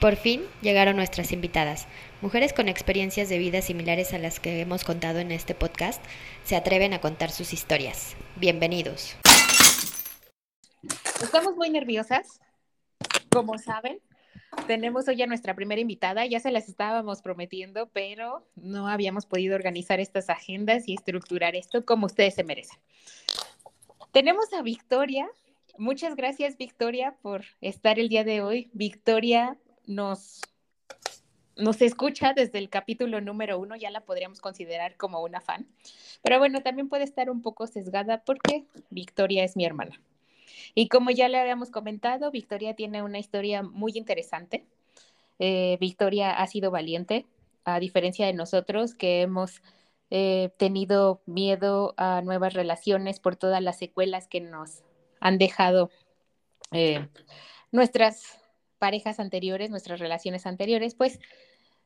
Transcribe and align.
Por 0.00 0.14
fin 0.14 0.42
llegaron 0.62 0.94
nuestras 0.94 1.32
invitadas. 1.32 1.88
Mujeres 2.20 2.52
con 2.52 2.68
experiencias 2.68 3.28
de 3.28 3.38
vida 3.38 3.62
similares 3.62 4.14
a 4.14 4.18
las 4.18 4.38
que 4.38 4.60
hemos 4.60 4.84
contado 4.84 5.18
en 5.18 5.32
este 5.32 5.56
podcast 5.56 6.00
se 6.44 6.54
atreven 6.54 6.92
a 6.92 7.00
contar 7.00 7.32
sus 7.32 7.52
historias. 7.52 8.14
Bienvenidos. 8.36 9.16
Estamos 11.20 11.56
muy 11.56 11.70
nerviosas, 11.70 12.40
como 13.28 13.58
saben. 13.58 13.98
Tenemos 14.68 15.08
hoy 15.08 15.20
a 15.22 15.26
nuestra 15.26 15.56
primera 15.56 15.80
invitada, 15.80 16.24
ya 16.26 16.38
se 16.38 16.52
las 16.52 16.68
estábamos 16.68 17.20
prometiendo, 17.20 17.88
pero 17.92 18.46
no 18.54 18.86
habíamos 18.86 19.26
podido 19.26 19.56
organizar 19.56 19.98
estas 19.98 20.30
agendas 20.30 20.86
y 20.86 20.94
estructurar 20.94 21.56
esto 21.56 21.84
como 21.84 22.06
ustedes 22.06 22.36
se 22.36 22.44
merecen. 22.44 22.78
Tenemos 24.12 24.52
a 24.52 24.62
Victoria. 24.62 25.28
Muchas 25.76 26.14
gracias, 26.14 26.56
Victoria, 26.56 27.16
por 27.20 27.44
estar 27.60 27.98
el 27.98 28.08
día 28.08 28.22
de 28.22 28.42
hoy. 28.42 28.70
Victoria 28.72 29.58
nos, 29.88 30.42
nos 31.56 31.82
escucha 31.82 32.34
desde 32.34 32.58
el 32.58 32.68
capítulo 32.68 33.20
número 33.20 33.58
uno, 33.58 33.74
ya 33.74 33.90
la 33.90 34.02
podríamos 34.02 34.40
considerar 34.40 34.96
como 34.96 35.20
una 35.22 35.40
fan. 35.40 35.66
Pero 36.22 36.38
bueno, 36.38 36.62
también 36.62 36.88
puede 36.88 37.04
estar 37.04 37.30
un 37.30 37.42
poco 37.42 37.66
sesgada 37.66 38.22
porque 38.24 38.64
Victoria 38.90 39.42
es 39.44 39.56
mi 39.56 39.64
hermana. 39.64 40.00
Y 40.74 40.88
como 40.88 41.10
ya 41.10 41.28
le 41.28 41.38
habíamos 41.38 41.70
comentado, 41.70 42.30
Victoria 42.30 42.74
tiene 42.74 43.02
una 43.02 43.18
historia 43.18 43.62
muy 43.62 43.92
interesante. 43.96 44.64
Eh, 45.38 45.76
Victoria 45.80 46.32
ha 46.32 46.46
sido 46.46 46.70
valiente, 46.70 47.26
a 47.64 47.80
diferencia 47.80 48.26
de 48.26 48.32
nosotros 48.32 48.94
que 48.94 49.22
hemos 49.22 49.62
eh, 50.10 50.50
tenido 50.56 51.20
miedo 51.26 51.94
a 51.96 52.22
nuevas 52.22 52.54
relaciones 52.54 53.20
por 53.20 53.36
todas 53.36 53.62
las 53.62 53.78
secuelas 53.78 54.26
que 54.26 54.40
nos 54.40 54.82
han 55.20 55.38
dejado 55.38 55.90
eh, 56.72 57.08
nuestras 57.72 58.37
parejas 58.78 59.20
anteriores, 59.20 59.70
nuestras 59.70 60.00
relaciones 60.00 60.46
anteriores, 60.46 60.94
pues 60.94 61.18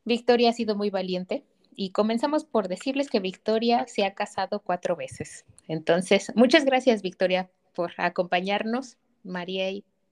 Victoria 0.05 0.49
ha 0.49 0.53
sido 0.53 0.75
muy 0.75 0.89
valiente 0.89 1.43
y 1.75 1.91
comenzamos 1.91 2.45
por 2.45 2.67
decirles 2.67 3.09
que 3.09 3.19
Victoria 3.19 3.85
se 3.87 4.05
ha 4.05 4.13
casado 4.13 4.61
cuatro 4.61 4.95
veces. 4.95 5.45
Entonces, 5.67 6.31
muchas 6.35 6.65
gracias 6.65 7.01
Victoria 7.01 7.49
por 7.73 7.91
acompañarnos. 7.97 8.97
María 9.23 9.69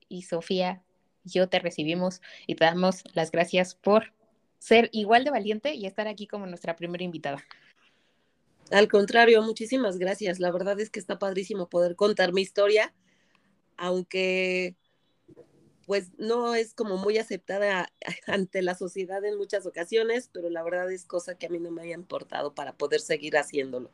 y 0.08 0.22
Sofía, 0.22 0.82
yo 1.24 1.50
te 1.50 1.60
recibimos 1.60 2.22
y 2.48 2.56
te 2.56 2.66
damos 2.66 3.04
las 3.14 3.32
gracias 3.32 3.76
por 3.76 4.14
ser 4.58 4.90
igual 4.94 5.24
de 5.24 5.32
valiente 5.32 5.74
y 5.74 5.86
estar 5.86 6.08
aquí 6.08 6.28
como 6.28 6.46
nuestra 6.46 6.76
primera 6.76 7.04
invitada. 7.04 7.44
Al 8.72 8.88
contrario, 8.88 9.42
muchísimas 9.42 9.98
gracias. 9.98 10.40
La 10.40 10.52
verdad 10.52 10.80
es 10.80 10.90
que 10.90 11.00
está 11.00 11.20
padrísimo 11.20 11.68
poder 11.68 11.96
contar 11.96 12.32
mi 12.32 12.42
historia, 12.42 12.94
aunque 13.76 14.76
pues 15.92 16.10
no 16.18 16.56
es 16.56 16.74
como 16.74 16.96
muy 16.96 17.18
aceptada 17.18 17.92
ante 18.26 18.62
la 18.62 18.76
sociedad 18.76 19.26
en 19.26 19.38
muchas 19.38 19.66
ocasiones, 19.66 20.30
pero 20.32 20.50
la 20.50 20.64
verdad 20.64 20.90
es 20.90 21.04
cosa 21.04 21.36
que 21.36 21.48
a 21.48 21.50
mí 21.50 21.60
no 21.60 21.70
me 21.70 21.82
haya 21.82 21.96
importado 21.96 22.56
para 22.56 22.72
poder 22.72 23.02
seguir 23.02 23.36
haciéndolo. 23.36 23.92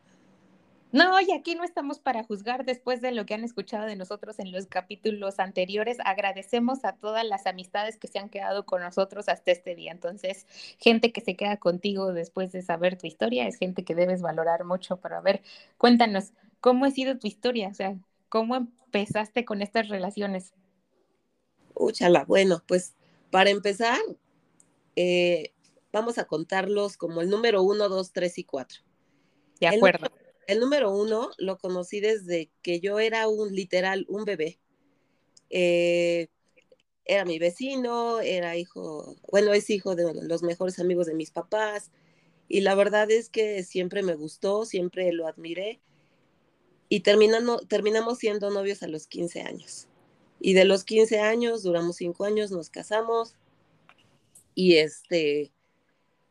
No, 0.92 1.20
y 1.20 1.32
aquí 1.32 1.56
no 1.56 1.64
estamos 1.64 1.98
para 1.98 2.24
juzgar 2.24 2.66
después 2.66 3.02
de 3.02 3.14
lo 3.14 3.26
que 3.26 3.34
han 3.34 3.44
escuchado 3.44 3.88
de 3.88 3.96
nosotros 3.96 4.38
en 4.38 4.52
los 4.52 4.68
capítulos 4.68 5.40
anteriores. 5.40 5.98
Agradecemos 6.06 6.86
a 6.86 6.94
todas 6.94 7.26
las 7.26 7.48
amistades 7.48 7.98
que 7.98 8.08
se 8.08 8.20
han 8.20 8.30
quedado 8.30 8.68
con 8.68 8.84
nosotros 8.84 9.28
hasta 9.28 9.50
este 9.50 9.74
día. 9.74 9.92
Entonces, 9.92 10.46
gente 10.78 11.12
que 11.12 11.22
se 11.22 11.36
queda 11.36 11.58
contigo 11.58 12.14
después 12.14 12.52
de 12.52 12.62
saber 12.62 13.00
tu 13.00 13.08
historia 13.08 13.48
es 13.48 13.56
gente 13.58 13.84
que 13.84 13.96
debes 13.96 14.22
valorar 14.22 14.66
mucho. 14.66 14.98
Pero 14.98 15.18
a 15.18 15.22
ver, 15.22 15.42
cuéntanos, 15.80 16.32
¿cómo 16.60 16.86
ha 16.86 16.92
sido 16.92 17.18
tu 17.18 17.26
historia? 17.26 17.70
O 17.70 17.74
sea, 17.74 17.96
¿cómo 18.30 18.56
empezaste 18.56 19.46
con 19.46 19.64
estas 19.64 19.88
relaciones? 19.88 20.54
Úchala, 21.80 22.26
bueno, 22.26 22.64
pues 22.68 22.94
para 23.32 23.50
empezar, 23.50 24.00
eh, 24.96 25.54
vamos 25.92 26.18
a 26.18 26.26
contarlos 26.26 26.98
como 26.98 27.22
el 27.22 27.30
número 27.30 27.62
uno, 27.64 27.90
dos, 27.90 28.12
tres 28.12 28.38
y 28.38 28.44
cuatro. 28.44 28.82
De 29.60 29.68
acuerdo. 29.68 30.08
El, 30.48 30.60
número 30.60 30.92
uno 30.92 31.32
lo 31.38 31.58
conocí 31.58 32.00
desde 32.00 32.50
que 32.62 32.80
yo 32.80 33.00
era 33.00 33.28
un 33.28 33.54
literal, 33.54 34.06
un 34.08 34.24
bebé. 34.24 34.60
Eh, 35.50 36.28
era 37.06 37.26
mi 37.26 37.40
vecino, 37.40 38.20
era 38.20 38.58
hijo, 38.58 39.16
bueno, 39.32 39.54
es 39.54 39.70
hijo 39.70 39.96
de 39.96 40.14
los 40.24 40.44
mejores 40.44 40.80
amigos 40.80 41.08
de 41.08 41.16
mis 41.16 41.32
papás. 41.32 41.92
Y 42.50 42.62
la 42.62 42.76
verdad 42.76 43.10
es 43.12 43.30
que 43.30 43.64
siempre 43.64 44.04
me 44.04 44.16
gustó, 44.16 44.66
siempre 44.66 45.12
lo 45.12 45.28
admiré. 45.28 45.82
Y 46.90 47.02
terminando, 47.02 47.60
terminamos 47.60 48.20
siendo 48.20 48.50
novios 48.50 48.84
a 48.84 48.88
los 48.88 49.08
15 49.08 49.42
años. 49.42 49.88
Y 50.40 50.54
de 50.54 50.66
los 50.66 50.84
15 50.84 51.20
años, 51.20 51.64
duramos 51.64 51.98
5 51.98 52.26
años, 52.26 52.52
nos 52.52 52.70
casamos 52.70 53.36
y 54.54 54.78
este, 54.78 55.52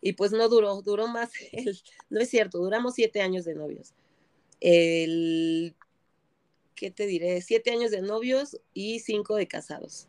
y 0.00 0.12
pues 0.14 0.32
no 0.32 0.48
duró, 0.48 0.82
duró 0.82 1.06
más, 1.06 1.30
no 2.10 2.20
es 2.20 2.28
cierto, 2.28 2.58
duramos 2.58 2.94
7 2.94 3.20
años 3.20 3.44
de 3.44 3.54
novios. 3.54 3.92
El, 4.60 5.74
¿qué 6.74 6.90
te 6.90 7.06
diré? 7.06 7.40
7 7.40 7.70
años 7.70 7.90
de 7.90 8.02
novios 8.02 8.60
y 8.74 9.00
5 9.00 9.36
de 9.36 9.48
casados. 9.48 10.06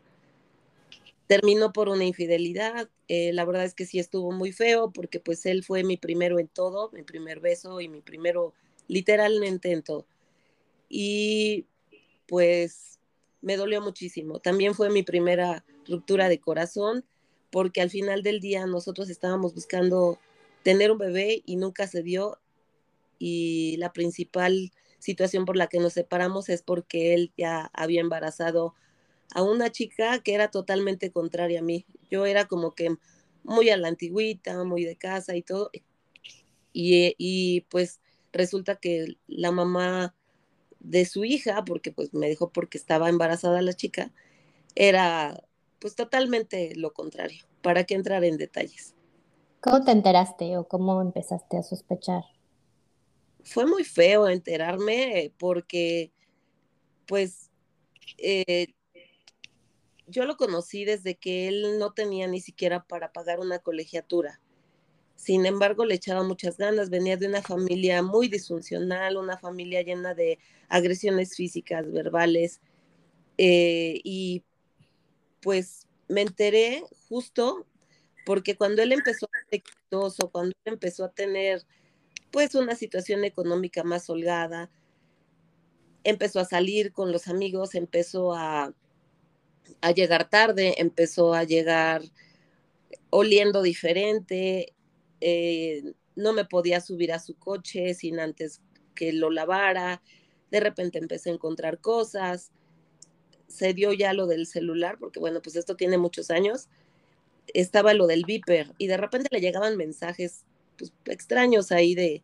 Terminó 1.28 1.74
por 1.74 1.90
una 1.90 2.06
infidelidad, 2.06 2.90
eh, 3.08 3.34
la 3.34 3.46
verdad 3.46 3.66
es 3.66 3.74
que 3.74 3.86
sí 3.86 4.00
estuvo 4.00 4.32
muy 4.32 4.52
feo 4.52 4.92
porque 4.92 5.20
pues 5.20 5.46
él 5.46 5.64
fue 5.64 5.84
mi 5.84 5.98
primero 5.98 6.40
en 6.40 6.48
todo, 6.48 6.90
mi 6.92 7.04
primer 7.04 7.40
beso 7.40 7.82
y 7.82 7.90
mi 7.90 8.02
primero 8.02 8.54
literalmente 8.88 9.72
en 9.72 9.84
todo. 9.84 10.06
Y 10.90 11.66
pues 12.28 12.97
me 13.48 13.56
dolió 13.56 13.82
muchísimo. 13.82 14.40
También 14.40 14.76
fue 14.76 14.90
mi 14.90 15.04
primera 15.04 15.64
ruptura 15.88 16.28
de 16.28 16.38
corazón, 16.38 17.06
porque 17.50 17.80
al 17.80 17.90
final 17.90 18.22
del 18.22 18.42
día 18.42 18.66
nosotros 18.66 19.10
estábamos 19.10 19.56
buscando 19.56 20.20
tener 20.64 20.92
un 20.92 20.98
bebé 20.98 21.44
y 21.46 21.56
nunca 21.56 21.88
se 21.88 22.04
dio. 22.04 22.40
Y 23.20 23.78
la 23.78 23.94
principal 23.94 24.74
situación 25.00 25.46
por 25.46 25.56
la 25.56 25.68
que 25.68 25.80
nos 25.80 25.94
separamos 25.94 26.50
es 26.50 26.62
porque 26.62 27.14
él 27.14 27.32
ya 27.38 27.72
había 27.72 28.02
embarazado 28.02 28.76
a 29.34 29.44
una 29.44 29.72
chica 29.72 30.20
que 30.20 30.34
era 30.34 30.52
totalmente 30.52 31.10
contraria 31.14 31.60
a 31.60 31.64
mí. 31.64 31.86
Yo 32.12 32.26
era 32.26 32.50
como 32.50 32.76
que 32.76 32.98
muy 33.44 33.70
a 33.70 33.78
la 33.78 33.88
antigüita, 33.88 34.62
muy 34.66 34.84
de 34.84 34.98
casa 34.98 35.38
y 35.38 35.42
todo. 35.42 35.72
Y, 36.74 37.16
y 37.18 37.62
pues 37.70 38.02
resulta 38.34 38.76
que 38.76 39.16
la 39.26 39.52
mamá 39.52 40.17
de 40.90 41.06
su 41.06 41.26
hija, 41.26 41.66
porque 41.66 41.92
pues 41.92 42.14
me 42.14 42.30
dijo 42.30 42.50
porque 42.52 42.78
estaba 42.78 43.10
embarazada 43.10 43.62
la 43.62 43.74
chica, 43.74 44.12
era 44.76 45.44
pues 45.80 45.96
totalmente 45.96 46.74
lo 46.76 46.94
contrario. 46.94 47.46
¿Para 47.62 47.84
qué 47.84 47.96
entrar 47.96 48.24
en 48.24 48.38
detalles? 48.38 48.96
¿Cómo 49.62 49.84
te 49.84 49.92
enteraste 49.92 50.58
o 50.58 50.68
cómo 50.68 51.02
empezaste 51.02 51.58
a 51.58 51.64
sospechar? 51.64 52.24
Fue 53.44 53.66
muy 53.66 53.84
feo 53.84 54.28
enterarme 54.28 55.34
porque 55.38 56.12
pues 57.06 57.50
eh, 58.18 58.68
yo 60.08 60.26
lo 60.26 60.38
conocí 60.38 60.86
desde 60.86 61.16
que 61.16 61.48
él 61.48 61.80
no 61.80 61.92
tenía 61.92 62.28
ni 62.28 62.40
siquiera 62.40 62.86
para 62.86 63.12
pagar 63.12 63.40
una 63.40 63.60
colegiatura. 63.60 64.40
Sin 65.18 65.48
embargo, 65.48 65.84
le 65.84 65.96
echaba 65.96 66.24
muchas 66.24 66.58
ganas, 66.58 66.92
venía 66.92 67.18
de 67.18 67.28
una 67.28 67.42
familia 67.42 68.04
muy 68.04 68.30
disfuncional, 68.30 69.18
una 69.18 69.38
familia 69.38 69.82
llena 69.82 70.14
de 70.14 70.38
agresiones 70.70 71.36
físicas, 71.36 71.92
verbales, 71.92 72.62
eh, 73.40 74.00
y 74.04 74.44
pues 75.42 75.88
me 76.08 76.22
enteré 76.22 76.84
justo 77.10 77.66
porque 78.26 78.56
cuando 78.56 78.84
él 78.84 78.92
empezó 78.92 79.26
a 79.26 79.40
ser 79.40 79.62
exitoso, 79.62 80.30
cuando 80.30 80.56
él 80.66 80.74
empezó 80.74 81.06
a 81.06 81.12
tener 81.12 81.66
pues 82.30 82.54
una 82.54 82.76
situación 82.76 83.24
económica 83.26 83.84
más 83.84 84.10
holgada, 84.12 84.70
empezó 86.04 86.40
a 86.40 86.46
salir 86.46 86.92
con 86.92 87.12
los 87.12 87.28
amigos, 87.28 87.74
empezó 87.74 88.36
a, 88.36 88.72
a 89.82 89.92
llegar 89.92 90.30
tarde, 90.30 90.76
empezó 90.78 91.34
a 91.34 91.44
llegar 91.44 92.04
oliendo 93.10 93.62
diferente, 93.62 94.74
eh, 95.22 95.94
no 96.16 96.34
me 96.34 96.46
podía 96.46 96.82
subir 96.82 97.14
a 97.14 97.20
su 97.20 97.36
coche 97.36 97.94
sin 97.94 98.20
antes 98.20 98.62
que 98.96 99.14
lo 99.14 99.30
lavara, 99.30 100.02
de 100.52 100.60
repente 100.60 100.98
empecé 100.98 101.30
a 101.30 101.34
encontrar 101.34 101.80
cosas, 101.80 102.52
se 103.48 103.74
dio 103.74 103.94
ya 103.94 104.14
lo 104.14 104.28
del 104.28 104.46
celular, 104.46 104.98
porque 105.00 105.20
bueno, 105.20 105.42
pues 105.42 105.56
esto 105.56 105.76
tiene 105.76 105.98
muchos 105.98 106.32
años, 106.32 106.68
estaba 107.54 107.94
lo 107.94 108.08
del 108.08 108.26
Viper 108.26 108.74
y 108.78 108.88
de 108.88 108.98
repente 108.98 109.30
le 109.32 109.40
llegaban 109.40 109.78
mensajes 109.78 110.44
pues, 110.78 110.92
extraños 111.06 111.72
ahí 111.72 111.96
de, 111.96 112.24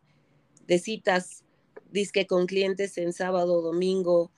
de 0.66 0.78
citas, 0.78 1.44
disque 1.90 2.26
con 2.26 2.46
clientes 2.46 2.98
en 2.98 3.12
sábado, 3.12 3.62
domingo, 3.62 4.30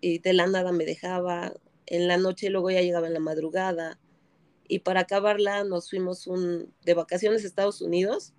y 0.00 0.18
de 0.18 0.32
la 0.32 0.46
nada 0.46 0.72
me 0.72 0.84
dejaba, 0.84 1.52
en 1.86 2.08
la 2.08 2.16
noche 2.16 2.48
luego 2.48 2.70
ya 2.70 2.80
llegaba 2.80 3.06
en 3.06 3.14
la 3.14 3.20
madrugada, 3.20 3.98
y 4.68 4.80
para 4.80 5.00
acabarla 5.00 5.64
nos 5.64 5.90
fuimos 5.90 6.26
un, 6.26 6.72
de 6.84 6.94
vacaciones 6.94 7.44
a 7.44 7.46
Estados 7.46 7.80
Unidos 7.80 8.32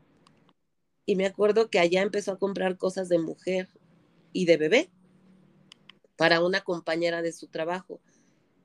y 1.05 1.15
me 1.15 1.25
acuerdo 1.25 1.69
que 1.69 1.79
allá 1.79 2.01
empezó 2.01 2.31
a 2.31 2.39
comprar 2.39 2.77
cosas 2.77 3.09
de 3.09 3.19
mujer 3.19 3.69
y 4.31 4.45
de 4.45 4.57
bebé 4.57 4.89
para 6.15 6.43
una 6.43 6.61
compañera 6.61 7.21
de 7.21 7.33
su 7.33 7.47
trabajo, 7.47 7.99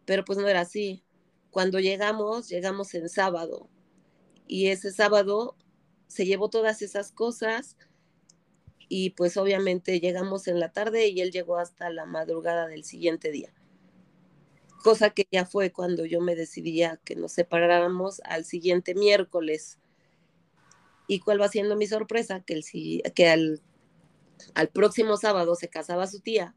pero 0.05 0.25
pues 0.25 0.39
no 0.39 0.49
era 0.49 0.61
así. 0.61 1.03
cuando 1.51 1.81
llegamos, 1.81 2.49
llegamos 2.49 2.95
en 2.95 3.09
sábado 3.09 3.69
y 4.47 4.69
ese 4.69 4.93
sábado 4.93 5.57
se 6.07 6.27
llevó 6.27 6.49
todas 6.51 6.83
esas 6.83 7.13
cosas 7.13 7.77
y 8.89 9.11
pues 9.11 9.37
obviamente 9.37 10.01
llegamos 10.01 10.49
en 10.49 10.61
la 10.61 10.73
tarde 10.73 11.09
y 11.09 11.21
él 11.21 11.31
llegó 11.31 11.59
hasta 11.59 11.91
la 11.91 12.07
madrugada 12.07 12.67
del 12.67 12.85
siguiente 12.85 13.31
día. 13.31 13.53
Cosa 14.83 15.11
que 15.11 15.27
ya 15.31 15.45
fue 15.45 15.73
cuando 15.73 16.05
yo 16.05 16.21
me 16.21 16.37
decidí 16.37 16.83
a 16.83 16.97
que 16.99 17.17
nos 17.17 17.33
separáramos 17.33 18.21
al 18.25 18.45
siguiente 18.45 18.95
miércoles. 18.95 19.79
¿Y 21.07 21.21
cuál 21.21 21.41
va 21.41 21.49
siendo 21.49 21.77
mi 21.77 21.87
sorpresa? 21.87 22.41
Que, 22.41 22.55
el, 22.55 23.03
que 23.15 23.29
al, 23.29 23.63
al 24.55 24.69
próximo 24.69 25.17
sábado 25.17 25.55
se 25.55 25.69
casaba 25.69 26.07
su 26.07 26.21
tía. 26.21 26.55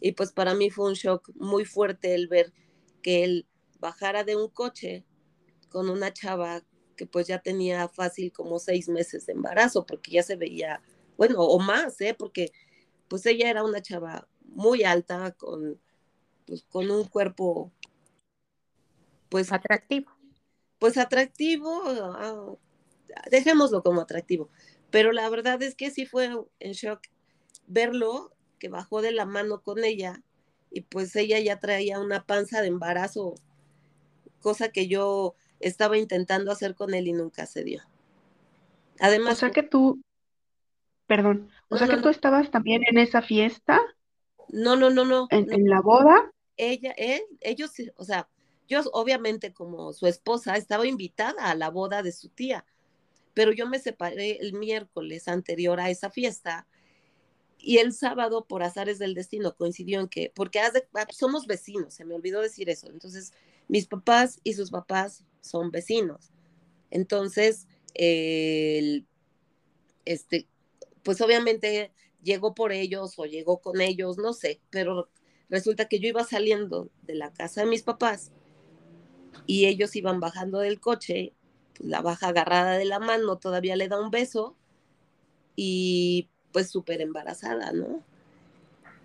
Y 0.00 0.12
pues 0.12 0.32
para 0.32 0.54
mí 0.54 0.70
fue 0.70 0.86
un 0.86 0.94
shock 0.94 1.30
muy 1.34 1.64
fuerte 1.64 2.14
el 2.14 2.26
ver 2.26 2.52
que 3.02 3.24
él 3.24 3.46
bajara 3.78 4.24
de 4.24 4.36
un 4.36 4.48
coche 4.48 5.04
con 5.68 5.88
una 5.88 6.12
chava 6.12 6.62
que 6.96 7.06
pues 7.06 7.26
ya 7.26 7.38
tenía 7.40 7.88
fácil 7.88 8.32
como 8.32 8.58
seis 8.58 8.88
meses 8.88 9.24
de 9.26 9.32
embarazo, 9.32 9.86
porque 9.86 10.10
ya 10.12 10.22
se 10.22 10.36
veía, 10.36 10.82
bueno, 11.16 11.40
o 11.40 11.58
más, 11.58 11.98
¿eh? 12.00 12.14
Porque 12.18 12.52
pues 13.08 13.24
ella 13.24 13.48
era 13.48 13.64
una 13.64 13.80
chava 13.80 14.28
muy 14.42 14.84
alta, 14.84 15.32
con, 15.32 15.80
pues, 16.50 16.64
con 16.64 16.90
un 16.90 17.04
cuerpo, 17.04 17.70
pues... 19.28 19.52
Atractivo. 19.52 20.10
Pues 20.80 20.98
atractivo, 20.98 21.82
ah, 21.86 22.54
dejémoslo 23.30 23.84
como 23.84 24.00
atractivo, 24.00 24.48
pero 24.90 25.12
la 25.12 25.28
verdad 25.28 25.62
es 25.62 25.76
que 25.76 25.90
sí 25.90 26.06
fue 26.06 26.30
en 26.58 26.72
shock 26.72 27.02
verlo, 27.68 28.32
que 28.58 28.68
bajó 28.68 29.00
de 29.00 29.12
la 29.12 29.26
mano 29.26 29.62
con 29.62 29.84
ella, 29.84 30.24
y 30.72 30.80
pues 30.80 31.14
ella 31.14 31.38
ya 31.38 31.60
traía 31.60 32.00
una 32.00 32.24
panza 32.24 32.62
de 32.62 32.68
embarazo, 32.68 33.34
cosa 34.40 34.70
que 34.70 34.88
yo 34.88 35.36
estaba 35.60 35.98
intentando 35.98 36.50
hacer 36.50 36.74
con 36.74 36.94
él 36.94 37.06
y 37.06 37.12
nunca 37.12 37.46
se 37.46 37.62
dio. 37.62 37.82
Además, 38.98 39.34
o 39.34 39.36
sea 39.36 39.50
que 39.50 39.62
tú, 39.62 40.02
perdón, 41.06 41.48
o 41.68 41.76
sea 41.76 41.86
que 41.86 41.98
tú 41.98 42.08
estabas 42.08 42.50
también 42.50 42.82
en 42.88 42.98
esa 42.98 43.22
fiesta. 43.22 43.80
No, 44.52 44.76
no, 44.76 44.90
no, 44.90 45.04
no. 45.04 45.28
En, 45.30 45.68
la 45.68 45.80
boda. 45.80 46.32
Ella, 46.62 46.92
él, 46.96 47.22
ellos, 47.40 47.72
o 47.96 48.04
sea, 48.04 48.28
yo 48.68 48.82
obviamente 48.92 49.52
como 49.52 49.92
su 49.92 50.06
esposa 50.06 50.56
estaba 50.56 50.86
invitada 50.86 51.50
a 51.50 51.54
la 51.54 51.70
boda 51.70 52.02
de 52.02 52.12
su 52.12 52.28
tía, 52.28 52.64
pero 53.34 53.52
yo 53.52 53.66
me 53.66 53.78
separé 53.78 54.38
el 54.40 54.52
miércoles 54.52 55.26
anterior 55.28 55.80
a 55.80 55.90
esa 55.90 56.10
fiesta 56.10 56.66
y 57.62 57.78
el 57.78 57.92
sábado, 57.92 58.46
por 58.46 58.62
azares 58.62 58.98
del 58.98 59.14
destino, 59.14 59.54
coincidió 59.54 60.00
en 60.00 60.08
que, 60.08 60.32
porque 60.34 60.60
ah, 60.60 60.72
somos 61.10 61.46
vecinos, 61.46 61.94
se 61.94 62.04
me 62.04 62.14
olvidó 62.14 62.40
decir 62.40 62.70
eso. 62.70 62.88
Entonces, 62.88 63.32
mis 63.68 63.86
papás 63.86 64.40
y 64.44 64.54
sus 64.54 64.70
papás 64.70 65.24
son 65.40 65.70
vecinos. 65.70 66.30
Entonces, 66.90 67.66
este, 70.04 70.48
pues 71.02 71.20
obviamente 71.20 71.92
llegó 72.22 72.54
por 72.54 72.72
ellos 72.72 73.18
o 73.18 73.26
llegó 73.26 73.60
con 73.60 73.80
ellos, 73.80 74.18
no 74.18 74.32
sé, 74.32 74.60
pero 74.70 75.10
resulta 75.50 75.88
que 75.88 75.98
yo 75.98 76.08
iba 76.08 76.24
saliendo 76.24 76.88
de 77.02 77.14
la 77.14 77.32
casa 77.32 77.62
de 77.62 77.66
mis 77.66 77.82
papás 77.82 78.32
y 79.46 79.66
ellos 79.66 79.94
iban 79.96 80.20
bajando 80.20 80.60
del 80.60 80.80
coche, 80.80 81.32
pues 81.76 81.88
la 81.88 82.02
baja 82.02 82.28
agarrada 82.28 82.78
de 82.78 82.84
la 82.84 82.98
mano, 82.98 83.38
todavía 83.38 83.76
le 83.76 83.88
da 83.88 84.00
un 84.00 84.10
beso 84.10 84.56
y 85.56 86.28
pues 86.52 86.70
súper 86.70 87.00
embarazada, 87.00 87.72
¿no? 87.72 88.02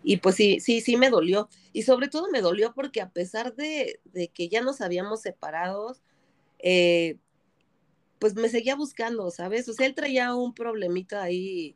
Y 0.04 0.18
pues 0.18 0.36
sí, 0.36 0.60
sí, 0.60 0.82
sí 0.82 0.98
me 0.98 1.10
dolió. 1.10 1.50
Y 1.74 1.82
sobre 1.82 2.08
todo 2.10 2.30
me 2.32 2.42
dolió 2.42 2.74
porque 2.74 3.02
a 3.02 3.10
pesar 3.10 3.56
de, 3.56 4.00
de 4.06 4.28
que 4.28 4.50
ya 4.50 4.62
nos 4.62 4.82
habíamos 4.82 5.22
separado, 5.22 5.96
eh, 6.60 7.18
pues 8.20 8.36
me 8.36 8.50
seguía 8.50 8.76
buscando, 8.76 9.32
¿sabes? 9.32 9.68
O 9.68 9.74
sea, 9.74 9.88
él 9.88 9.96
traía 9.96 10.36
un 10.36 10.54
problemita 10.54 11.24
ahí 11.24 11.76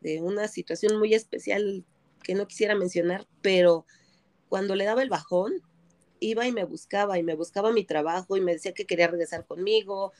de 0.00 0.20
una 0.20 0.46
situación 0.46 0.98
muy 0.98 1.14
especial 1.14 1.84
que 2.26 2.34
no 2.34 2.48
quisiera 2.48 2.74
mencionar, 2.74 3.24
pero 3.40 3.86
cuando 4.48 4.74
le 4.74 4.84
daba 4.84 5.02
el 5.02 5.08
bajón, 5.08 5.52
iba 6.18 6.44
y 6.44 6.50
me 6.50 6.64
buscaba 6.64 7.18
y 7.18 7.22
me 7.22 7.34
buscaba 7.34 7.70
mi 7.70 7.84
trabajo 7.84 8.36
y 8.36 8.40
me 8.40 8.52
decía 8.52 8.74
que 8.74 8.84
quería 8.84 9.06
regresar 9.06 9.46
conmigo 9.46 10.12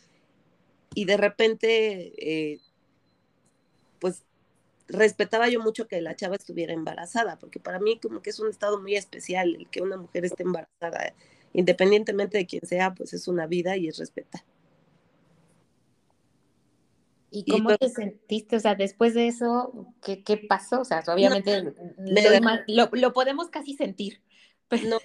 y 0.95 1.05
de 1.05 1.17
repente, 1.17 2.13
eh, 2.19 2.61
pues 3.99 4.23
respetaba 4.87 5.49
yo 5.49 5.61
mucho 5.61 5.89
que 5.89 6.01
la 6.01 6.15
chava 6.15 6.37
estuviera 6.37 6.73
embarazada, 6.73 7.41
porque 7.41 7.59
para 7.59 7.81
mí 7.81 7.99
como 7.99 8.23
que 8.23 8.31
es 8.31 8.39
un 8.39 8.51
estado 8.51 8.81
muy 8.81 8.95
especial 8.95 9.57
el 9.57 9.69
que 9.69 9.83
una 9.83 9.97
mujer 9.97 10.25
esté 10.25 10.45
embarazada 10.45 11.13
independientemente 11.55 12.39
de 12.39 12.47
quién 12.47 12.65
sea, 12.67 12.95
pues 12.95 13.15
es 13.15 13.27
una 13.27 13.47
vida 13.49 13.77
y 13.77 13.89
es 13.89 13.99
respetar. 13.99 14.43
¿Y 17.37 17.45
cómo 17.45 17.77
te 17.77 17.91
sentiste? 17.91 18.57
O 18.57 18.61
sea, 18.61 18.75
después 18.75 19.13
de 19.13 19.29
eso, 19.29 19.93
¿qué, 20.03 20.23
qué 20.23 20.39
pasó? 20.39 20.81
O 20.81 20.85
sea, 20.87 21.03
obviamente 21.07 21.75
lo, 22.67 23.13
podemos 23.13 23.51
casi 23.51 23.75
sentir. 23.75 24.23
No, 24.91 24.99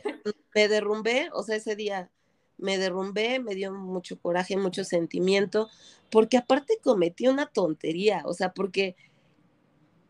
me 0.55 0.67
derrumbé, 0.67 1.29
o 1.33 1.43
sea, 1.43 1.55
ese 1.57 1.75
día 1.75 2.09
me 2.57 2.79
derrumbé, 2.79 3.39
me 3.39 3.53
dio 3.53 3.71
mucho 3.71 4.19
coraje, 4.19 4.57
mucho 4.57 4.83
sentimiento, 4.83 5.69
porque 6.09 6.37
aparte 6.37 6.79
cometí 6.81 7.27
una 7.27 7.45
tontería, 7.45 8.23
o 8.25 8.33
sea, 8.33 8.53
porque 8.53 8.95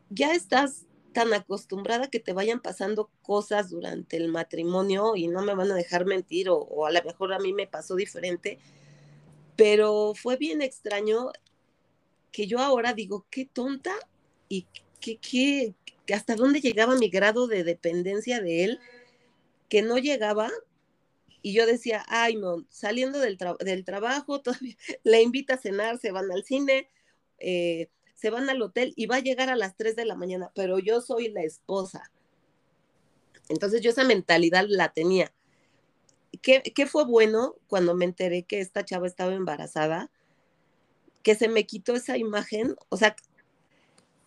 ya 0.09 0.33
estás 0.33 0.85
tan 1.11 1.33
acostumbrada 1.33 2.09
que 2.09 2.21
te 2.21 2.31
vayan 2.31 2.61
pasando 2.61 3.09
cosas 3.23 3.71
durante 3.71 4.15
el 4.15 4.29
matrimonio 4.29 5.17
y 5.17 5.27
no 5.27 5.41
me 5.41 5.53
van 5.53 5.71
a 5.71 5.75
dejar 5.75 6.05
mentir 6.05 6.47
o, 6.49 6.85
a 6.85 6.91
lo 6.91 7.03
mejor 7.03 7.33
a 7.33 7.39
mí 7.39 7.51
me 7.51 7.67
pasó 7.67 7.95
diferente, 7.95 8.57
pero 9.57 10.13
fue 10.15 10.37
bien 10.37 10.61
extraño 10.61 11.31
que 12.31 12.47
yo 12.47 12.59
ahora 12.59 12.93
digo, 12.93 13.25
qué 13.29 13.45
tonta 13.45 13.93
y 14.49 14.65
qué, 14.99 15.17
qué, 15.17 15.75
hasta 16.13 16.35
dónde 16.35 16.61
llegaba 16.61 16.95
mi 16.95 17.09
grado 17.09 17.47
de 17.47 17.63
dependencia 17.63 18.41
de 18.41 18.63
él, 18.63 18.79
que 19.69 19.81
no 19.81 19.97
llegaba 19.97 20.49
y 21.41 21.53
yo 21.53 21.65
decía, 21.65 22.05
ay, 22.07 22.39
saliendo 22.69 23.19
del, 23.19 23.37
del 23.59 23.83
trabajo, 23.83 24.41
todavía 24.43 24.75
le 25.03 25.21
invita 25.21 25.55
a 25.55 25.57
cenar, 25.57 25.97
se 25.97 26.11
van 26.11 26.31
al 26.31 26.43
cine, 26.43 26.89
eh, 27.39 27.89
se 28.15 28.29
van 28.29 28.49
al 28.49 28.61
hotel 28.61 28.93
y 28.95 29.07
va 29.07 29.17
a 29.17 29.21
llegar 29.21 29.49
a 29.49 29.55
las 29.55 29.75
3 29.75 29.95
de 29.95 30.05
la 30.05 30.15
mañana, 30.15 30.51
pero 30.53 30.77
yo 30.77 31.01
soy 31.01 31.29
la 31.29 31.41
esposa. 31.41 32.11
Entonces 33.49 33.81
yo 33.81 33.89
esa 33.89 34.03
mentalidad 34.03 34.65
la 34.67 34.93
tenía. 34.93 35.33
¿Qué, 36.41 36.61
¿Qué, 36.61 36.85
fue 36.85 37.03
bueno 37.05 37.55
cuando 37.67 37.95
me 37.95 38.05
enteré 38.05 38.43
que 38.43 38.61
esta 38.61 38.85
chava 38.85 39.07
estaba 39.07 39.33
embarazada? 39.33 40.11
Que 41.23 41.35
se 41.35 41.47
me 41.47 41.65
quitó 41.65 41.95
esa 41.95 42.17
imagen. 42.17 42.75
O 42.89 42.97
sea, 42.97 43.15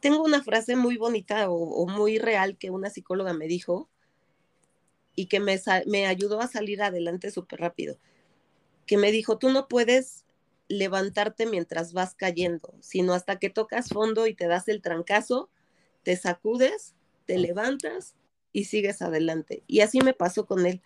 tengo 0.01 0.23
una 0.23 0.43
frase 0.43 0.77
muy 0.77 0.97
bonita 0.97 1.51
o, 1.51 1.87
muy 1.87 2.19
real 2.19 2.59
que 2.59 2.71
una 2.71 2.91
psicóloga 2.91 3.33
me 3.33 3.47
dijo 3.47 3.89
y 5.17 5.27
que 5.27 5.41
me, 5.41 5.61
me 5.87 6.07
ayudó 6.07 6.41
a 6.41 6.49
salir 6.49 6.83
adelante 6.83 7.31
súper 7.31 7.61
rápido. 7.61 7.97
Que 8.87 8.99
me 8.99 9.13
dijo, 9.13 9.39
tú 9.39 9.51
no 9.51 9.67
puedes 9.69 10.25
levantarte 10.69 11.47
mientras 11.47 11.93
vas 11.93 12.15
cayendo, 12.15 12.75
sino 12.81 13.15
hasta 13.15 13.39
que 13.39 13.51
tocas 13.51 13.89
fondo 13.89 14.27
y 14.27 14.35
te 14.35 14.47
das 14.47 14.69
el 14.69 14.83
trancazo, 14.83 15.51
te 16.03 16.17
sacudes, 16.17 16.95
te 17.27 17.39
levantas 17.39 18.15
y 18.53 18.65
sigues 18.65 19.03
adelante. 19.03 19.63
Y 19.67 19.81
así 19.81 20.01
me 20.01 20.15
pasó 20.15 20.47
con 20.47 20.67
él. 20.67 20.83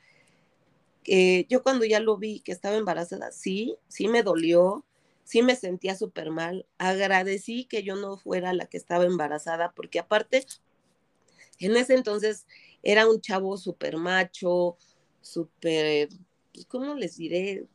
Eh, 1.05 1.47
yo 1.49 1.63
cuando 1.63 1.85
ya 1.85 2.01
lo 2.01 2.17
vi 2.17 2.41
que 2.41 2.53
estaba 2.53 2.77
embarazada, 2.77 3.33
sí, 3.33 3.77
sí 3.89 4.09
me 4.09 4.23
dolió, 4.23 4.85
sí 5.29 5.43
me 5.43 5.57
sentía 5.57 5.95
súper 5.95 6.31
mal. 6.31 6.67
Agradecí 6.79 7.67
que 7.67 7.83
yo 7.83 7.97
no 7.97 8.17
fuera 8.17 8.55
la 8.55 8.65
que 8.65 8.79
estaba 8.79 9.05
embarazada, 9.05 9.73
porque 9.77 9.99
aparte, 9.99 10.47
en 11.59 11.77
ese 11.77 11.95
entonces 11.95 12.47
era 12.83 13.07
un 13.07 13.21
chavo 13.21 13.59
súper 13.59 13.99
macho, 13.99 14.79
súper, 15.21 16.09
pues, 16.55 16.65
¿cómo 16.65 16.95
les 16.95 17.19
diré? 17.19 17.69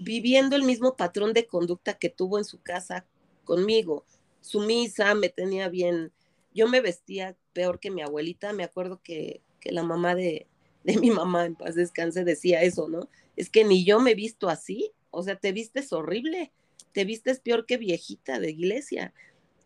viviendo 0.00 0.56
el 0.56 0.64
mismo 0.64 0.96
patrón 0.96 1.32
de 1.32 1.46
conducta 1.46 1.94
que 1.94 2.10
tuvo 2.10 2.38
en 2.38 2.44
su 2.44 2.60
casa 2.60 3.06
conmigo. 3.44 4.04
Sumisa, 4.40 5.14
me 5.14 5.28
tenía 5.28 5.68
bien. 5.68 6.12
Yo 6.52 6.66
me 6.66 6.80
vestía 6.80 7.36
peor 7.52 7.78
que 7.78 7.92
mi 7.92 8.02
abuelita. 8.02 8.52
Me 8.52 8.64
acuerdo 8.64 9.00
que, 9.02 9.40
la 9.62 9.84
mamá 9.84 10.16
de, 10.16 10.48
de 10.82 10.98
mi 10.98 11.12
mamá, 11.12 11.46
en 11.46 11.54
paz 11.54 11.76
descanse, 11.76 12.24
decía 12.24 12.60
eso, 12.62 12.88
¿no? 12.88 13.08
Es 13.36 13.50
que 13.50 13.64
ni 13.64 13.84
yo 13.84 14.00
me 14.00 14.10
he 14.10 14.16
visto 14.16 14.48
así. 14.48 14.92
O 15.14 15.22
sea, 15.22 15.36
te 15.36 15.52
vistes 15.52 15.92
horrible. 15.92 16.52
Te 16.92 17.04
vistes 17.04 17.40
peor 17.40 17.66
que 17.66 17.76
viejita 17.76 18.38
de 18.38 18.50
iglesia. 18.50 19.14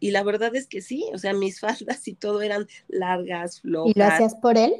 Y 0.01 0.13
la 0.13 0.23
verdad 0.23 0.55
es 0.55 0.67
que 0.67 0.81
sí, 0.81 1.05
o 1.13 1.19
sea, 1.19 1.33
mis 1.33 1.61
faldas 1.61 2.07
y 2.09 2.15
todo 2.15 2.43
eran 2.43 2.67
largas, 2.89 3.61
flojas. 3.61 3.93
¿Y 3.95 3.99
lo 3.99 4.05
hacías 4.05 4.35
por 4.37 4.57
él? 4.57 4.75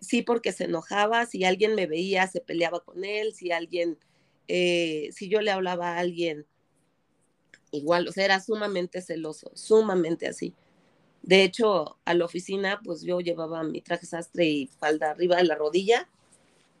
sí, 0.00 0.22
porque 0.22 0.50
se 0.50 0.64
enojaba, 0.64 1.24
si 1.26 1.44
alguien 1.44 1.76
me 1.76 1.86
veía, 1.86 2.26
se 2.26 2.40
peleaba 2.40 2.80
con 2.80 3.04
él, 3.04 3.32
si 3.32 3.52
alguien 3.52 3.96
eh, 4.48 5.10
si 5.12 5.28
yo 5.28 5.42
le 5.42 5.50
hablaba 5.50 5.92
a 5.92 5.98
alguien, 5.98 6.46
igual, 7.70 8.08
o 8.08 8.12
sea, 8.12 8.24
era 8.24 8.40
sumamente 8.40 9.02
celoso, 9.02 9.50
sumamente 9.54 10.26
así. 10.26 10.54
De 11.22 11.44
hecho, 11.44 11.98
a 12.06 12.14
la 12.14 12.24
oficina, 12.24 12.80
pues 12.82 13.02
yo 13.02 13.20
llevaba 13.20 13.62
mi 13.62 13.82
traje 13.82 14.06
sastre 14.06 14.46
y 14.46 14.66
falda 14.66 15.10
arriba 15.10 15.36
de 15.36 15.44
la 15.44 15.56
rodilla 15.56 16.08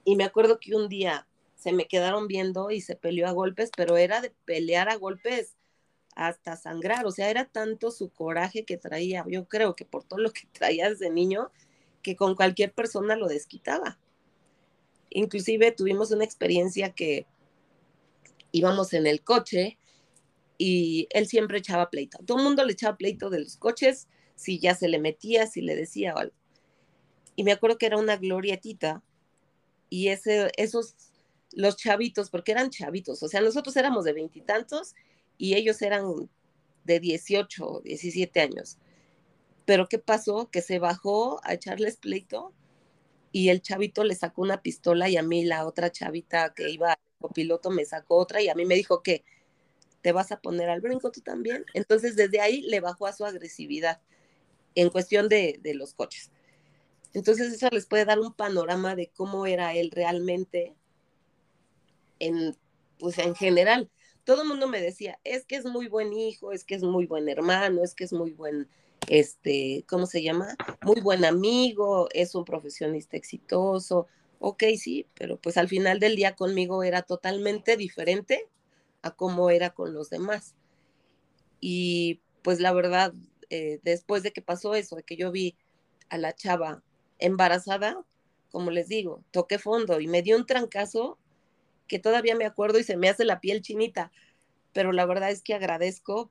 Y 0.04 0.16
me 0.16 0.24
acuerdo 0.24 0.58
que 0.58 0.74
un 0.74 0.88
día 0.88 1.26
se 1.58 1.72
me 1.72 1.88
quedaron 1.88 2.28
viendo 2.28 2.70
y 2.70 2.80
se 2.80 2.94
peleó 2.94 3.26
a 3.26 3.32
golpes, 3.32 3.70
pero 3.76 3.96
era 3.96 4.20
de 4.20 4.30
pelear 4.44 4.88
a 4.88 4.94
golpes 4.94 5.56
hasta 6.14 6.56
sangrar, 6.56 7.04
o 7.04 7.10
sea, 7.10 7.30
era 7.30 7.44
tanto 7.44 7.90
su 7.90 8.10
coraje 8.10 8.64
que 8.64 8.76
traía, 8.76 9.24
yo 9.28 9.46
creo 9.48 9.74
que 9.74 9.84
por 9.84 10.04
todo 10.04 10.20
lo 10.20 10.32
que 10.32 10.48
traía 10.52 10.88
desde 10.88 11.10
niño, 11.10 11.50
que 12.02 12.16
con 12.16 12.36
cualquier 12.36 12.72
persona 12.72 13.16
lo 13.16 13.26
desquitaba. 13.26 13.98
Inclusive 15.10 15.72
tuvimos 15.72 16.10
una 16.12 16.24
experiencia 16.24 16.92
que 16.92 17.26
íbamos 18.52 18.92
en 18.94 19.06
el 19.06 19.22
coche 19.22 19.78
y 20.58 21.08
él 21.10 21.26
siempre 21.26 21.58
echaba 21.58 21.90
pleito. 21.90 22.18
Todo 22.24 22.38
el 22.38 22.44
mundo 22.44 22.64
le 22.64 22.72
echaba 22.72 22.96
pleito 22.96 23.30
de 23.30 23.40
los 23.40 23.56
coches, 23.56 24.08
si 24.36 24.60
ya 24.60 24.74
se 24.74 24.88
le 24.88 24.98
metía, 25.00 25.46
si 25.46 25.60
le 25.60 25.74
decía 25.74 26.14
algo. 26.16 26.34
Y 27.34 27.42
me 27.44 27.52
acuerdo 27.52 27.78
que 27.78 27.86
era 27.86 27.98
una 27.98 28.16
glorietita 28.16 29.02
y 29.90 30.08
ese, 30.08 30.50
esos, 30.56 31.07
los 31.58 31.74
chavitos, 31.76 32.30
porque 32.30 32.52
eran 32.52 32.70
chavitos, 32.70 33.20
o 33.20 33.26
sea, 33.26 33.40
nosotros 33.40 33.76
éramos 33.76 34.04
de 34.04 34.12
veintitantos 34.12 34.94
y 35.38 35.54
ellos 35.56 35.82
eran 35.82 36.30
de 36.84 37.00
18, 37.00 37.80
17 37.84 38.40
años. 38.40 38.78
Pero 39.64 39.88
¿qué 39.88 39.98
pasó? 39.98 40.48
Que 40.52 40.62
se 40.62 40.78
bajó 40.78 41.40
a 41.42 41.54
echarles 41.54 41.96
pleito 41.96 42.52
y 43.32 43.48
el 43.48 43.60
chavito 43.60 44.04
le 44.04 44.14
sacó 44.14 44.42
una 44.42 44.62
pistola 44.62 45.08
y 45.08 45.16
a 45.16 45.24
mí 45.24 45.44
la 45.44 45.66
otra 45.66 45.90
chavita 45.90 46.54
que 46.54 46.70
iba 46.70 46.96
copiloto 47.20 47.70
me 47.70 47.84
sacó 47.84 48.18
otra 48.18 48.40
y 48.40 48.48
a 48.48 48.54
mí 48.54 48.64
me 48.64 48.76
dijo 48.76 49.02
que 49.02 49.24
te 50.00 50.12
vas 50.12 50.30
a 50.30 50.40
poner 50.40 50.70
al 50.70 50.80
brinco 50.80 51.10
tú 51.10 51.22
también. 51.22 51.64
Entonces 51.74 52.14
desde 52.14 52.40
ahí 52.40 52.62
le 52.62 52.78
bajó 52.78 53.08
a 53.08 53.12
su 53.12 53.24
agresividad 53.24 54.00
en 54.76 54.90
cuestión 54.90 55.28
de, 55.28 55.58
de 55.60 55.74
los 55.74 55.92
coches. 55.92 56.30
Entonces 57.14 57.52
eso 57.52 57.68
les 57.72 57.86
puede 57.86 58.04
dar 58.04 58.20
un 58.20 58.32
panorama 58.32 58.94
de 58.94 59.08
cómo 59.08 59.44
era 59.44 59.74
él 59.74 59.90
realmente 59.90 60.77
en, 62.18 62.56
pues 62.98 63.18
en 63.18 63.34
general 63.34 63.90
todo 64.28 64.42
el 64.42 64.48
mundo 64.48 64.68
me 64.68 64.82
decía, 64.82 65.18
es 65.24 65.46
que 65.46 65.56
es 65.56 65.64
muy 65.64 65.88
buen 65.88 66.12
hijo, 66.12 66.52
es 66.52 66.62
que 66.62 66.74
es 66.74 66.82
muy 66.82 67.06
buen 67.06 67.30
hermano, 67.30 67.82
es 67.82 67.94
que 67.94 68.04
es 68.04 68.12
muy 68.12 68.32
buen, 68.32 68.68
este, 69.08 69.86
¿cómo 69.88 70.04
se 70.04 70.22
llama? 70.22 70.54
Muy 70.82 71.00
buen 71.00 71.24
amigo, 71.24 72.10
es 72.12 72.34
un 72.34 72.44
profesionista 72.44 73.16
exitoso. 73.16 74.06
Ok, 74.38 74.64
sí, 74.76 75.06
pero 75.14 75.38
pues 75.38 75.56
al 75.56 75.66
final 75.66 75.98
del 75.98 76.14
día 76.14 76.36
conmigo 76.36 76.82
era 76.82 77.00
totalmente 77.00 77.78
diferente 77.78 78.46
a 79.00 79.12
cómo 79.12 79.48
era 79.48 79.70
con 79.70 79.94
los 79.94 80.10
demás. 80.10 80.54
Y 81.58 82.20
pues 82.42 82.60
la 82.60 82.74
verdad, 82.74 83.14
eh, 83.48 83.80
después 83.82 84.22
de 84.22 84.32
que 84.32 84.42
pasó 84.42 84.74
eso, 84.74 84.96
de 84.96 85.04
que 85.04 85.16
yo 85.16 85.32
vi 85.32 85.56
a 86.10 86.18
la 86.18 86.34
chava 86.34 86.82
embarazada, 87.18 88.04
como 88.50 88.70
les 88.72 88.88
digo, 88.88 89.24
toqué 89.30 89.58
fondo 89.58 90.00
y 90.00 90.06
me 90.06 90.20
dio 90.20 90.36
un 90.36 90.44
trancazo 90.44 91.16
que 91.88 91.98
todavía 91.98 92.36
me 92.36 92.44
acuerdo 92.44 92.78
y 92.78 92.84
se 92.84 92.96
me 92.96 93.08
hace 93.08 93.24
la 93.24 93.40
piel 93.40 93.62
chinita, 93.62 94.12
pero 94.72 94.92
la 94.92 95.06
verdad 95.06 95.30
es 95.30 95.42
que 95.42 95.54
agradezco 95.54 96.30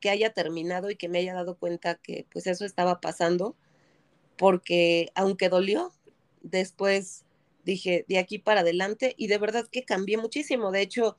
que 0.00 0.10
haya 0.10 0.32
terminado 0.32 0.90
y 0.90 0.96
que 0.96 1.08
me 1.08 1.18
haya 1.18 1.34
dado 1.34 1.56
cuenta 1.56 1.96
que 1.96 2.26
pues 2.32 2.46
eso 2.46 2.64
estaba 2.64 3.00
pasando, 3.00 3.56
porque 4.36 5.10
aunque 5.14 5.48
dolió, 5.48 5.92
después 6.42 7.24
dije 7.64 8.04
de 8.08 8.18
aquí 8.18 8.38
para 8.38 8.60
adelante 8.60 9.14
y 9.16 9.26
de 9.26 9.38
verdad 9.38 9.68
que 9.70 9.84
cambié 9.84 10.16
muchísimo. 10.16 10.70
De 10.70 10.80
hecho, 10.80 11.16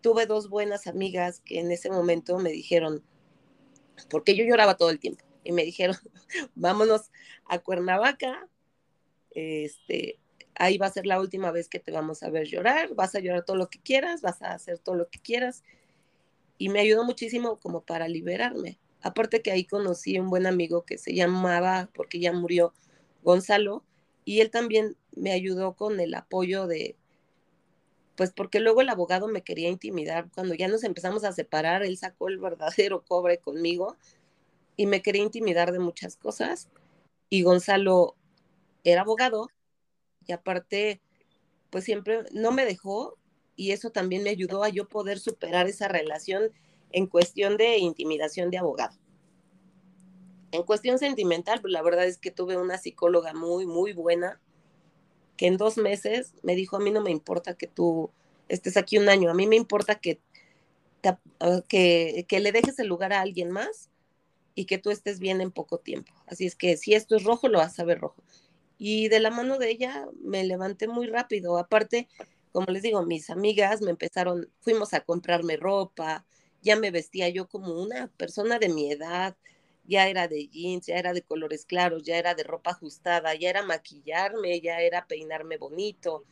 tuve 0.00 0.26
dos 0.26 0.48
buenas 0.48 0.86
amigas 0.86 1.40
que 1.40 1.60
en 1.60 1.70
ese 1.70 1.90
momento 1.90 2.38
me 2.38 2.50
dijeron, 2.50 3.02
porque 4.08 4.34
yo 4.34 4.44
lloraba 4.44 4.76
todo 4.76 4.90
el 4.90 4.98
tiempo, 4.98 5.24
y 5.44 5.52
me 5.52 5.64
dijeron, 5.64 5.96
vámonos 6.54 7.10
a 7.46 7.58
Cuernavaca, 7.58 8.48
este, 9.30 10.18
ahí 10.54 10.78
va 10.78 10.86
a 10.86 10.92
ser 10.92 11.06
la 11.06 11.20
última 11.20 11.50
vez 11.50 11.68
que 11.68 11.78
te 11.78 11.92
vamos 11.92 12.22
a 12.22 12.30
ver 12.30 12.46
llorar, 12.46 12.94
vas 12.94 13.14
a 13.14 13.20
llorar 13.20 13.44
todo 13.44 13.56
lo 13.56 13.68
que 13.68 13.80
quieras, 13.80 14.22
vas 14.22 14.42
a 14.42 14.52
hacer 14.52 14.78
todo 14.78 14.94
lo 14.94 15.08
que 15.08 15.18
quieras. 15.18 15.62
Y 16.58 16.68
me 16.68 16.80
ayudó 16.80 17.04
muchísimo 17.04 17.58
como 17.58 17.82
para 17.82 18.08
liberarme. 18.08 18.78
Aparte 19.02 19.42
que 19.42 19.50
ahí 19.50 19.64
conocí 19.64 20.18
un 20.18 20.30
buen 20.30 20.46
amigo 20.46 20.84
que 20.84 20.98
se 20.98 21.14
llamaba, 21.14 21.90
porque 21.94 22.20
ya 22.20 22.32
murió, 22.32 22.72
Gonzalo, 23.22 23.84
y 24.24 24.40
él 24.40 24.50
también 24.50 24.96
me 25.16 25.32
ayudó 25.32 25.74
con 25.74 25.98
el 25.98 26.14
apoyo 26.14 26.66
de, 26.66 26.96
pues 28.16 28.32
porque 28.32 28.60
luego 28.60 28.80
el 28.80 28.88
abogado 28.88 29.26
me 29.26 29.42
quería 29.42 29.68
intimidar. 29.68 30.30
Cuando 30.32 30.54
ya 30.54 30.68
nos 30.68 30.84
empezamos 30.84 31.24
a 31.24 31.32
separar, 31.32 31.82
él 31.82 31.96
sacó 31.96 32.28
el 32.28 32.38
verdadero 32.38 33.04
cobre 33.08 33.38
conmigo 33.38 33.96
y 34.76 34.86
me 34.86 35.02
quería 35.02 35.22
intimidar 35.22 35.72
de 35.72 35.80
muchas 35.80 36.16
cosas. 36.16 36.68
Y 37.28 37.42
Gonzalo 37.42 38.14
era 38.84 39.00
abogado 39.02 39.48
y 40.26 40.32
aparte, 40.32 41.00
pues 41.70 41.84
siempre 41.84 42.24
no 42.32 42.52
me 42.52 42.64
dejó 42.64 43.16
y 43.56 43.72
eso 43.72 43.90
también 43.90 44.22
me 44.22 44.30
ayudó 44.30 44.64
a 44.64 44.68
yo 44.68 44.88
poder 44.88 45.18
superar 45.18 45.68
esa 45.68 45.88
relación 45.88 46.50
en 46.90 47.06
cuestión 47.06 47.56
de 47.56 47.78
intimidación 47.78 48.50
de 48.50 48.58
abogado. 48.58 48.96
En 50.50 50.62
cuestión 50.64 50.98
sentimental, 50.98 51.60
pues 51.60 51.72
la 51.72 51.82
verdad 51.82 52.06
es 52.06 52.18
que 52.18 52.30
tuve 52.30 52.56
una 52.56 52.76
psicóloga 52.76 53.32
muy, 53.32 53.66
muy 53.66 53.92
buena, 53.92 54.40
que 55.36 55.46
en 55.46 55.56
dos 55.56 55.78
meses 55.78 56.34
me 56.42 56.54
dijo, 56.54 56.76
a 56.76 56.80
mí 56.80 56.90
no 56.90 57.00
me 57.00 57.10
importa 57.10 57.54
que 57.54 57.66
tú 57.66 58.10
estés 58.48 58.76
aquí 58.76 58.98
un 58.98 59.08
año, 59.08 59.30
a 59.30 59.34
mí 59.34 59.46
me 59.46 59.56
importa 59.56 59.94
que, 59.94 60.20
que, 61.68 62.26
que 62.28 62.40
le 62.40 62.52
dejes 62.52 62.78
el 62.78 62.86
lugar 62.86 63.14
a 63.14 63.22
alguien 63.22 63.50
más 63.50 63.88
y 64.54 64.66
que 64.66 64.76
tú 64.76 64.90
estés 64.90 65.18
bien 65.18 65.40
en 65.40 65.50
poco 65.50 65.78
tiempo. 65.78 66.12
Así 66.26 66.44
es 66.44 66.54
que 66.54 66.76
si 66.76 66.92
esto 66.92 67.16
es 67.16 67.24
rojo, 67.24 67.48
lo 67.48 67.58
vas 67.58 67.78
a 67.80 67.84
ver 67.84 68.00
rojo 68.00 68.22
y 68.84 69.06
de 69.06 69.20
la 69.20 69.30
mano 69.30 69.58
de 69.58 69.70
ella 69.70 70.08
me 70.24 70.42
levanté 70.42 70.88
muy 70.88 71.06
rápido. 71.06 71.56
Aparte, 71.56 72.08
como 72.50 72.66
les 72.72 72.82
digo, 72.82 73.06
mis 73.06 73.30
amigas 73.30 73.80
me 73.80 73.92
empezaron, 73.92 74.50
fuimos 74.58 74.92
a 74.92 75.02
comprarme 75.02 75.56
ropa, 75.56 76.26
ya 76.62 76.74
me 76.74 76.90
vestía 76.90 77.28
yo 77.28 77.46
como 77.46 77.80
una 77.80 78.08
persona 78.16 78.58
de 78.58 78.68
mi 78.68 78.90
edad, 78.90 79.36
ya 79.84 80.08
era 80.08 80.26
de 80.26 80.48
jeans, 80.48 80.86
ya 80.86 80.96
era 80.96 81.12
de 81.12 81.22
colores 81.22 81.64
claros, 81.64 82.02
ya 82.02 82.16
era 82.16 82.34
de 82.34 82.42
ropa 82.42 82.70
ajustada, 82.72 83.36
ya 83.36 83.50
era 83.50 83.62
maquillarme, 83.62 84.60
ya 84.60 84.80
era 84.80 85.06
peinarme 85.06 85.58
bonito. 85.58 86.24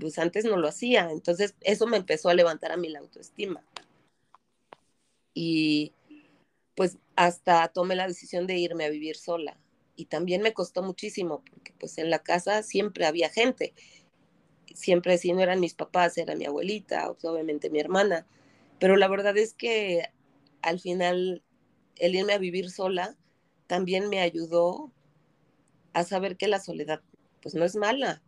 Pues 0.00 0.18
antes 0.18 0.44
no 0.44 0.56
lo 0.56 0.66
hacía, 0.66 1.10
entonces 1.12 1.54
eso 1.60 1.86
me 1.86 1.96
empezó 1.96 2.28
a 2.28 2.34
levantar 2.34 2.72
a 2.72 2.76
mí 2.76 2.88
la 2.88 2.98
autoestima. 2.98 3.62
Y 5.32 5.92
pues 6.74 6.98
hasta 7.14 7.68
tomé 7.68 7.94
la 7.94 8.08
decisión 8.08 8.48
de 8.48 8.58
irme 8.58 8.84
a 8.84 8.90
vivir 8.90 9.14
sola 9.14 9.56
y 9.96 10.06
también 10.06 10.42
me 10.42 10.52
costó 10.52 10.82
muchísimo 10.82 11.42
porque 11.50 11.72
pues 11.78 11.98
en 11.98 12.10
la 12.10 12.20
casa 12.20 12.62
siempre 12.62 13.06
había 13.06 13.28
gente. 13.30 13.74
Siempre 14.74 15.18
si 15.18 15.32
no 15.32 15.40
eran 15.40 15.60
mis 15.60 15.74
papás, 15.74 16.18
era 16.18 16.34
mi 16.34 16.44
abuelita, 16.44 17.10
obviamente 17.10 17.70
mi 17.70 17.80
hermana. 17.80 18.26
Pero 18.78 18.96
la 18.96 19.08
verdad 19.08 19.36
es 19.36 19.54
que 19.54 20.10
al 20.62 20.80
final 20.80 21.42
el 21.96 22.14
irme 22.14 22.34
a 22.34 22.38
vivir 22.38 22.70
sola 22.70 23.16
también 23.66 24.08
me 24.08 24.20
ayudó 24.20 24.92
a 25.92 26.04
saber 26.04 26.36
que 26.36 26.46
la 26.46 26.60
soledad 26.60 27.00
pues 27.40 27.54
no 27.54 27.64
es 27.64 27.76
mala. 27.76 28.22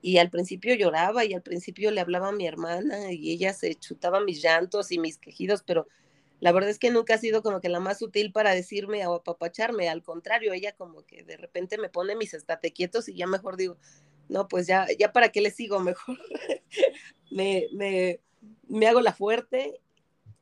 Y 0.00 0.18
al 0.18 0.30
principio 0.30 0.74
lloraba 0.74 1.24
y 1.24 1.34
al 1.34 1.42
principio 1.42 1.90
le 1.90 2.00
hablaba 2.00 2.28
a 2.28 2.32
mi 2.32 2.46
hermana 2.46 3.12
y 3.12 3.32
ella 3.32 3.52
se 3.52 3.74
chutaba 3.74 4.20
mis 4.20 4.42
llantos 4.42 4.92
y 4.92 4.98
mis 4.98 5.18
quejidos, 5.18 5.62
pero 5.62 5.86
la 6.42 6.50
verdad 6.50 6.70
es 6.70 6.80
que 6.80 6.90
nunca 6.90 7.14
ha 7.14 7.18
sido 7.18 7.40
como 7.40 7.60
que 7.60 7.68
la 7.68 7.78
más 7.78 8.00
sutil 8.00 8.32
para 8.32 8.52
decirme 8.52 9.06
o 9.06 9.14
apapacharme, 9.14 9.88
al 9.88 10.02
contrario, 10.02 10.52
ella 10.52 10.72
como 10.72 11.06
que 11.06 11.22
de 11.22 11.36
repente 11.36 11.78
me 11.78 11.88
pone 11.88 12.16
mis 12.16 12.34
estate 12.34 12.72
quietos 12.72 13.08
y 13.08 13.14
ya 13.14 13.28
mejor 13.28 13.56
digo, 13.56 13.76
no, 14.28 14.48
pues 14.48 14.66
ya, 14.66 14.88
ya 14.98 15.12
para 15.12 15.28
qué 15.28 15.40
le 15.40 15.52
sigo, 15.52 15.78
mejor 15.78 16.18
me, 17.30 17.68
me, 17.72 18.18
me, 18.66 18.88
hago 18.88 19.00
la 19.00 19.12
fuerte 19.12 19.80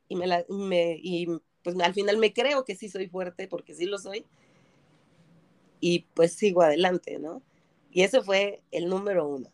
y, 0.07 0.15
me 0.15 0.25
la, 0.25 0.43
me, 0.49 0.97
y 0.99 1.27
pues 1.61 1.79
al 1.79 1.93
final 1.93 2.17
me 2.17 2.33
creo 2.33 2.65
que 2.65 2.73
sí 2.73 2.89
soy 2.89 3.07
fuerte, 3.07 3.47
porque 3.47 3.75
sí 3.75 3.85
lo 3.85 3.99
soy, 3.99 4.25
y 5.79 6.07
pues 6.15 6.33
sigo 6.33 6.63
adelante, 6.63 7.19
¿no? 7.19 7.43
Y 7.91 8.01
eso 8.01 8.23
fue 8.23 8.63
el 8.71 8.89
número 8.89 9.27
uno. 9.27 9.51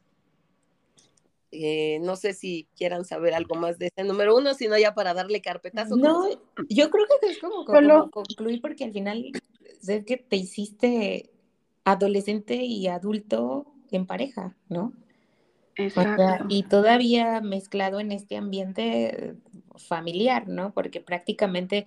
Eh, 1.60 2.00
no 2.02 2.16
sé 2.16 2.34
si 2.34 2.68
quieran 2.76 3.04
saber 3.04 3.34
algo 3.34 3.56
más 3.56 3.80
de 3.80 3.88
ese 3.88 4.04
número 4.04 4.36
uno, 4.36 4.54
sino 4.54 4.78
ya 4.78 4.94
para 4.94 5.16
darle 5.16 5.42
carpetazo. 5.42 5.96
No, 5.96 6.30
yo 6.70 6.90
creo 6.92 7.06
que 7.20 7.30
es 7.30 7.40
como, 7.40 7.66
concluir 8.12 8.62
porque 8.62 8.84
al 8.84 8.94
final 8.94 9.32
sé 9.82 10.06
que 10.06 10.18
te 10.18 10.36
hiciste 10.36 11.32
adolescente 11.84 12.56
y 12.56 12.88
adulto 12.88 13.66
en 13.90 14.06
pareja, 14.06 14.56
¿no? 14.70 14.94
Exacto. 15.76 16.46
y 16.50 16.64
todavía 16.64 17.40
mezclado 17.42 18.00
en 18.00 18.12
este 18.12 18.36
ambiente 18.36 19.36
familiar, 19.78 20.48
¿no? 20.48 20.74
Porque 20.74 21.02
prácticamente, 21.02 21.86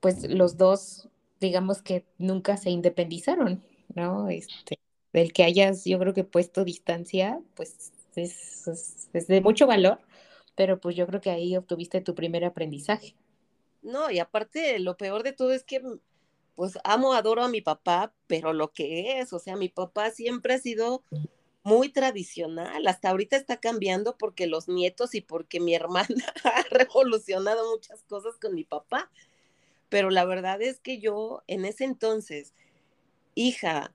pues 0.00 0.28
los 0.28 0.56
dos, 0.56 1.08
digamos 1.40 1.82
que 1.82 2.04
nunca 2.18 2.56
se 2.56 2.70
independizaron, 2.70 3.62
¿no? 3.94 4.28
Este, 4.28 4.78
el 5.12 5.32
que 5.32 5.44
hayas, 5.44 5.84
yo 5.84 5.98
creo 5.98 6.14
que 6.14 6.24
puesto 6.24 6.64
distancia, 6.64 7.40
pues 7.54 7.92
es, 8.16 9.10
de 9.12 9.40
mucho 9.40 9.66
valor, 9.66 10.00
pero 10.54 10.80
pues 10.80 10.96
yo 10.96 11.06
creo 11.06 11.20
que 11.20 11.30
ahí 11.30 11.56
obtuviste 11.56 12.00
tu 12.00 12.14
primer 12.14 12.44
aprendizaje. 12.44 13.14
No, 13.82 14.10
y 14.10 14.18
aparte 14.18 14.78
lo 14.78 14.96
peor 14.96 15.22
de 15.22 15.32
todo 15.32 15.52
es 15.52 15.64
que 15.64 15.82
pues 16.54 16.78
amo, 16.84 17.14
adoro 17.14 17.42
a 17.42 17.48
mi 17.48 17.60
papá, 17.60 18.14
pero 18.26 18.52
lo 18.52 18.72
que 18.72 19.18
es, 19.18 19.32
o 19.32 19.38
sea, 19.38 19.56
mi 19.56 19.68
papá 19.68 20.10
siempre 20.10 20.54
ha 20.54 20.58
sido 20.58 21.02
muy 21.62 21.88
tradicional. 21.88 22.86
Hasta 22.86 23.10
ahorita 23.10 23.36
está 23.36 23.58
cambiando 23.58 24.16
porque 24.18 24.46
los 24.46 24.68
nietos 24.68 25.14
y 25.14 25.20
porque 25.20 25.60
mi 25.60 25.74
hermana 25.74 26.32
ha 26.44 26.62
revolucionado 26.70 27.70
muchas 27.70 28.02
cosas 28.04 28.36
con 28.38 28.54
mi 28.54 28.64
papá. 28.64 29.10
Pero 29.88 30.10
la 30.10 30.24
verdad 30.24 30.60
es 30.62 30.80
que 30.80 30.98
yo 30.98 31.42
en 31.46 31.64
ese 31.64 31.84
entonces, 31.84 32.54
hija 33.34 33.92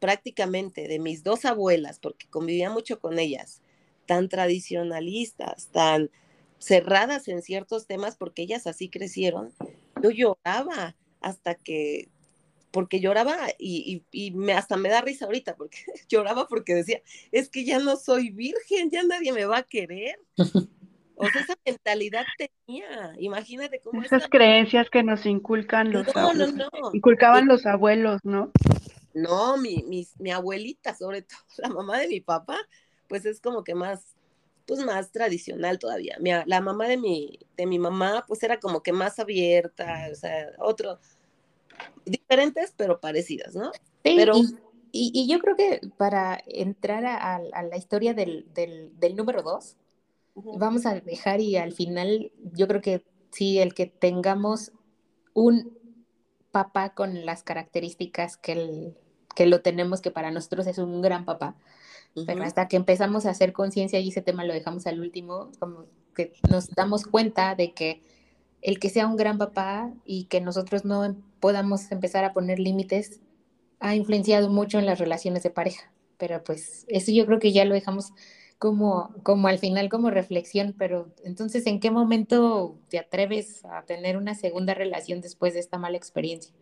prácticamente 0.00 0.88
de 0.88 0.98
mis 0.98 1.22
dos 1.22 1.44
abuelas, 1.44 1.98
porque 1.98 2.28
convivía 2.28 2.70
mucho 2.70 3.00
con 3.00 3.18
ellas, 3.18 3.62
tan 4.06 4.28
tradicionalistas, 4.28 5.68
tan 5.68 6.10
cerradas 6.58 7.28
en 7.28 7.42
ciertos 7.42 7.86
temas, 7.86 8.16
porque 8.16 8.42
ellas 8.42 8.66
así 8.66 8.88
crecieron, 8.88 9.52
yo 10.02 10.10
lloraba 10.10 10.96
hasta 11.20 11.54
que 11.54 12.08
porque 12.70 13.00
lloraba 13.00 13.38
y, 13.58 14.02
me, 14.34 14.52
hasta 14.52 14.76
me 14.76 14.90
da 14.90 15.00
risa 15.00 15.24
ahorita, 15.24 15.56
porque 15.56 15.78
lloraba 16.10 16.46
porque 16.46 16.74
decía, 16.74 17.00
es 17.32 17.48
que 17.48 17.64
ya 17.64 17.78
no 17.78 17.96
soy 17.96 18.30
virgen, 18.30 18.90
ya 18.90 19.02
nadie 19.02 19.32
me 19.32 19.46
va 19.46 19.58
a 19.58 19.62
querer. 19.62 20.18
O 21.18 21.26
sea, 21.26 21.40
esa 21.40 21.54
mentalidad 21.64 22.26
tenía, 22.36 23.14
imagínate 23.18 23.80
cómo... 23.80 24.02
Esas 24.02 24.28
creencias 24.28 24.90
que 24.90 25.02
nos 25.02 25.24
inculcan 25.24 25.90
los, 25.90 26.14
abuelos, 26.14 26.52
inculcaban 26.92 27.46
los 27.46 27.64
abuelos, 27.64 28.20
¿no? 28.22 28.52
No, 29.16 29.56
mi, 29.56 29.82
mi, 30.18 30.30
abuelita, 30.30 30.94
sobre 30.94 31.22
todo 31.22 31.38
la 31.56 31.70
mamá 31.70 31.98
de 31.98 32.08
mi 32.08 32.20
papá, 32.20 32.58
pues 33.08 33.24
es 33.24 33.40
como 33.40 33.64
que 33.64 33.74
más, 33.74 34.14
pues 34.66 34.84
más 34.84 35.10
tradicional 35.10 35.78
todavía. 35.78 36.18
la 36.44 36.60
mamá 36.60 36.86
de 36.86 36.98
mi, 36.98 37.38
de 37.56 37.64
mi 37.64 37.78
mamá, 37.78 38.26
pues 38.28 38.42
era 38.42 38.60
como 38.60 38.82
que 38.82 38.92
más 38.92 39.18
abierta, 39.18 40.08
o 40.12 40.14
sea, 40.14 40.50
otro, 40.58 40.98
diferentes 42.04 42.74
pero 42.76 43.00
parecidas, 43.00 43.54
¿no? 43.54 43.72
Sí, 43.72 44.14
pero... 44.16 44.34
Y, 44.98 45.26
yo 45.28 45.40
creo 45.40 45.56
que 45.56 45.80
para 45.98 46.40
entrar 46.46 47.04
a, 47.04 47.38
la 47.38 47.76
historia 47.76 48.14
del, 48.14 48.46
número 49.14 49.42
dos, 49.42 49.76
vamos 50.34 50.86
a 50.86 51.00
dejar 51.00 51.40
y 51.40 51.56
al 51.56 51.72
final 51.72 52.32
yo 52.54 52.66
creo 52.66 52.80
que 52.80 53.04
sí, 53.30 53.58
el 53.58 53.74
que 53.74 53.86
tengamos 53.86 54.72
un 55.34 55.76
papá 56.50 56.94
con 56.94 57.26
las 57.26 57.42
características 57.42 58.38
que, 58.38 58.94
que 59.36 59.46
lo 59.46 59.60
tenemos, 59.60 60.00
que 60.00 60.10
para 60.10 60.32
nosotros 60.32 60.66
es 60.66 60.78
un 60.78 61.02
gran 61.02 61.24
papá, 61.24 61.54
pero 62.26 62.42
hasta 62.42 62.66
que 62.66 62.76
empezamos 62.76 63.26
a 63.26 63.30
hacer 63.30 63.52
conciencia 63.52 64.00
y 64.00 64.08
ese 64.08 64.22
tema 64.22 64.44
lo 64.44 64.54
dejamos 64.54 64.86
al 64.86 64.98
último, 64.98 65.52
como 65.60 65.84
que 66.14 66.32
nos 66.50 66.70
damos 66.70 67.04
cuenta 67.04 67.54
de 67.54 67.72
que 67.72 68.00
el 68.62 68.80
que 68.80 68.88
sea 68.88 69.06
un 69.06 69.16
gran 69.16 69.36
papá 69.36 69.92
y 70.04 70.24
que 70.24 70.40
nosotros 70.40 70.86
no 70.86 71.14
podamos 71.38 71.92
empezar 71.92 72.24
a 72.24 72.32
poner 72.32 72.58
límites 72.58 73.20
ha 73.78 73.94
influenciado 73.94 74.48
mucho 74.48 74.78
en 74.78 74.86
las 74.86 74.98
relaciones 74.98 75.42
de 75.42 75.50
pareja. 75.50 75.92
Pero 76.16 76.42
pues 76.42 76.86
eso 76.88 77.12
yo 77.12 77.26
creo 77.26 77.38
que 77.38 77.52
ya 77.52 77.66
lo 77.66 77.74
dejamos 77.74 78.12
como, 78.58 79.14
como 79.22 79.48
al 79.48 79.58
final 79.58 79.90
como 79.90 80.10
reflexión, 80.10 80.74
pero 80.78 81.12
entonces, 81.24 81.66
¿en 81.66 81.78
qué 81.78 81.90
momento 81.90 82.78
te 82.88 82.98
atreves 82.98 83.64
a 83.66 83.82
tener 83.82 84.16
una 84.16 84.34
segunda 84.34 84.72
relación 84.72 85.20
después 85.20 85.52
de 85.52 85.60
esta 85.60 85.76
mala 85.76 85.98
experiencia? 85.98 86.54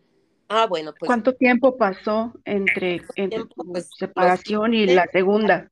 Ah, 0.47 0.67
bueno, 0.67 0.93
pues. 0.97 1.07
¿Cuánto 1.07 1.33
tiempo 1.33 1.77
pasó 1.77 2.33
entre, 2.45 3.01
entre 3.15 3.45
pues, 3.45 3.89
separación 3.97 4.73
y 4.73 4.85
la 4.85 5.07
segunda? 5.07 5.71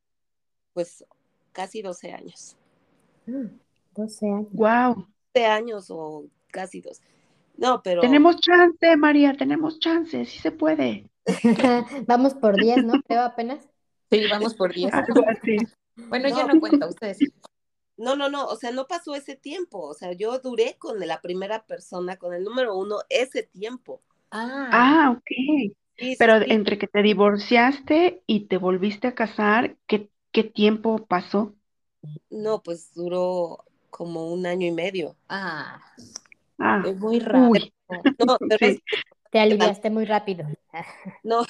Pues 0.73 1.05
casi 1.51 1.81
12 1.81 2.11
años. 2.11 2.57
12 3.95 4.25
años. 4.25 4.47
Wow 4.51 5.07
años 5.41 5.87
o 5.89 6.25
casi 6.51 6.81
dos. 6.81 7.01
No, 7.57 7.81
pero. 7.83 8.01
Tenemos 8.01 8.37
chance, 8.39 8.95
María, 8.97 9.35
tenemos 9.37 9.79
chance, 9.79 10.25
sí 10.25 10.39
se 10.39 10.51
puede. 10.51 11.09
vamos 12.07 12.33
por 12.35 12.55
10, 12.55 12.85
¿no? 12.85 12.93
Creo 13.07 13.21
apenas. 13.21 13.67
Sí, 14.11 14.23
vamos 14.29 14.53
por 14.53 14.73
10. 14.73 14.91
Bueno, 16.09 16.27
ya 16.27 16.47
no 16.47 16.59
cuenta 16.59 16.87
ustedes. 16.87 17.19
No, 17.97 18.15
no, 18.15 18.27
no, 18.27 18.47
o 18.47 18.55
sea, 18.55 18.71
no 18.71 18.87
pasó 18.87 19.13
ese 19.13 19.35
tiempo. 19.35 19.79
O 19.79 19.93
sea, 19.93 20.11
yo 20.13 20.39
duré 20.39 20.75
con 20.79 20.99
la 20.99 21.21
primera 21.21 21.67
persona, 21.67 22.17
con 22.17 22.33
el 22.33 22.43
número 22.43 22.75
uno, 22.75 23.01
ese 23.09 23.43
tiempo. 23.43 24.01
Ah, 24.35 24.69
ah 24.71 25.11
ok. 25.11 25.75
Pero 26.17 26.37
entre 26.47 26.79
que 26.79 26.87
te 26.87 27.03
divorciaste 27.03 28.23
y 28.25 28.47
te 28.47 28.57
volviste 28.57 29.07
a 29.07 29.13
casar, 29.13 29.77
¿qué, 29.85 30.09
qué 30.31 30.43
tiempo 30.43 31.05
pasó? 31.05 31.53
No, 32.31 32.63
pues 32.63 32.95
duró 32.95 33.63
como 33.91 34.33
un 34.33 34.47
año 34.47 34.65
y 34.65 34.71
medio. 34.71 35.15
Ah, 35.29 35.79
ah 36.57 36.83
es 36.83 36.97
muy 36.97 37.19
rápido. 37.19 37.67
No, 38.25 38.37
Te 39.31 39.39
aliviaste 39.39 39.89
muy 39.89 40.05
rápido. 40.05 40.45
No, 41.23 41.45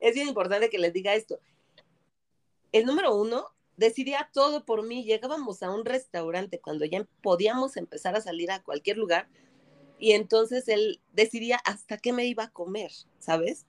es 0.00 0.14
bien 0.14 0.28
importante 0.28 0.68
que 0.68 0.78
les 0.78 0.92
diga 0.92 1.14
esto. 1.14 1.40
El 2.72 2.84
número 2.84 3.16
uno 3.16 3.46
decidía 3.78 4.28
todo 4.34 4.66
por 4.66 4.86
mí. 4.86 5.04
Llegábamos 5.04 5.62
a 5.62 5.70
un 5.70 5.86
restaurante 5.86 6.60
cuando 6.60 6.84
ya 6.84 7.06
podíamos 7.22 7.78
empezar 7.78 8.14
a 8.14 8.20
salir 8.20 8.50
a 8.50 8.62
cualquier 8.62 8.98
lugar 8.98 9.28
y 10.00 10.12
entonces 10.12 10.66
él 10.68 11.00
decidía 11.12 11.60
hasta 11.64 11.98
qué 11.98 12.12
me 12.12 12.24
iba 12.24 12.44
a 12.44 12.50
comer, 12.50 12.90
¿sabes? 13.18 13.66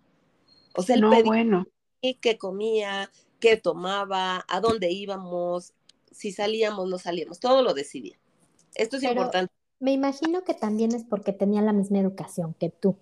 O 0.76 0.82
sea, 0.82 0.96
él 0.96 1.02
no, 1.02 1.10
pedía 1.10 1.24
bueno. 1.26 1.68
qué 2.02 2.38
comía, 2.38 3.12
qué 3.40 3.58
tomaba, 3.58 4.46
a 4.48 4.60
dónde 4.62 4.92
íbamos, 4.92 5.74
si 6.10 6.32
salíamos, 6.32 6.90
no 6.90 6.98
salíamos, 6.98 7.40
todo 7.40 7.62
lo 7.62 7.74
decidía. 7.74 8.18
Esto 8.76 8.98
es 8.98 9.04
importante. 9.04 9.54
Me 9.80 9.92
imagino 9.92 10.44
que 10.44 10.54
también 10.54 10.96
es 10.96 11.04
porque 11.04 11.34
tenía 11.34 11.62
la 11.62 11.74
misma 11.74 12.00
educación 12.00 12.54
que 12.54 12.70
tú. 12.70 12.96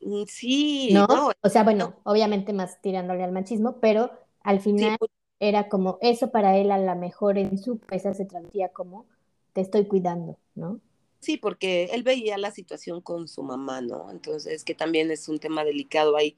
Mm, 0.00 0.24
sí, 0.28 0.90
¿no? 0.92 1.32
o 1.40 1.48
sea, 1.48 1.64
bueno, 1.64 1.96
obviamente 2.04 2.52
más 2.52 2.80
tirándole 2.80 3.24
al 3.24 3.32
machismo, 3.32 3.80
pero 3.80 4.12
al 4.42 4.60
final 4.60 4.96
pues 4.98 5.10
era 5.40 5.68
como 5.68 5.98
eso 6.02 6.30
para 6.30 6.56
él 6.56 6.70
a 6.70 6.78
lo 6.78 6.94
mejor 6.94 7.36
en 7.36 7.58
su 7.58 7.78
pesa 7.78 8.14
se 8.14 8.26
traducía 8.26 8.68
como 8.68 9.06
te 9.52 9.60
estoy 9.60 9.86
cuidando, 9.86 10.38
¿no? 10.54 10.80
Sí, 11.22 11.36
porque 11.36 11.84
él 11.92 12.02
veía 12.02 12.36
la 12.36 12.50
situación 12.50 13.00
con 13.00 13.28
su 13.28 13.44
mamá, 13.44 13.80
¿no? 13.80 14.10
Entonces, 14.10 14.64
que 14.64 14.74
también 14.74 15.12
es 15.12 15.28
un 15.28 15.38
tema 15.38 15.64
delicado 15.64 16.16
ahí. 16.16 16.36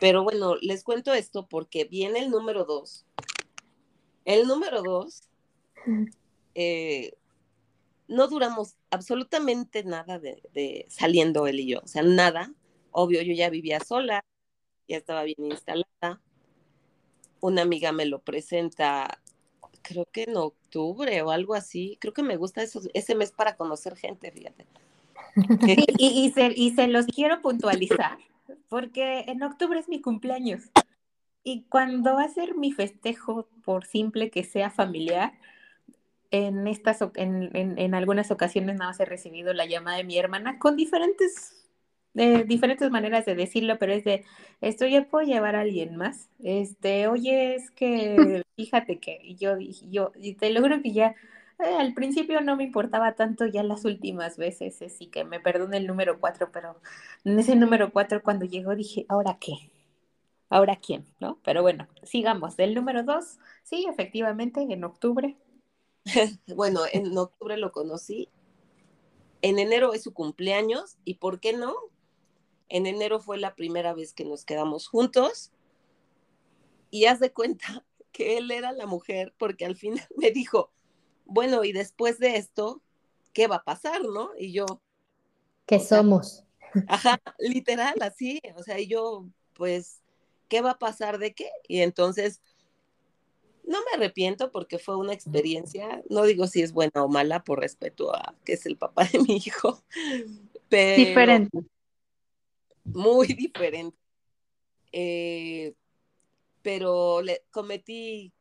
Pero 0.00 0.24
bueno, 0.24 0.56
les 0.56 0.82
cuento 0.82 1.14
esto 1.14 1.46
porque 1.46 1.84
viene 1.84 2.18
el 2.18 2.30
número 2.30 2.64
dos, 2.64 3.06
el 4.24 4.48
número 4.48 4.82
dos, 4.82 5.22
eh, 6.56 7.12
no 8.08 8.26
duramos 8.26 8.74
absolutamente 8.90 9.84
nada 9.84 10.18
de, 10.18 10.86
saliendo 10.88 11.46
él 11.46 11.60
y 11.60 11.68
yo, 11.68 11.80
o 11.84 11.86
sea, 11.86 12.02
nada. 12.02 12.52
Obvio, 12.90 13.22
yo 13.22 13.32
ya 13.32 13.48
vivía 13.48 13.78
sola, 13.78 14.24
ya 14.88 14.96
estaba 14.96 15.22
bien 15.22 15.52
instalada. 15.52 16.20
Una 17.40 17.62
amiga 17.62 17.92
me 17.92 18.06
lo 18.06 18.18
presenta, 18.18 19.22
creo 19.86 20.06
que 20.10 20.24
en 20.24 20.36
octubre 20.36 21.22
o 21.22 21.30
algo 21.30 21.54
así. 21.54 21.96
Creo 22.00 22.12
que 22.12 22.22
me 22.22 22.36
gusta 22.36 22.62
eso, 22.62 22.80
ese 22.94 23.14
mes 23.14 23.32
para 23.32 23.56
conocer 23.56 23.96
gente, 23.96 24.30
fíjate. 24.30 24.66
y, 25.98 26.32
y 26.56 26.70
se 26.70 26.86
los 26.88 27.06
quiero 27.06 27.40
puntualizar, 27.40 28.18
porque 28.68 29.24
en 29.28 29.42
octubre 29.42 29.78
es 29.78 29.88
mi 29.88 30.00
cumpleaños. 30.00 30.62
Y 31.44 31.62
cuando 31.68 32.14
va 32.14 32.24
a 32.24 32.28
ser 32.28 32.56
mi 32.56 32.72
festejo, 32.72 33.46
por 33.64 33.84
simple 33.84 34.30
que 34.30 34.42
sea 34.42 34.70
familiar, 34.70 35.32
en, 36.30 36.66
estas, 36.66 37.00
en, 37.14 37.50
en, 37.54 37.94
algunas 37.94 38.30
ocasiones 38.30 38.76
nada 38.76 38.90
más 38.90 39.00
he 39.00 39.04
recibido 39.04 39.52
la 39.52 39.66
llamada 39.66 39.98
de 39.98 40.04
mi 40.04 40.18
hermana 40.18 40.58
con 40.58 40.76
diferentes, 40.76 41.65
eh, 42.16 42.44
diferentes 42.44 42.90
maneras 42.90 43.24
de 43.26 43.34
decirlo, 43.34 43.78
pero 43.78 43.92
es 43.92 44.04
de, 44.04 44.24
esto 44.60 44.86
ya 44.86 45.04
puedo 45.08 45.26
llevar 45.26 45.56
a 45.56 45.60
alguien 45.60 45.96
más. 45.96 46.30
Este, 46.42 47.08
oye, 47.08 47.54
es 47.56 47.70
que 47.70 48.42
fíjate 48.56 48.98
que 48.98 49.34
yo 49.38 49.56
dije, 49.56 49.86
yo, 49.90 50.12
y 50.16 50.34
te 50.34 50.50
logro 50.50 50.82
que 50.82 50.92
ya 50.92 51.14
eh, 51.58 51.76
al 51.78 51.94
principio 51.94 52.40
no 52.40 52.56
me 52.56 52.64
importaba 52.64 53.14
tanto, 53.14 53.46
ya 53.46 53.62
las 53.62 53.84
últimas 53.84 54.36
veces, 54.38 54.82
así 54.82 55.06
que 55.06 55.24
me 55.24 55.40
perdone 55.40 55.76
el 55.78 55.86
número 55.86 56.20
cuatro, 56.20 56.50
pero 56.52 56.80
en 57.24 57.38
ese 57.38 57.56
número 57.56 57.92
cuatro 57.92 58.22
cuando 58.22 58.44
llegó 58.46 58.74
dije, 58.74 59.06
¿ahora 59.08 59.38
qué? 59.40 59.70
ahora 60.48 60.76
quién, 60.76 61.06
¿no? 61.20 61.38
Pero 61.44 61.62
bueno, 61.62 61.88
sigamos. 62.02 62.56
Del 62.56 62.74
número 62.74 63.02
dos, 63.02 63.38
sí, 63.62 63.86
efectivamente, 63.88 64.60
en 64.60 64.84
octubre. 64.84 65.36
bueno, 66.54 66.80
en 66.92 67.16
octubre 67.16 67.56
lo 67.56 67.72
conocí. 67.72 68.28
En 69.42 69.58
enero 69.58 69.92
es 69.92 70.02
su 70.02 70.12
cumpleaños 70.14 70.96
y 71.04 71.14
¿por 71.14 71.40
qué 71.40 71.52
no? 71.52 71.74
En 72.68 72.86
enero 72.86 73.20
fue 73.20 73.38
la 73.38 73.54
primera 73.54 73.94
vez 73.94 74.12
que 74.12 74.24
nos 74.24 74.44
quedamos 74.44 74.88
juntos 74.88 75.52
y 76.90 77.06
haz 77.06 77.20
de 77.20 77.32
cuenta 77.32 77.84
que 78.12 78.38
él 78.38 78.50
era 78.50 78.72
la 78.72 78.86
mujer 78.86 79.34
porque 79.38 79.64
al 79.64 79.76
final 79.76 80.06
me 80.16 80.30
dijo, 80.30 80.70
bueno, 81.24 81.64
y 81.64 81.72
después 81.72 82.18
de 82.18 82.36
esto, 82.36 82.82
¿qué 83.32 83.46
va 83.46 83.56
a 83.56 83.64
pasar, 83.64 84.02
no? 84.02 84.30
Y 84.38 84.52
yo... 84.52 84.64
¿Qué 85.66 85.80
somos? 85.80 86.44
Ajá, 86.88 87.20
literal, 87.38 87.94
así, 88.00 88.40
o 88.56 88.62
sea, 88.62 88.78
y 88.78 88.86
yo, 88.86 89.26
pues, 89.54 90.02
¿qué 90.48 90.60
va 90.60 90.72
a 90.72 90.78
pasar 90.78 91.18
de 91.18 91.34
qué? 91.34 91.50
Y 91.66 91.80
entonces, 91.80 92.40
no 93.64 93.78
me 93.80 93.96
arrepiento 93.96 94.52
porque 94.52 94.78
fue 94.78 94.96
una 94.96 95.12
experiencia, 95.12 96.02
no 96.08 96.22
digo 96.22 96.46
si 96.46 96.62
es 96.62 96.72
buena 96.72 97.02
o 97.02 97.08
mala 97.08 97.42
por 97.42 97.60
respeto 97.60 98.14
a 98.14 98.34
que 98.44 98.52
es 98.52 98.64
el 98.66 98.76
papá 98.76 99.04
de 99.04 99.18
mi 99.18 99.36
hijo, 99.36 99.82
pero... 100.68 100.96
Diferente. 100.96 101.58
Muy 102.86 103.26
diferente. 103.34 103.98
Eh, 104.92 105.74
pero 106.62 107.22
le 107.22 107.44
cometí 107.50 108.32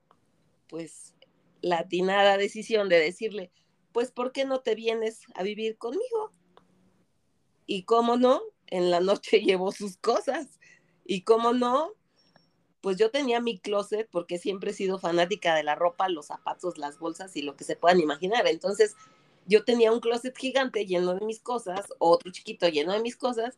pues 0.68 1.14
la 1.62 1.80
atinada 1.80 2.38
decisión 2.38 2.90
de 2.90 3.00
decirle, 3.00 3.52
pues 3.92 4.12
¿por 4.12 4.32
qué 4.32 4.46
no 4.46 4.62
te 4.62 4.76
vienes 4.76 5.22
a 5.36 5.44
vivir 5.44 5.78
conmigo? 5.78 6.32
Y 7.66 7.84
cómo 7.84 8.18
no, 8.18 8.42
en 8.68 8.92
la 8.92 9.00
noche 9.00 9.40
llevó 9.42 9.72
sus 9.72 9.98
cosas. 9.98 10.60
Y 11.06 11.22
cómo 11.22 11.54
no, 11.54 11.92
pues 12.82 12.98
yo 12.98 13.12
tenía 13.12 13.40
mi 13.40 13.60
closet 13.60 14.08
porque 14.12 14.38
siempre 14.38 14.72
he 14.72 14.74
sido 14.74 15.00
fanática 15.00 15.56
de 15.56 15.64
la 15.64 15.76
ropa, 15.76 16.10
los 16.10 16.28
zapatos, 16.28 16.78
las 16.78 17.00
bolsas 17.00 17.36
y 17.36 17.42
lo 17.42 17.56
que 17.56 17.64
se 17.64 17.76
puedan 17.76 18.00
imaginar. 18.00 18.48
Entonces, 18.48 18.96
yo 19.48 19.64
tenía 19.64 19.92
un 19.92 20.00
closet 20.00 20.36
gigante 20.38 20.86
lleno 20.86 21.14
de 21.14 21.26
mis 21.26 21.40
cosas, 21.40 21.86
otro 22.00 22.32
chiquito 22.32 22.68
lleno 22.68 22.94
de 22.94 23.02
mis 23.02 23.16
cosas, 23.16 23.58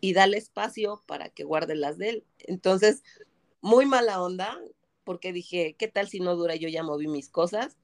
y 0.00 0.12
dale 0.12 0.36
espacio 0.36 1.02
para 1.06 1.28
que 1.28 1.44
guarde 1.44 1.74
las 1.74 1.98
de 1.98 2.10
él. 2.10 2.24
Entonces, 2.40 3.02
muy 3.60 3.86
mala 3.86 4.22
onda, 4.22 4.58
porque 5.04 5.32
dije, 5.32 5.74
¿qué 5.78 5.88
tal 5.88 6.08
si 6.08 6.20
no 6.20 6.36
dura? 6.36 6.56
Yo 6.56 6.68
ya 6.68 6.82
moví 6.82 7.08
mis 7.08 7.28
cosas. 7.28 7.76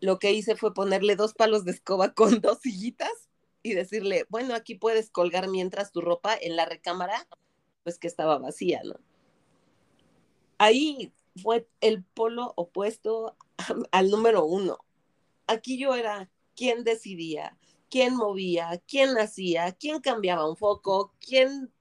Lo 0.00 0.18
que 0.18 0.32
hice 0.32 0.56
fue 0.56 0.74
ponerle 0.74 1.16
dos 1.16 1.34
palos 1.34 1.64
de 1.64 1.72
escoba 1.72 2.12
con 2.14 2.40
dos 2.40 2.58
sillitas 2.60 3.28
y 3.62 3.74
decirle, 3.74 4.26
bueno, 4.28 4.54
aquí 4.54 4.74
puedes 4.74 5.10
colgar 5.10 5.48
mientras 5.48 5.92
tu 5.92 6.00
ropa 6.00 6.36
en 6.38 6.56
la 6.56 6.66
recámara, 6.66 7.26
pues 7.82 7.98
que 7.98 8.08
estaba 8.08 8.38
vacía, 8.38 8.82
¿no? 8.84 8.96
Ahí 10.58 11.12
fue 11.42 11.66
el 11.80 12.04
polo 12.04 12.52
opuesto 12.56 13.36
al 13.90 14.10
número 14.10 14.44
uno. 14.44 14.78
Aquí 15.46 15.78
yo 15.78 15.94
era 15.94 16.30
quien 16.54 16.84
decidía, 16.84 17.56
quién 17.94 18.16
movía, 18.16 18.82
quién 18.88 19.16
hacía, 19.18 19.70
quién 19.70 20.00
cambiaba 20.00 20.50
un 20.50 20.56
foco, 20.56 21.14
quién 21.24 21.72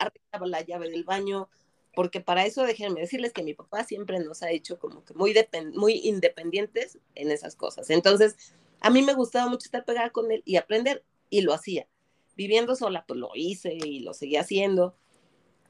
arreglaba 0.00 0.48
la 0.48 0.62
llave 0.62 0.90
del 0.90 1.04
baño, 1.04 1.48
porque 1.94 2.20
para 2.20 2.44
eso 2.44 2.64
déjenme 2.64 2.98
decirles 2.98 3.32
que 3.32 3.44
mi 3.44 3.54
papá 3.54 3.84
siempre 3.84 4.18
nos 4.18 4.42
ha 4.42 4.50
hecho 4.50 4.80
como 4.80 5.04
que 5.04 5.14
muy, 5.14 5.32
muy 5.74 6.00
independientes 6.02 6.98
en 7.14 7.30
esas 7.30 7.54
cosas. 7.54 7.88
Entonces, 7.90 8.52
a 8.80 8.90
mí 8.90 9.02
me 9.02 9.14
gustaba 9.14 9.48
mucho 9.48 9.66
estar 9.66 9.84
pegada 9.84 10.10
con 10.10 10.32
él 10.32 10.42
y 10.44 10.56
aprender, 10.56 11.04
y 11.28 11.42
lo 11.42 11.54
hacía. 11.54 11.86
Viviendo 12.34 12.74
sola, 12.74 13.04
pues 13.06 13.20
lo 13.20 13.30
hice 13.36 13.72
y 13.72 14.00
lo 14.00 14.12
seguía 14.12 14.40
haciendo. 14.40 14.96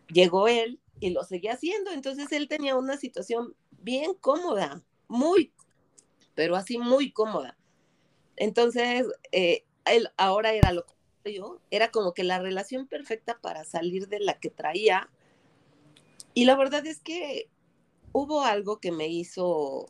Llegó 0.08 0.48
él 0.48 0.80
y 0.98 1.10
lo 1.10 1.24
seguía 1.24 1.52
haciendo, 1.52 1.90
entonces 1.90 2.32
él 2.32 2.48
tenía 2.48 2.74
una 2.74 2.96
situación 2.96 3.54
bien 3.70 4.14
cómoda, 4.14 4.82
muy, 5.08 5.52
pero 6.34 6.56
así 6.56 6.78
muy 6.78 7.12
cómoda. 7.12 7.58
Entonces, 8.36 9.06
eh, 9.30 9.66
ahora 10.16 10.52
era 10.52 10.72
lo 10.72 10.84
yo, 11.24 11.60
era 11.70 11.90
como 11.90 12.14
que 12.14 12.24
la 12.24 12.38
relación 12.38 12.86
perfecta 12.86 13.38
para 13.40 13.64
salir 13.64 14.08
de 14.08 14.20
la 14.20 14.40
que 14.40 14.48
traía 14.48 15.10
y 16.34 16.44
la 16.44 16.56
verdad 16.56 16.86
es 16.86 17.00
que 17.00 17.48
hubo 18.12 18.42
algo 18.42 18.78
que 18.78 18.92
me 18.92 19.08
hizo, 19.08 19.86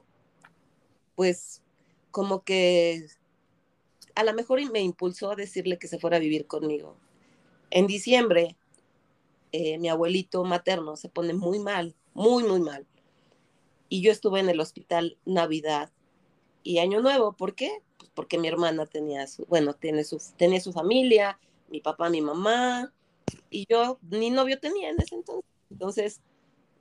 pues, 1.14 1.62
como 2.10 2.42
que 2.42 3.06
a 4.14 4.24
lo 4.24 4.32
mejor 4.34 4.60
me 4.70 4.80
impulsó 4.80 5.30
a 5.30 5.36
decirle 5.36 5.78
que 5.78 5.88
se 5.88 5.98
fuera 5.98 6.16
a 6.16 6.20
vivir 6.20 6.46
conmigo. 6.46 6.96
En 7.70 7.86
diciembre, 7.86 8.56
eh, 9.52 9.78
mi 9.78 9.88
abuelito 9.88 10.42
materno 10.44 10.96
se 10.96 11.08
pone 11.08 11.34
muy 11.34 11.58
mal, 11.58 11.94
muy, 12.14 12.42
muy 12.44 12.60
mal. 12.60 12.86
Y 13.88 14.02
yo 14.02 14.10
estuve 14.12 14.40
en 14.40 14.48
el 14.48 14.60
hospital 14.60 15.18
Navidad 15.24 15.90
y 16.62 16.78
Año 16.78 17.00
Nuevo. 17.00 17.32
¿Por 17.32 17.54
qué? 17.54 17.82
Pues 17.98 18.10
porque 18.14 18.38
mi 18.38 18.48
hermana 18.48 18.86
tenía 18.86 19.26
su, 19.26 19.44
bueno, 19.46 19.74
tiene 19.74 20.04
su, 20.04 20.20
tenía 20.36 20.60
su 20.60 20.72
familia, 20.72 21.38
mi 21.68 21.80
papá, 21.80 22.10
mi 22.10 22.20
mamá, 22.20 22.92
y 23.50 23.66
yo 23.68 23.98
ni 24.02 24.30
novio 24.30 24.58
tenía 24.58 24.90
en 24.90 25.00
ese 25.00 25.14
entonces. 25.14 25.50
Entonces, 25.70 26.20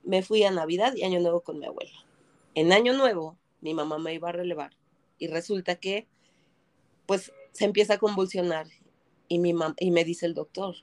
me 0.02 0.22
fui 0.22 0.42
a 0.44 0.50
Navidad 0.50 0.94
y 0.94 1.04
Año 1.04 1.20
Nuevo 1.20 1.42
con 1.42 1.58
mi 1.58 1.66
abuela. 1.66 2.06
En 2.54 2.72
Año 2.72 2.92
Nuevo, 2.92 3.36
mi 3.60 3.74
mamá 3.74 3.98
me 3.98 4.14
iba 4.14 4.28
a 4.28 4.32
relevar 4.32 4.72
y 5.18 5.28
resulta 5.28 5.76
que, 5.76 6.08
pues, 7.06 7.32
se 7.52 7.64
empieza 7.64 7.94
a 7.94 7.98
convulsionar 7.98 8.66
y, 9.28 9.38
mi 9.38 9.54
y 9.78 9.90
me 9.90 10.04
dice 10.04 10.26
el 10.26 10.34
doctor, 10.34 10.76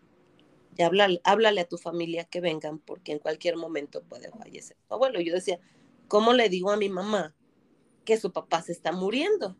ya 0.75 0.87
háblale, 0.87 1.19
háblale 1.23 1.61
a 1.61 1.67
tu 1.67 1.77
familia 1.77 2.25
que 2.25 2.39
vengan 2.39 2.79
porque 2.79 3.11
en 3.11 3.19
cualquier 3.19 3.57
momento 3.57 4.03
puede 4.03 4.29
fallecer 4.31 4.77
tu 4.87 4.93
abuelo. 4.93 5.19
Yo 5.19 5.33
decía, 5.33 5.59
¿cómo 6.07 6.33
le 6.33 6.49
digo 6.49 6.71
a 6.71 6.77
mi 6.77 6.87
mamá 6.87 7.35
que 8.07 8.17
su 8.17 8.31
papá 8.31 8.63
se 8.63 8.71
está 8.71 8.91
muriendo? 8.91 9.55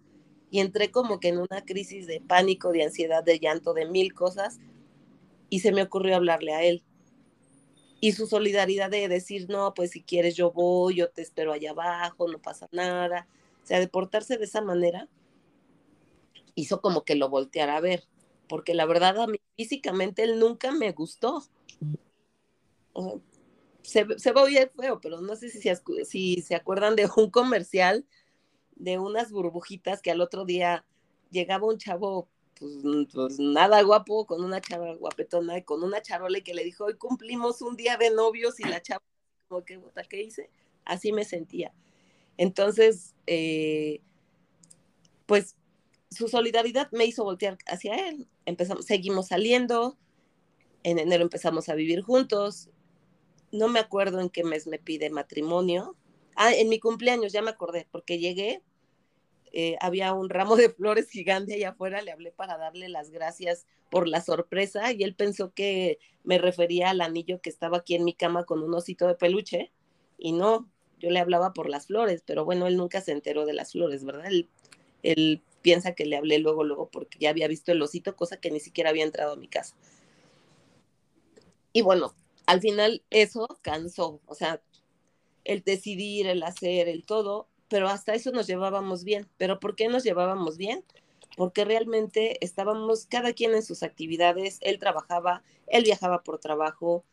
Y 0.50 0.62
entré 0.62 0.90
como 0.90 1.20
que 1.20 1.28
en 1.28 1.38
una 1.38 1.66
crisis 1.66 2.08
de 2.08 2.22
pánico, 2.22 2.72
de 2.72 2.86
ansiedad, 2.86 3.24
de 3.24 3.38
llanto, 3.40 3.74
de 3.74 3.86
mil 3.86 4.14
cosas 4.14 4.60
y 5.50 5.60
se 5.60 5.74
me 5.74 5.84
ocurrió 5.84 6.16
hablarle 6.16 6.54
a 6.54 6.64
él 6.64 6.84
y 8.00 8.12
su 8.12 8.28
solidaridad 8.28 8.90
de 8.90 9.08
decir, 9.08 9.48
no, 9.50 9.74
pues 9.74 9.92
si 9.92 10.04
quieres 10.04 10.36
yo 10.36 10.52
voy, 10.52 10.96
yo 10.96 11.10
te 11.10 11.22
espero 11.22 11.52
allá 11.52 11.72
abajo, 11.72 12.28
no 12.28 12.40
pasa 12.40 12.68
nada. 12.72 13.28
O 13.64 13.68
sea, 13.68 13.80
de 13.80 13.88
portarse 13.88 14.38
de 14.38 14.46
esa 14.46 14.62
manera 14.62 15.08
hizo 16.56 16.82
como 16.82 17.04
que 17.04 17.16
lo 17.16 17.30
volteara 17.30 17.78
a 17.78 17.82
ver, 17.82 18.04
porque 18.48 18.74
la 18.74 18.86
verdad 18.86 19.20
a 19.20 19.28
mí 19.28 19.40
físicamente 19.56 20.24
él 20.24 20.40
nunca 20.40 20.72
me 20.72 20.92
gustó. 20.92 21.44
se, 23.82 24.06
se 24.18 24.32
ve 24.32 24.48
bien 24.48 24.70
feo, 24.80 25.00
pero 25.02 25.22
no 25.22 25.36
sé 25.36 25.50
si, 25.50 25.62
si 26.06 26.42
se 26.42 26.56
acuerdan 26.56 26.96
de 26.96 27.10
un 27.18 27.32
comercial 27.32 28.06
de 28.80 29.00
unas 29.00 29.32
burbujitas 29.32 30.02
que 30.02 30.12
al 30.12 30.22
otro 30.22 30.46
día 30.46 30.86
llegaba 31.30 31.68
un 31.68 31.78
chavo 31.78 32.28
pues, 32.60 32.74
pues, 33.14 33.40
nada 33.40 33.82
guapo, 33.84 34.26
con 34.26 34.44
una 34.44 34.62
chava 34.62 34.96
guapetona, 34.96 35.62
con 35.64 35.84
una 35.84 36.02
charola 36.02 36.42
que 36.42 36.54
le 36.54 36.64
dijo, 36.64 36.86
hoy 36.86 36.96
cumplimos 36.96 37.62
un 37.62 37.76
día 37.76 37.98
de 37.98 38.10
novios 38.12 38.60
y 38.60 38.64
la 38.64 38.82
chava, 38.82 39.04
como 39.48 39.64
que, 39.64 39.80
¿qué 40.10 40.24
hice? 40.24 40.50
Así 40.86 41.12
me 41.12 41.26
sentía. 41.26 41.74
Entonces, 42.38 43.16
eh, 43.28 44.02
pues 45.26 45.56
su 46.10 46.28
solidaridad 46.28 46.90
me 46.92 47.06
hizo 47.06 47.24
voltear 47.24 47.58
hacia 47.68 48.10
él. 48.10 48.28
Empezamos, 48.46 48.86
seguimos 48.86 49.28
saliendo, 49.28 49.98
en 50.84 51.00
enero 51.00 51.24
empezamos 51.24 51.70
a 51.70 51.76
vivir 51.76 52.02
juntos. 52.02 52.70
No 53.52 53.68
me 53.68 53.80
acuerdo 53.80 54.20
en 54.20 54.30
qué 54.30 54.44
mes 54.44 54.68
me 54.68 54.80
pide 54.80 55.10
matrimonio. 55.10 55.96
Ah, 56.36 56.54
en 56.54 56.70
mi 56.70 56.80
cumpleaños, 56.80 57.34
ya 57.34 57.42
me 57.42 57.50
acordé, 57.50 57.88
porque 57.92 58.20
llegué 58.20 58.62
eh, 59.54 59.78
había 59.80 60.14
un 60.14 60.30
ramo 60.30 60.56
de 60.56 60.70
flores 60.70 61.10
gigante 61.10 61.56
allá 61.56 61.70
afuera, 61.70 62.02
le 62.02 62.12
hablé 62.12 62.32
para 62.32 62.58
darle 62.58 62.90
las 62.90 63.10
gracias 63.10 63.66
por 63.90 64.08
la 64.08 64.22
sorpresa 64.22 64.92
y 64.92 65.04
él 65.04 65.16
pensó 65.16 65.54
que 65.54 66.00
me 66.24 66.38
refería 66.38 66.90
al 66.90 67.02
anillo 67.02 67.42
que 67.42 67.50
estaba 67.50 67.78
aquí 67.78 67.96
en 67.96 68.04
mi 68.04 68.14
cama 68.14 68.44
con 68.44 68.62
un 68.62 68.74
osito 68.74 69.08
de 69.08 69.16
peluche 69.16 69.72
y 70.18 70.34
no, 70.34 70.70
yo 71.00 71.10
le 71.10 71.20
hablaba 71.20 71.54
por 71.54 71.70
las 71.70 71.88
flores, 71.88 72.24
pero 72.26 72.44
bueno, 72.44 72.68
él 72.68 72.78
nunca 72.78 73.02
se 73.02 73.12
enteró 73.12 73.46
de 73.46 73.54
las 73.54 73.72
flores, 73.72 74.04
¿verdad? 74.04 74.26
Él, 74.28 74.50
él 75.04 75.42
piensa 75.62 75.94
que 75.94 76.06
le 76.06 76.18
hablé 76.18 76.40
luego, 76.40 76.64
luego, 76.64 76.90
porque 76.90 77.20
ya 77.20 77.30
había 77.30 77.48
visto 77.48 77.72
el 77.72 77.82
osito, 77.82 78.16
cosa 78.16 78.38
que 78.38 78.52
ni 78.52 78.60
siquiera 78.60 78.90
había 78.90 79.04
entrado 79.04 79.34
a 79.34 79.38
mi 79.38 79.48
casa. 79.48 79.76
Y 81.72 81.82
bueno, 81.82 82.14
al 82.46 82.62
final 82.62 83.04
eso 83.10 83.48
cansó, 83.62 84.20
o 84.26 84.36
sea, 84.36 84.62
el 85.44 85.64
decidir, 85.64 86.28
el 86.28 86.44
hacer, 86.44 86.88
el 86.90 87.06
todo, 87.06 87.48
pero 87.70 87.88
hasta 87.90 88.14
eso 88.14 88.32
nos 88.32 88.48
llevábamos 88.48 89.04
bien. 89.04 89.28
¿Pero 89.38 89.60
por 89.60 89.76
qué 89.76 89.88
nos 89.88 90.04
llevábamos 90.04 90.58
bien? 90.58 90.84
Porque 91.36 91.66
realmente 91.66 92.44
estábamos 92.44 93.06
cada 93.06 93.34
quien 93.34 93.54
en 93.54 93.64
sus 93.64 93.84
actividades, 93.84 94.58
él 94.62 94.80
trabajaba, 94.80 95.44
él 95.68 95.84
viajaba 95.84 96.24
por 96.24 96.40
trabajo, 96.40 97.04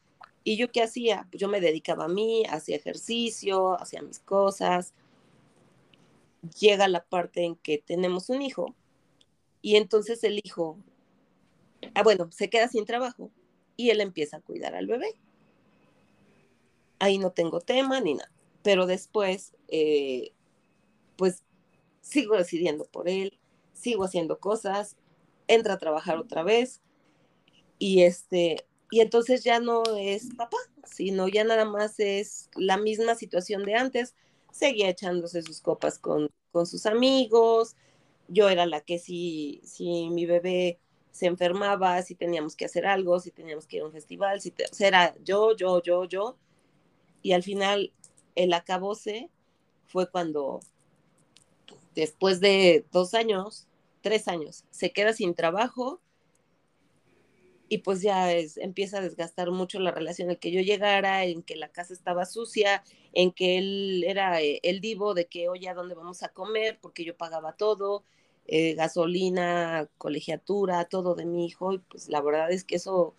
y 0.44 0.58
yo 0.58 0.70
qué 0.70 0.82
hacía? 0.82 1.26
Pues 1.30 1.40
yo 1.40 1.48
me 1.48 1.60
dedicaba 1.60 2.04
a 2.04 2.08
mí, 2.08 2.44
hacía 2.48 2.76
ejercicio, 2.76 3.80
hacía 3.80 4.02
mis 4.02 4.18
cosas. 4.18 4.92
Llega 6.60 6.86
la 6.86 7.02
parte 7.02 7.44
en 7.44 7.56
que 7.56 7.78
tenemos 7.78 8.28
un 8.28 8.42
hijo 8.42 8.74
y 9.62 9.76
entonces 9.76 10.22
el 10.24 10.40
hijo, 10.44 10.76
ah, 11.94 12.02
bueno, 12.02 12.30
se 12.30 12.50
queda 12.50 12.68
sin 12.68 12.84
trabajo 12.84 13.30
y 13.78 13.88
él 13.88 14.02
empieza 14.02 14.36
a 14.36 14.40
cuidar 14.40 14.74
al 14.74 14.86
bebé. 14.86 15.14
Ahí 16.98 17.16
no 17.16 17.30
tengo 17.30 17.60
tema 17.62 17.98
ni 18.02 18.12
nada, 18.12 18.30
pero 18.62 18.86
después 18.86 19.54
eh, 19.68 20.32
pues 21.16 21.42
sigo 22.00 22.36
decidiendo 22.36 22.84
por 22.84 23.08
él, 23.08 23.38
sigo 23.72 24.04
haciendo 24.04 24.38
cosas, 24.38 24.96
entra 25.48 25.74
a 25.74 25.78
trabajar 25.78 26.18
otra 26.18 26.42
vez 26.42 26.80
y 27.78 28.02
este 28.02 28.66
y 28.90 29.00
entonces 29.00 29.42
ya 29.42 29.58
no 29.58 29.82
es 29.98 30.28
papá, 30.36 30.58
sino 30.84 31.26
ya 31.26 31.42
nada 31.42 31.64
más 31.64 31.98
es 31.98 32.48
la 32.54 32.76
misma 32.76 33.16
situación 33.16 33.64
de 33.64 33.74
antes, 33.74 34.14
seguía 34.52 34.88
echándose 34.88 35.42
sus 35.42 35.60
copas 35.60 35.98
con, 35.98 36.30
con 36.52 36.66
sus 36.66 36.86
amigos, 36.86 37.74
yo 38.28 38.48
era 38.48 38.66
la 38.66 38.80
que 38.80 38.98
si, 38.98 39.60
si 39.64 40.08
mi 40.10 40.26
bebé 40.26 40.78
se 41.10 41.26
enfermaba, 41.26 42.02
si 42.02 42.14
teníamos 42.14 42.56
que 42.56 42.66
hacer 42.66 42.86
algo, 42.86 43.18
si 43.20 43.30
teníamos 43.30 43.66
que 43.66 43.76
ir 43.76 43.82
a 43.82 43.86
un 43.86 43.92
festival, 43.92 44.40
si 44.40 44.50
o 44.50 44.74
sea, 44.74 44.88
era 44.88 45.14
yo, 45.24 45.56
yo, 45.56 45.82
yo, 45.82 46.04
yo, 46.04 46.36
y 47.22 47.32
al 47.32 47.42
final 47.42 47.92
el 48.36 48.52
acabose 48.52 49.30
fue 49.86 50.10
cuando 50.10 50.60
después 51.94 52.40
de 52.40 52.84
dos 52.92 53.14
años, 53.14 53.66
tres 54.00 54.28
años, 54.28 54.64
se 54.70 54.92
queda 54.92 55.12
sin 55.12 55.34
trabajo 55.34 56.00
y 57.68 57.78
pues 57.78 58.02
ya 58.02 58.32
es, 58.32 58.56
empieza 58.58 58.98
a 58.98 59.00
desgastar 59.00 59.50
mucho 59.50 59.80
la 59.80 59.90
relación 59.90 60.30
en 60.30 60.36
que 60.36 60.50
yo 60.50 60.60
llegara, 60.60 61.24
en 61.24 61.42
que 61.42 61.56
la 61.56 61.68
casa 61.68 61.94
estaba 61.94 62.26
sucia, 62.26 62.84
en 63.12 63.32
que 63.32 63.58
él 63.58 64.04
era 64.06 64.40
eh, 64.42 64.60
el 64.62 64.80
divo 64.80 65.14
de 65.14 65.26
que, 65.26 65.48
oye, 65.48 65.68
¿a 65.68 65.74
dónde 65.74 65.94
vamos 65.94 66.22
a 66.22 66.28
comer? 66.28 66.78
Porque 66.80 67.04
yo 67.04 67.16
pagaba 67.16 67.54
todo, 67.54 68.04
eh, 68.46 68.74
gasolina, 68.74 69.88
colegiatura, 69.98 70.84
todo 70.84 71.14
de 71.14 71.24
mi 71.24 71.46
hijo, 71.46 71.72
y 71.72 71.78
pues 71.78 72.08
la 72.08 72.20
verdad 72.20 72.52
es 72.52 72.64
que 72.64 72.76
eso 72.76 73.14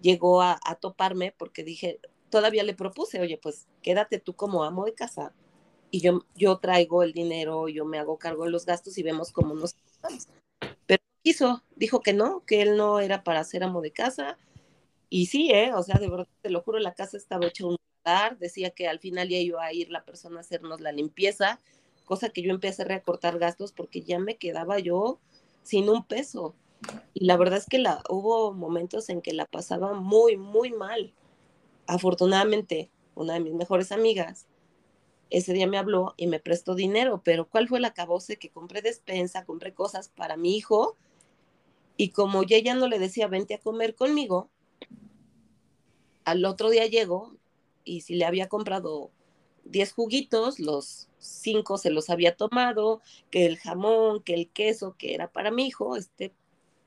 llegó 0.00 0.42
a, 0.42 0.60
a 0.64 0.76
toparme 0.76 1.34
porque 1.36 1.64
dije, 1.64 2.00
todavía 2.30 2.62
le 2.62 2.74
propuse, 2.74 3.20
oye, 3.20 3.36
pues 3.36 3.66
quédate 3.82 4.20
tú 4.20 4.34
como 4.34 4.62
amo 4.64 4.84
de 4.84 4.94
casa 4.94 5.34
y 5.90 6.00
yo, 6.00 6.24
yo 6.34 6.58
traigo 6.58 7.02
el 7.02 7.12
dinero, 7.12 7.68
yo 7.68 7.84
me 7.84 7.98
hago 7.98 8.18
cargo 8.18 8.44
de 8.44 8.50
los 8.50 8.66
gastos 8.66 8.98
y 8.98 9.02
vemos 9.02 9.32
cómo 9.32 9.54
nos 9.54 9.74
Pero 10.86 11.02
quiso, 11.22 11.62
dijo 11.76 12.00
que 12.00 12.12
no, 12.12 12.44
que 12.44 12.62
él 12.62 12.76
no 12.76 13.00
era 13.00 13.24
para 13.24 13.44
ser 13.44 13.64
amo 13.64 13.80
de 13.80 13.92
casa. 13.92 14.38
Y 15.08 15.26
sí, 15.26 15.50
¿eh? 15.50 15.72
O 15.74 15.82
sea, 15.82 15.98
de 15.98 16.08
verdad, 16.08 16.28
te 16.42 16.50
lo 16.50 16.62
juro, 16.62 16.78
la 16.78 16.94
casa 16.94 17.16
estaba 17.16 17.46
hecha 17.46 17.66
un 17.66 17.76
lugar, 18.04 18.38
decía 18.38 18.70
que 18.70 18.88
al 18.88 18.98
final 18.98 19.28
ya 19.28 19.38
iba 19.38 19.64
a 19.64 19.72
ir 19.72 19.90
la 19.90 20.04
persona 20.04 20.38
a 20.38 20.40
hacernos 20.40 20.80
la 20.80 20.92
limpieza, 20.92 21.60
cosa 22.04 22.28
que 22.28 22.42
yo 22.42 22.50
empecé 22.50 22.82
a 22.82 22.86
recortar 22.86 23.38
gastos 23.38 23.72
porque 23.72 24.02
ya 24.02 24.18
me 24.18 24.36
quedaba 24.36 24.78
yo 24.78 25.18
sin 25.62 25.88
un 25.88 26.04
peso. 26.04 26.54
Y 27.14 27.24
la 27.24 27.36
verdad 27.36 27.58
es 27.58 27.66
que 27.66 27.78
la, 27.78 28.02
hubo 28.08 28.52
momentos 28.52 29.08
en 29.08 29.22
que 29.22 29.32
la 29.32 29.46
pasaba 29.46 29.94
muy, 29.94 30.36
muy 30.36 30.70
mal. 30.70 31.12
Afortunadamente, 31.86 32.90
una 33.14 33.34
de 33.34 33.40
mis 33.40 33.54
mejores 33.54 33.90
amigas 33.90 34.47
ese 35.30 35.52
día 35.52 35.66
me 35.66 35.78
habló 35.78 36.14
y 36.16 36.26
me 36.26 36.40
prestó 36.40 36.74
dinero, 36.74 37.20
pero 37.24 37.48
¿cuál 37.48 37.68
fue 37.68 37.80
la 37.80 37.92
cabose 37.92 38.36
que 38.36 38.50
compré 38.50 38.82
despensa, 38.82 39.44
compré 39.44 39.74
cosas 39.74 40.08
para 40.08 40.36
mi 40.36 40.56
hijo? 40.56 40.96
Y 41.96 42.10
como 42.10 42.42
ya 42.42 42.56
ella 42.56 42.74
no 42.74 42.88
le 42.88 42.98
decía, 42.98 43.26
vente 43.28 43.54
a 43.54 43.60
comer 43.60 43.94
conmigo, 43.94 44.48
al 46.24 46.44
otro 46.44 46.70
día 46.70 46.86
llego 46.86 47.34
y 47.84 48.02
si 48.02 48.14
le 48.14 48.24
había 48.24 48.48
comprado 48.48 49.10
10 49.64 49.92
juguitos, 49.92 50.60
los 50.60 51.08
5 51.18 51.78
se 51.78 51.90
los 51.90 52.10
había 52.10 52.36
tomado, 52.36 53.00
que 53.30 53.46
el 53.46 53.58
jamón, 53.58 54.22
que 54.22 54.34
el 54.34 54.48
queso, 54.48 54.94
que 54.98 55.14
era 55.14 55.30
para 55.30 55.50
mi 55.50 55.66
hijo, 55.66 55.96
este, 55.96 56.32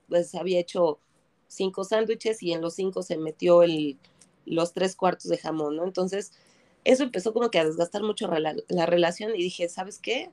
pues 0.08 0.34
había 0.36 0.60
hecho 0.60 1.00
cinco 1.48 1.84
sándwiches 1.84 2.42
y 2.44 2.54
en 2.54 2.62
los 2.62 2.76
cinco 2.76 3.04
se 3.04 3.18
metió 3.18 3.64
el, 3.64 3.98
los 4.46 4.74
tres 4.74 4.96
cuartos 4.96 5.30
de 5.30 5.38
jamón, 5.38 5.76
¿no? 5.76 5.84
Entonces, 5.84 6.34
eso 6.84 7.04
empezó 7.04 7.34
como 7.34 7.50
que 7.50 7.60
a 7.60 7.65
desgastar 7.65 8.04
mucho 8.04 8.28
la, 8.28 8.86
relación 8.86 9.36
y 9.36 9.44
dije, 9.44 9.70
¿sabes 9.70 10.00
qué? 10.00 10.32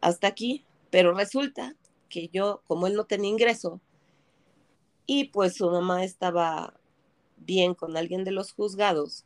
Hasta 0.00 0.26
aquí, 0.26 0.64
pero 0.90 1.14
resulta 1.14 1.74
que 2.08 2.28
yo, 2.28 2.62
como 2.66 2.86
él 2.86 2.94
no 2.94 3.04
tenía 3.04 3.30
ingreso 3.30 3.80
y 5.06 5.24
pues 5.24 5.54
su 5.54 5.70
mamá 5.70 6.04
estaba 6.04 6.74
bien 7.38 7.74
con 7.74 7.96
alguien 7.96 8.24
de 8.24 8.32
los 8.32 8.52
juzgados 8.52 9.24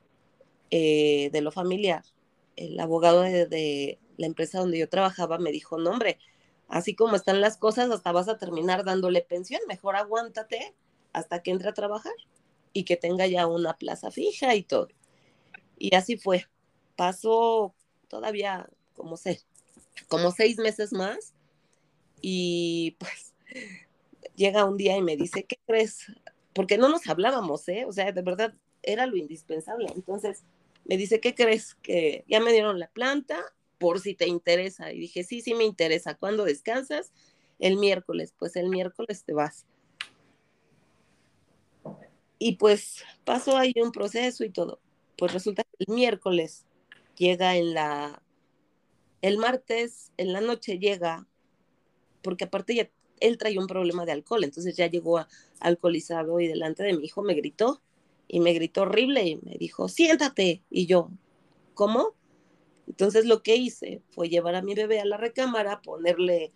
eh, 0.70 1.30
de 1.32 1.40
lo 1.40 1.50
familiar, 1.50 2.04
el 2.56 2.78
abogado 2.78 3.22
de, 3.22 3.46
de, 3.46 3.98
la 4.16 4.26
empresa 4.26 4.58
donde 4.60 4.78
yo 4.78 4.88
trabajaba 4.88 5.38
me 5.38 5.50
dijo, 5.50 5.78
no 5.78 5.90
hombre, 5.90 6.18
así 6.68 6.94
como 6.94 7.16
están 7.16 7.40
las 7.40 7.56
cosas, 7.56 7.90
hasta 7.90 8.12
vas 8.12 8.28
a 8.28 8.36
terminar 8.36 8.84
dándole 8.84 9.22
pensión, 9.22 9.62
mejor 9.66 9.96
aguántate 9.96 10.74
hasta 11.12 11.42
que 11.42 11.50
entre 11.50 11.70
a 11.70 11.74
trabajar 11.74 12.12
y 12.72 12.84
que 12.84 12.96
tenga 12.96 13.26
ya 13.26 13.46
una 13.46 13.74
plaza 13.76 14.10
fija 14.10 14.54
y 14.54 14.62
todo. 14.62 14.88
Y 15.78 15.94
así 15.94 16.18
fue 16.18 16.46
pasó 17.00 17.74
todavía 18.08 18.68
como, 18.92 19.16
sé, 19.16 19.40
como 20.08 20.32
seis 20.32 20.58
meses 20.58 20.92
más 20.92 21.32
y 22.20 22.94
pues 22.98 23.32
llega 24.36 24.66
un 24.66 24.76
día 24.76 24.98
y 24.98 25.02
me 25.02 25.16
dice, 25.16 25.44
¿qué 25.44 25.58
crees? 25.66 26.12
Porque 26.52 26.76
no 26.76 26.90
nos 26.90 27.06
hablábamos, 27.06 27.66
¿eh? 27.70 27.86
O 27.86 27.92
sea, 27.94 28.12
de 28.12 28.20
verdad 28.20 28.52
era 28.82 29.06
lo 29.06 29.16
indispensable. 29.16 29.90
Entonces 29.94 30.42
me 30.84 30.98
dice, 30.98 31.20
¿qué 31.20 31.34
crees? 31.34 31.74
Que 31.76 32.22
ya 32.28 32.38
me 32.38 32.52
dieron 32.52 32.78
la 32.78 32.88
planta 32.88 33.40
por 33.78 34.00
si 34.00 34.14
te 34.14 34.28
interesa. 34.28 34.92
Y 34.92 35.00
dije, 35.00 35.24
sí, 35.24 35.40
sí 35.40 35.54
me 35.54 35.64
interesa. 35.64 36.16
¿Cuándo 36.16 36.44
descansas? 36.44 37.12
El 37.60 37.78
miércoles. 37.78 38.34
Pues 38.38 38.56
el 38.56 38.68
miércoles 38.68 39.24
te 39.24 39.32
vas. 39.32 39.64
Y 42.38 42.56
pues 42.56 43.04
pasó 43.24 43.56
ahí 43.56 43.72
un 43.82 43.90
proceso 43.90 44.44
y 44.44 44.50
todo. 44.50 44.80
Pues 45.16 45.32
resulta 45.32 45.64
que 45.64 45.86
el 45.86 45.94
miércoles 45.94 46.66
llega 47.20 47.56
en 47.58 47.74
la, 47.74 48.22
el 49.20 49.36
martes, 49.36 50.10
en 50.16 50.32
la 50.32 50.40
noche 50.40 50.78
llega, 50.78 51.28
porque 52.22 52.44
aparte 52.44 52.74
ya, 52.74 52.90
él 53.20 53.36
traía 53.36 53.60
un 53.60 53.66
problema 53.66 54.06
de 54.06 54.12
alcohol, 54.12 54.42
entonces 54.42 54.74
ya 54.74 54.86
llegó 54.86 55.24
alcoholizado 55.60 56.40
y 56.40 56.48
delante 56.48 56.82
de 56.82 56.94
mi 56.94 57.04
hijo 57.04 57.22
me 57.22 57.34
gritó 57.34 57.82
y 58.26 58.40
me 58.40 58.54
gritó 58.54 58.82
horrible 58.82 59.22
y 59.28 59.36
me 59.36 59.58
dijo, 59.58 59.88
siéntate. 59.88 60.62
Y 60.70 60.86
yo, 60.86 61.10
¿cómo? 61.74 62.14
Entonces 62.86 63.26
lo 63.26 63.42
que 63.42 63.56
hice 63.56 64.00
fue 64.12 64.30
llevar 64.30 64.54
a 64.54 64.62
mi 64.62 64.74
bebé 64.74 65.00
a 65.00 65.04
la 65.04 65.18
recámara, 65.18 65.82
ponerle 65.82 66.52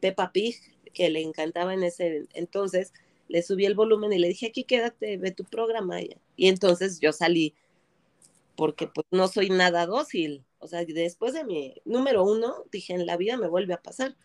Peppa 0.00 0.30
Pig, 0.30 0.56
que 0.92 1.08
le 1.08 1.22
encantaba 1.22 1.72
en 1.72 1.84
ese 1.84 2.26
entonces, 2.34 2.92
le 3.28 3.42
subí 3.42 3.64
el 3.64 3.74
volumen 3.74 4.12
y 4.12 4.18
le 4.18 4.28
dije, 4.28 4.48
aquí 4.48 4.64
quédate, 4.64 5.16
ve 5.16 5.30
tu 5.30 5.44
programa. 5.44 6.00
Y 6.36 6.48
entonces 6.48 7.00
yo 7.00 7.12
salí 7.14 7.54
porque 8.56 8.86
pues 8.86 9.06
no 9.10 9.28
soy 9.28 9.50
nada 9.50 9.86
dócil. 9.86 10.44
O 10.58 10.68
sea, 10.68 10.84
después 10.84 11.32
de 11.32 11.44
mi 11.44 11.74
número 11.84 12.24
uno, 12.24 12.64
dije, 12.70 12.94
en 12.94 13.06
la 13.06 13.16
vida 13.16 13.36
me 13.36 13.48
vuelve 13.48 13.74
a 13.74 13.82
pasar. 13.82 14.16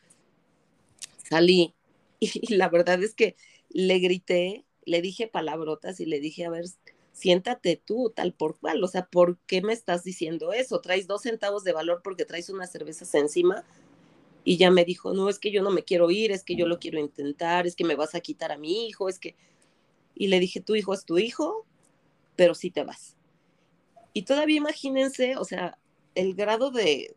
Salí 1.30 1.74
y, 2.20 2.54
la 2.56 2.70
verdad 2.70 3.02
es 3.04 3.13
que 3.13 3.36
le 3.70 4.00
grité, 4.00 4.66
le 4.86 5.02
dije 5.02 5.28
palabrotas 5.28 6.00
y 6.00 6.06
le 6.06 6.20
dije, 6.20 6.46
a 6.46 6.50
ver, 6.50 6.66
siéntate 7.13 7.82
tú, 7.84 8.12
tal 8.16 8.34
por 8.34 8.60
cual. 8.60 8.84
O 8.84 8.88
sea, 8.88 9.08
¿por 9.08 9.38
qué 9.48 9.62
me 9.62 9.74
estás 9.74 10.04
diciendo 10.04 10.54
eso? 10.54 10.82
Traes 10.82 11.08
dos 11.08 11.24
centavos 11.24 11.63
de 11.63 11.74
valor 11.74 12.02
porque 12.04 12.26
traes 12.26 12.50
unas 12.50 12.72
cervezas 12.72 13.13
encima. 13.16 13.66
Y 14.44 14.58
ya 14.58 14.72
me 14.72 14.86
dijo, 14.86 15.13
no, 15.13 15.30
es 15.30 15.40
que 15.40 15.52
yo 15.52 15.62
no 15.62 15.72
me 15.72 15.84
quiero 15.84 16.10
ir, 16.10 16.32
es 16.32 16.44
que 16.44 16.56
yo 16.56 16.68
lo 16.68 16.80
quiero 16.80 17.00
intentar, 17.00 17.68
es 17.68 17.76
que 17.76 17.84
me 17.84 17.96
vas 17.96 18.16
a 18.16 18.22
quitar 18.22 18.52
a 18.52 18.58
mi 18.58 18.88
hijo, 18.88 19.10
es 19.10 19.20
que... 19.20 19.36
Y 20.16 20.28
le 20.28 20.40
dije, 20.40 20.62
tu 20.62 20.76
hijo 20.76 20.94
es 20.94 21.04
tu 21.04 21.18
hijo, 21.18 21.66
pero 22.38 22.56
sí 22.56 22.72
te 22.72 22.84
vas. 22.84 23.16
Y 24.17 24.23
todavía 24.23 24.58
imagínense, 24.58 25.38
o 25.38 25.45
sea, 25.45 25.77
el 26.15 26.34
grado 26.34 26.71
de, 26.71 27.15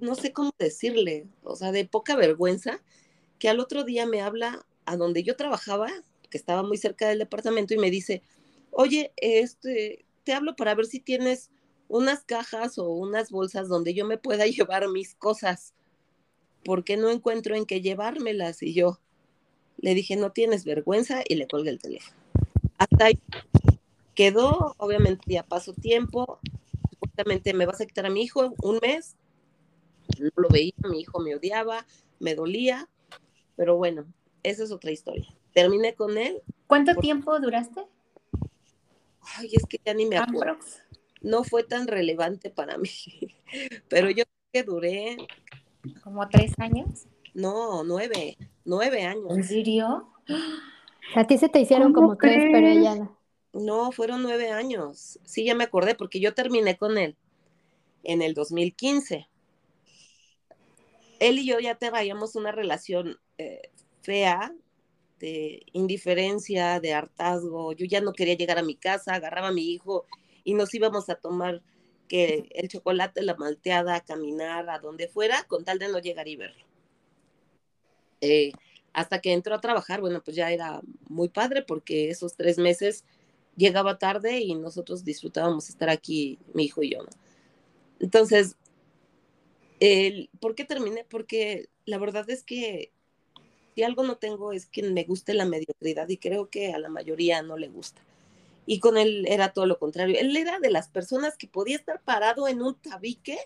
no 0.00 0.16
sé 0.16 0.32
cómo 0.32 0.50
decirle, 0.58 1.28
o 1.44 1.54
sea, 1.54 1.70
de 1.70 1.84
poca 1.84 2.16
vergüenza, 2.16 2.82
que 3.38 3.48
al 3.48 3.60
otro 3.60 3.84
día 3.84 4.06
me 4.06 4.20
habla 4.20 4.66
a 4.86 4.96
donde 4.96 5.22
yo 5.22 5.36
trabajaba, 5.36 5.86
que 6.28 6.36
estaba 6.36 6.64
muy 6.64 6.78
cerca 6.78 7.06
del 7.06 7.20
departamento, 7.20 7.74
y 7.74 7.78
me 7.78 7.92
dice, 7.92 8.22
oye, 8.72 9.12
este, 9.18 10.04
te 10.24 10.32
hablo 10.32 10.56
para 10.56 10.74
ver 10.74 10.86
si 10.86 10.98
tienes 10.98 11.48
unas 11.86 12.24
cajas 12.24 12.76
o 12.78 12.88
unas 12.90 13.30
bolsas 13.30 13.68
donde 13.68 13.94
yo 13.94 14.04
me 14.04 14.18
pueda 14.18 14.46
llevar 14.48 14.88
mis 14.88 15.14
cosas, 15.14 15.74
porque 16.64 16.96
no 16.96 17.08
encuentro 17.08 17.54
en 17.54 17.66
qué 17.66 17.82
llevármelas. 17.82 18.64
Y 18.64 18.74
yo 18.74 18.98
le 19.78 19.94
dije, 19.94 20.16
no 20.16 20.32
tienes 20.32 20.64
vergüenza, 20.64 21.22
y 21.28 21.36
le 21.36 21.46
colgué 21.46 21.70
el 21.70 21.78
teléfono. 21.78 22.16
Hasta 22.78 23.04
ahí 23.04 23.20
quedó, 24.20 24.74
obviamente 24.76 25.24
ya 25.28 25.42
pasó 25.42 25.72
tiempo, 25.72 26.40
supuestamente 26.90 27.54
me 27.54 27.64
vas 27.64 27.80
a 27.80 27.86
quitar 27.86 28.04
a 28.04 28.10
mi 28.10 28.20
hijo 28.20 28.54
un 28.62 28.78
mes, 28.82 29.16
no 30.18 30.28
lo 30.36 30.50
veía, 30.50 30.74
mi 30.90 31.00
hijo 31.00 31.20
me 31.20 31.34
odiaba, 31.34 31.86
me 32.18 32.34
dolía, 32.34 32.86
pero 33.56 33.78
bueno, 33.78 34.04
esa 34.42 34.64
es 34.64 34.72
otra 34.72 34.90
historia. 34.90 35.26
Terminé 35.54 35.94
con 35.94 36.18
él. 36.18 36.42
¿Cuánto 36.66 36.96
tiempo 36.96 37.40
duraste? 37.40 37.86
Ay, 39.22 39.52
es 39.54 39.64
que 39.64 39.80
ya 39.86 39.94
ni 39.94 40.04
me 40.04 40.18
acuerdo. 40.18 40.58
No 41.22 41.42
fue 41.42 41.64
tan 41.64 41.86
relevante 41.86 42.50
para 42.50 42.76
mí, 42.76 42.90
pero 43.88 44.10
yo 44.10 44.24
que 44.52 44.64
duré. 44.64 45.16
¿Como 46.04 46.28
tres 46.28 46.52
años? 46.58 47.06
No, 47.32 47.84
nueve, 47.84 48.36
nueve 48.66 49.02
años. 49.06 49.34
¿En 49.34 49.44
serio? 49.44 50.12
A 51.16 51.26
ti 51.26 51.38
se 51.38 51.48
te 51.48 51.58
hicieron 51.58 51.94
como 51.94 52.18
tres, 52.18 52.50
pero 52.52 52.68
ella 52.68 53.10
no. 53.52 53.92
Fueron 53.92 54.22
nueve 54.22 54.50
años. 54.50 55.18
Sí, 55.24 55.44
ya 55.44 55.54
me 55.54 55.64
acordé 55.64 55.94
porque 55.94 56.20
yo 56.20 56.34
terminé 56.34 56.76
con 56.76 56.98
él 56.98 57.16
en 58.02 58.22
el 58.22 58.34
2015. 58.34 59.28
Él 61.18 61.38
y 61.38 61.46
yo 61.46 61.58
ya 61.60 61.74
traíamos 61.76 62.34
una 62.34 62.50
relación 62.52 63.18
eh, 63.38 63.70
fea, 64.02 64.54
de 65.18 65.62
indiferencia, 65.72 66.80
de 66.80 66.94
hartazgo. 66.94 67.72
Yo 67.72 67.86
ya 67.86 68.00
no 68.00 68.12
quería 68.12 68.34
llegar 68.34 68.58
a 68.58 68.62
mi 68.62 68.74
casa, 68.74 69.14
agarraba 69.14 69.48
a 69.48 69.52
mi 69.52 69.70
hijo 69.70 70.06
y 70.44 70.54
nos 70.54 70.74
íbamos 70.74 71.10
a 71.10 71.14
tomar 71.16 71.62
que 72.08 72.48
el 72.54 72.68
chocolate, 72.68 73.22
la 73.22 73.36
malteada, 73.36 73.94
a 73.96 74.00
caminar 74.00 74.68
a 74.68 74.78
donde 74.78 75.08
fuera, 75.08 75.44
con 75.44 75.64
tal 75.64 75.78
de 75.78 75.88
no 75.88 75.98
llegar 76.00 76.26
y 76.26 76.36
verlo. 76.36 76.64
Eh, 78.20 78.52
hasta 78.92 79.20
que 79.20 79.32
entró 79.32 79.54
a 79.54 79.60
trabajar, 79.60 80.00
bueno, 80.00 80.20
pues 80.24 80.36
ya 80.36 80.50
era 80.50 80.80
muy 81.08 81.28
padre 81.28 81.62
porque 81.62 82.10
esos 82.10 82.34
tres 82.34 82.58
meses 82.58 83.04
llegaba 83.60 83.98
tarde 83.98 84.40
y 84.40 84.54
nosotros 84.54 85.04
disfrutábamos 85.04 85.68
estar 85.68 85.90
aquí, 85.90 86.38
mi 86.54 86.64
hijo 86.64 86.82
y 86.82 86.90
yo. 86.90 87.00
Entonces, 88.00 88.56
el, 89.78 90.30
¿por 90.40 90.54
qué 90.54 90.64
terminé? 90.64 91.06
Porque 91.08 91.68
la 91.84 91.98
verdad 91.98 92.28
es 92.28 92.42
que 92.42 92.90
si 93.74 93.82
algo 93.82 94.02
no 94.02 94.16
tengo 94.16 94.52
es 94.52 94.66
que 94.66 94.82
me 94.82 95.04
guste 95.04 95.34
la 95.34 95.44
mediocridad 95.44 96.08
y 96.08 96.16
creo 96.16 96.48
que 96.48 96.72
a 96.72 96.78
la 96.78 96.88
mayoría 96.88 97.42
no 97.42 97.56
le 97.56 97.68
gusta. 97.68 98.02
Y 98.66 98.80
con 98.80 98.96
él 98.96 99.26
era 99.28 99.52
todo 99.52 99.66
lo 99.66 99.78
contrario. 99.78 100.16
Él 100.18 100.36
era 100.36 100.58
de 100.58 100.70
las 100.70 100.88
personas 100.88 101.36
que 101.36 101.46
podía 101.46 101.76
estar 101.76 102.00
parado 102.02 102.48
en 102.48 102.62
un 102.62 102.74
tabique 102.74 103.38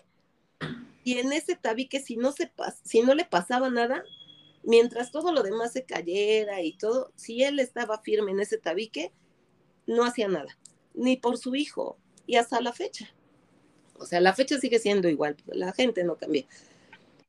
y 1.03 1.19
en 1.19 1.31
ese 1.33 1.55
tabique, 1.55 1.99
si 1.99 2.17
no, 2.17 2.31
se 2.31 2.51
si 2.83 3.01
no 3.01 3.13
le 3.13 3.25
pasaba 3.25 3.69
nada, 3.69 4.03
mientras 4.63 5.11
todo 5.11 5.31
lo 5.31 5.43
demás 5.43 5.73
se 5.73 5.85
cayera 5.85 6.61
y 6.61 6.73
todo, 6.73 7.11
si 7.15 7.43
él 7.43 7.59
estaba 7.59 8.01
firme 8.01 8.31
en 8.31 8.39
ese 8.39 8.57
tabique, 8.57 9.11
no 9.87 10.03
hacía 10.03 10.27
nada, 10.27 10.57
ni 10.93 11.17
por 11.17 11.37
su 11.37 11.55
hijo, 11.55 11.97
y 12.25 12.35
hasta 12.37 12.61
la 12.61 12.73
fecha. 12.73 13.13
O 13.97 14.05
sea, 14.05 14.19
la 14.19 14.33
fecha 14.33 14.59
sigue 14.59 14.79
siendo 14.79 15.09
igual, 15.09 15.37
la 15.47 15.71
gente 15.73 16.03
no 16.03 16.17
cambia. 16.17 16.45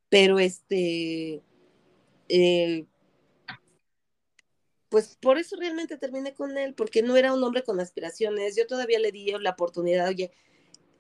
Pero 0.09 0.39
este, 0.39 1.43
eh, 2.29 2.87
pues 4.89 5.17
por 5.21 5.39
eso 5.39 5.57
realmente 5.57 5.97
terminé 5.97 6.35
con 6.35 6.57
él, 6.59 6.75
porque 6.75 7.03
no 7.03 7.17
era 7.17 7.33
un 7.33 7.43
hombre 7.43 7.63
con 7.63 7.81
aspiraciones. 7.81 8.57
Yo 8.57 8.67
todavía 8.67 8.99
le 8.99 9.13
di 9.13 9.33
la 9.41 9.51
oportunidad, 9.51 10.09
oye, 10.09 10.33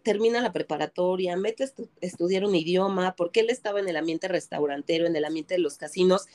termina 0.02 0.40
la 0.40 0.52
preparatoria, 0.52 1.36
mete 1.36 1.64
a 1.64 1.68
estudiar 2.00 2.44
un 2.44 2.54
idioma, 2.54 3.16
porque 3.16 3.40
él 3.40 3.50
estaba 3.50 3.80
en 3.80 3.88
el 3.88 3.96
ambiente 3.96 4.28
restaurantero, 4.28 5.06
en 5.06 5.16
el 5.16 5.24
ambiente 5.24 5.54
de 5.54 5.60
los 5.60 5.78
casinos, 5.78 6.26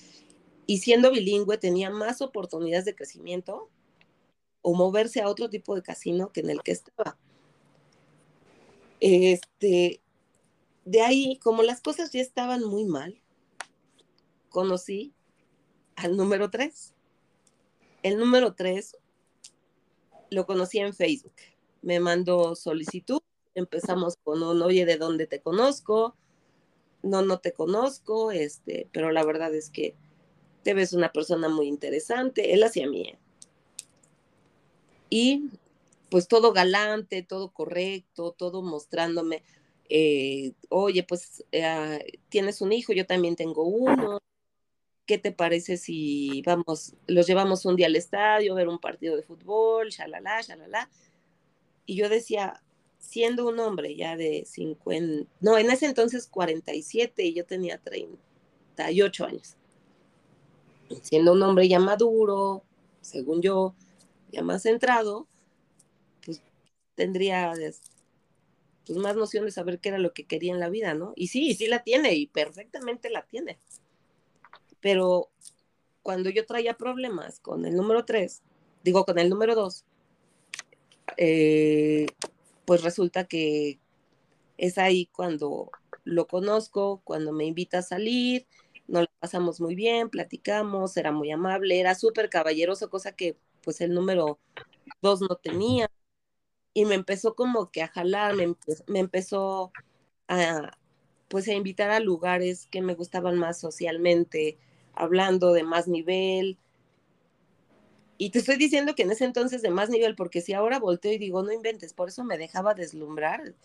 y 0.66 0.80
siendo 0.80 1.12
bilingüe 1.12 1.58
tenía 1.58 1.90
más 1.90 2.22
oportunidades 2.22 2.86
de 2.86 2.96
crecimiento 2.96 3.70
o 4.62 4.74
moverse 4.74 5.22
a 5.22 5.30
otro 5.30 5.50
tipo 5.50 5.76
de 5.76 5.82
casino 5.82 6.32
que 6.32 6.42
en 6.42 6.50
el 6.50 6.62
que 6.64 6.72
estaba. 6.72 7.18
Este, 9.00 10.02
de 10.86 11.02
ahí, 11.02 11.38
como 11.38 11.64
las 11.64 11.82
cosas 11.82 12.12
ya 12.12 12.22
estaban 12.22 12.64
muy 12.64 12.86
mal, 12.86 13.22
conocí 14.50 15.14
al 15.96 16.18
número 16.18 16.50
tres. 16.50 16.94
El 18.04 18.18
número 18.18 18.54
tres 18.56 18.98
lo 20.30 20.46
conocí 20.46 20.80
en 20.80 20.94
Facebook. 20.94 21.36
Me 21.82 22.00
mandó 22.00 22.56
solicitud 22.56 23.22
empezamos 23.56 24.18
con 24.24 24.44
un, 24.44 24.62
oye, 24.62 24.86
¿de 24.86 24.98
dónde 24.98 25.28
te 25.28 25.42
conozco? 25.42 26.16
No, 27.04 27.22
no 27.22 27.40
te 27.40 27.54
conozco, 27.54 28.32
este, 28.32 28.88
pero 28.92 29.12
la 29.12 29.24
verdad 29.24 29.54
es 29.54 29.70
que 29.70 29.96
te 30.64 30.74
ves 30.74 30.94
una 30.94 31.12
persona 31.12 31.50
muy 31.50 31.68
interesante, 31.68 32.54
él 32.54 32.64
hacia 32.64 32.88
mí. 32.88 33.18
Y 35.12 35.50
pues 36.10 36.28
todo 36.28 36.54
galante, 36.54 37.22
todo 37.22 37.50
correcto, 37.50 38.32
todo 38.32 38.62
mostrándome, 38.62 39.44
eh, 39.90 40.54
oye, 40.70 41.04
pues 41.04 41.44
eh, 41.52 42.18
tienes 42.30 42.62
un 42.62 42.72
hijo, 42.72 42.94
yo 42.94 43.06
también 43.06 43.36
tengo 43.36 43.66
uno, 43.66 44.20
¿qué 45.06 45.18
te 45.18 45.34
parece 45.34 45.76
si 45.76 46.42
vamos, 46.44 46.94
los 47.08 47.28
llevamos 47.28 47.66
un 47.66 47.76
día 47.76 47.88
al 47.88 47.98
estadio, 47.98 48.56
ver 48.56 48.70
un 48.70 48.80
partido 48.80 49.18
de 49.18 49.24
fútbol, 49.24 49.90
shalala, 49.90 50.42
shalala? 50.42 50.90
Y 51.86 51.98
yo 51.98 52.08
decía, 52.08 52.62
siendo 53.00 53.46
un 53.50 53.60
hombre 53.60 53.98
ya 53.98 54.16
de 54.16 54.46
50, 54.46 55.30
no, 55.42 55.58
en 55.58 55.70
ese 55.72 55.88
entonces 55.88 56.26
47 56.28 57.26
y 57.26 57.34
yo 57.34 57.46
tenía 57.46 57.78
38 57.78 59.26
años. 59.26 59.56
Siendo 61.02 61.34
un 61.34 61.44
hombre 61.44 61.68
ya 61.68 61.80
maduro, 61.80 62.64
según 63.02 63.42
yo, 63.42 63.76
ya 64.32 64.44
más 64.44 64.64
centrado, 64.64 65.28
pues 66.26 66.42
tendría 66.96 67.54
pues, 68.86 68.98
más 68.98 69.16
noción 69.16 69.46
de 69.46 69.52
saber 69.52 69.80
qué 69.80 69.90
era 69.90 69.98
lo 69.98 70.14
que 70.14 70.26
quería 70.26 70.54
en 70.54 70.60
la 70.60 70.70
vida, 70.70 70.94
¿no? 70.94 71.14
Y 71.16 71.28
sí, 71.28 71.54
sí 71.54 71.68
la 71.68 71.84
tiene 71.84 72.16
y 72.16 72.28
perfectamente 72.28 73.10
la 73.10 73.24
tiene. 73.24 73.58
Pero 74.80 75.30
cuando 76.02 76.30
yo 76.30 76.46
traía 76.46 76.76
problemas 76.76 77.40
con 77.40 77.66
el 77.66 77.76
número 77.76 78.06
3, 78.06 78.42
digo 78.84 79.06
con 79.06 79.20
el 79.20 79.30
número 79.30 79.56
2, 79.56 79.86
eh, 81.18 82.08
pues 82.66 82.84
resulta 82.84 83.26
que 83.26 83.80
es 84.58 84.78
ahí 84.78 85.08
cuando 85.08 85.72
lo 86.04 86.28
conozco, 86.28 87.02
cuando 87.04 87.32
me 87.32 87.46
invita 87.46 87.80
a 87.80 87.84
salir, 87.84 88.48
nos 88.88 89.04
lo 89.04 89.08
pasamos 89.20 89.62
muy 89.62 89.76
bien, 89.76 90.10
platicamos, 90.10 90.98
era 90.98 91.12
muy 91.12 91.32
amable, 91.32 91.80
era 91.80 91.96
súper 91.96 92.30
caballeroso, 92.30 92.90
cosa 92.90 93.14
que 93.14 93.38
pues 93.64 93.82
el 93.82 93.94
número 93.94 94.40
dos 95.02 95.22
no 95.22 95.36
tenía. 95.36 95.90
Y 96.74 96.86
me 96.86 96.96
empezó 96.96 97.36
como 97.36 97.70
que 97.72 97.82
a 97.84 97.88
jalar, 97.88 98.36
me, 98.36 98.56
me 98.88 99.00
empezó 99.00 99.72
a 100.28 100.78
pues 101.28 101.48
a 101.48 101.54
invitar 101.54 101.92
a 101.92 102.02
lugares 102.02 102.68
que 102.70 102.82
me 102.82 102.94
gustaban 102.94 103.38
más 103.38 103.58
socialmente, 103.58 104.58
hablando 104.94 105.54
de 105.54 105.64
más 105.64 105.88
nivel, 105.88 106.58
y 108.22 108.30
te 108.30 108.38
estoy 108.38 108.58
diciendo 108.58 108.94
que 108.94 109.02
en 109.02 109.10
ese 109.10 109.26
entonces 109.26 109.64
de 109.64 109.72
más 109.72 109.90
nivel, 109.90 110.16
porque 110.16 110.42
si 110.42 110.54
ahora 110.54 110.78
volteo 110.78 111.12
y 111.12 111.18
digo, 111.18 111.42
no 111.42 111.52
inventes, 111.52 111.92
por 111.92 112.10
eso 112.10 112.24
me 112.24 112.38
dejaba 112.38 112.76
deslumbrar. 112.76 113.56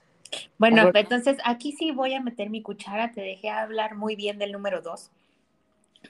Bueno, 0.56 0.90
entonces 0.94 1.36
aquí 1.44 1.72
sí 1.72 1.90
voy 1.90 2.14
a 2.14 2.22
meter 2.22 2.48
mi 2.48 2.62
cuchara, 2.62 3.12
te 3.12 3.20
dejé 3.20 3.50
hablar 3.50 3.96
muy 3.96 4.16
bien 4.16 4.38
del 4.38 4.52
número 4.52 4.80
dos, 4.80 5.10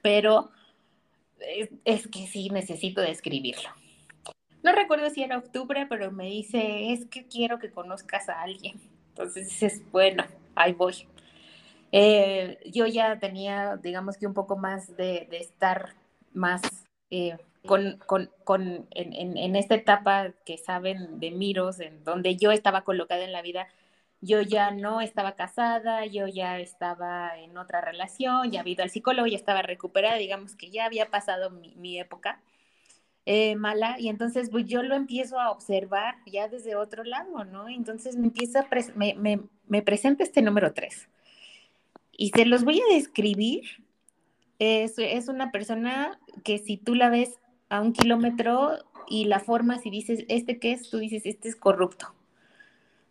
pero 0.01 0.53
es, 1.85 2.07
que 2.09 2.27
sí 2.27 2.51
necesito 2.51 3.01
describirlo. 3.01 3.68
No 4.62 4.72
recuerdo 4.72 5.11
si 5.11 5.22
era 5.22 5.38
octubre, 5.38 5.87
pero 5.88 6.11
me 6.11 6.27
dice, 6.27 6.92
es 6.92 7.07
que 7.07 7.27
quiero 7.27 7.59
que 7.59 7.70
conozcas 7.70 8.29
a 8.29 8.42
alguien. 8.42 8.81
Entonces 9.11 9.49
dices, 9.49 9.83
bueno, 9.92 10.25
ahí 10.55 10.72
voy. 10.72 11.07
Eh, 11.92 12.59
yo 12.66 12.87
ya 12.87 13.18
tenía, 13.18 13.77
digamos 13.77 14.16
que 14.16 14.27
un 14.27 14.35
poco 14.35 14.57
más 14.57 14.96
de, 14.96 15.29
estar 15.31 15.94
más 16.35 16.62
eh, 17.11 17.37
con, 17.64 17.99
con, 18.07 18.31
con 18.44 18.87
en, 18.90 19.37
en, 19.37 19.57
esta 19.57 19.77
etapa 19.77 20.33
que 20.44 20.59
saben 20.59 21.20
de 21.20 21.31
Miros, 21.31 21.81
en 21.81 22.05
donde 22.05 22.37
yo 22.37 22.51
estaba 22.51 22.83
colocada 22.83 23.25
en 23.25 23.33
la 23.33 23.42
vida, 23.42 23.68
yo 24.26 24.42
ya 24.42 24.70
no 24.72 25.00
estaba 25.00 25.36
casada, 25.36 26.04
yo 26.06 26.26
ya 26.26 26.58
estaba 26.58 27.38
en 27.38 27.56
otra 27.56 27.80
relación, 27.80 28.50
ya 28.50 28.60
había 28.60 28.74
ido 28.74 28.82
al 28.82 28.90
psicólogo, 28.90 29.26
ya 29.26 29.36
estaba 29.36 29.62
recuperada, 29.62 30.16
digamos 30.16 30.56
que 30.56 30.70
ya 30.70 30.84
había 30.84 31.10
pasado 31.10 31.50
mi, 31.50 31.74
mi 31.76 31.98
época 31.98 32.40
eh, 33.28 33.56
mala, 33.56 33.96
y 33.98 34.08
entonces 34.08 34.50
pues, 34.50 34.66
yo 34.66 34.84
lo 34.84 34.94
empiezo 34.94 35.40
a 35.40 35.50
observar 35.50 36.14
ya 36.26 36.48
desde 36.48 36.76
otro 36.76 37.02
lado, 37.02 37.44
¿no? 37.44 37.68
Entonces 37.68 38.16
me 38.16 38.26
empieza, 38.26 38.64
me, 38.94 39.14
me, 39.14 39.40
me 39.66 39.82
presenta 39.82 40.22
este 40.22 40.42
número 40.42 40.72
tres. 40.72 41.08
Y 42.12 42.30
se 42.30 42.46
los 42.46 42.64
voy 42.64 42.80
a 42.80 42.94
describir. 42.94 43.64
Es, 44.58 44.94
es 44.98 45.28
una 45.28 45.50
persona 45.50 46.18
que 46.44 46.58
si 46.58 46.76
tú 46.76 46.94
la 46.94 47.10
ves 47.10 47.38
a 47.68 47.80
un 47.80 47.92
kilómetro 47.92 48.78
y 49.08 49.26
la 49.26 49.40
forma, 49.40 49.78
si 49.78 49.90
dices, 49.90 50.24
¿este 50.28 50.58
qué 50.58 50.72
es? 50.72 50.88
Tú 50.88 50.98
dices, 50.98 51.26
este 51.26 51.48
es 51.48 51.56
corrupto. 51.56 52.15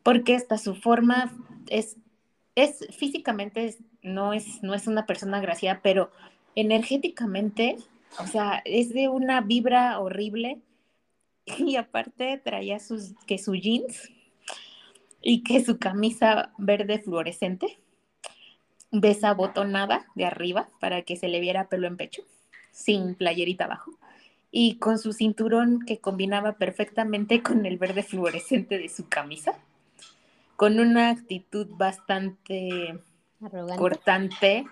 Porque 0.05 0.35
hasta 0.35 0.59
su 0.59 0.75
forma 0.75 1.33
es, 1.67 1.97
es 2.53 2.85
físicamente, 2.95 3.75
no, 4.03 4.33
es, 4.33 4.61
no 4.61 4.75
es 4.75 4.85
una 4.85 5.07
persona 5.07 5.41
graciada, 5.41 5.79
pero 5.81 6.11
energéticamente, 6.53 7.77
o 8.19 8.27
sea, 8.27 8.61
es 8.65 8.93
de 8.93 9.09
una 9.09 9.41
vibra 9.41 9.99
horrible. 9.99 10.61
Y 11.57 11.75
aparte 11.75 12.41
traía 12.43 12.79
sus, 12.79 13.13
que 13.27 13.39
su 13.39 13.55
jeans 13.55 14.11
y 15.21 15.43
que 15.43 15.63
su 15.65 15.79
camisa 15.79 16.51
verde 16.57 16.99
fluorescente, 16.99 17.79
desabotonada 18.91 20.05
de 20.15 20.25
arriba 20.25 20.69
para 20.79 21.01
que 21.01 21.15
se 21.15 21.27
le 21.27 21.39
viera 21.39 21.67
pelo 21.67 21.87
en 21.87 21.97
pecho, 21.97 22.23
sin 22.71 23.15
playerita 23.15 23.65
abajo 23.65 23.91
y 24.57 24.77
con 24.77 24.97
su 24.99 25.11
cinturón 25.11 25.81
que 25.85 25.99
combinaba 25.99 26.53
perfectamente 26.53 27.43
con 27.43 27.65
el 27.65 27.77
verde 27.77 28.03
fluorescente 28.03 28.77
de 28.77 28.87
su 28.87 29.09
camisa, 29.09 29.59
con 30.55 30.79
una 30.79 31.09
actitud 31.09 31.67
bastante 31.71 32.99
cortante, 33.77 34.65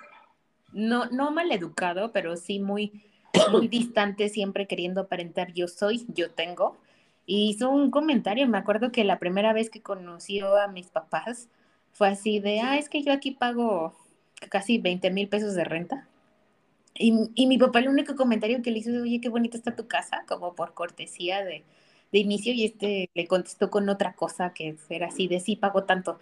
no, 0.72 1.06
no 1.06 1.32
mal 1.32 1.52
educado, 1.52 2.12
pero 2.12 2.38
sí 2.38 2.60
muy, 2.60 3.04
muy 3.52 3.68
distante, 3.68 4.30
siempre 4.30 4.68
queriendo 4.68 5.02
aparentar 5.02 5.54
yo 5.54 5.68
soy, 5.68 6.06
yo 6.08 6.32
tengo. 6.32 6.78
Y 7.26 7.50
hizo 7.50 7.70
un 7.70 7.92
comentario, 7.92 8.48
me 8.48 8.58
acuerdo 8.58 8.92
que 8.92 9.04
la 9.04 9.20
primera 9.20 9.54
vez 9.54 9.70
que 9.70 9.82
conoció 9.82 10.58
a 10.58 10.68
mis 10.68 10.88
papás 10.88 11.48
fue 11.94 12.10
así 12.10 12.40
de, 12.40 12.60
ah, 12.60 12.78
es 12.78 12.90
que 12.90 13.02
yo 13.04 13.14
aquí 13.14 13.32
pago 13.32 13.94
casi 14.50 14.78
20 14.78 15.10
mil 15.12 15.30
pesos 15.30 15.56
de 15.56 15.64
renta 15.64 16.08
y, 16.96 17.48
mi 17.48 17.58
papá 17.58 17.80
el 17.80 17.90
único 17.90 18.16
comentario 18.16 18.62
que 18.62 18.72
le 18.72 18.80
hizo, 18.80 18.92
oye, 19.02 19.20
qué 19.20 19.30
bonita 19.30 19.58
está 19.58 19.76
tu 19.76 19.88
casa, 19.88 20.24
como 20.28 20.54
por 20.56 20.74
cortesía 20.74 21.44
de, 21.44 21.64
inicio, 22.20 22.54
y 22.54 22.66
este 22.66 23.10
le 23.14 23.28
contestó 23.28 23.70
con 23.70 23.90
otra 23.90 24.14
cosa 24.14 24.54
que 24.54 24.76
era 24.90 25.08
así 25.08 25.28
de 25.28 25.40
sí, 25.40 25.56
pago 25.56 25.84
tanto. 25.84 26.20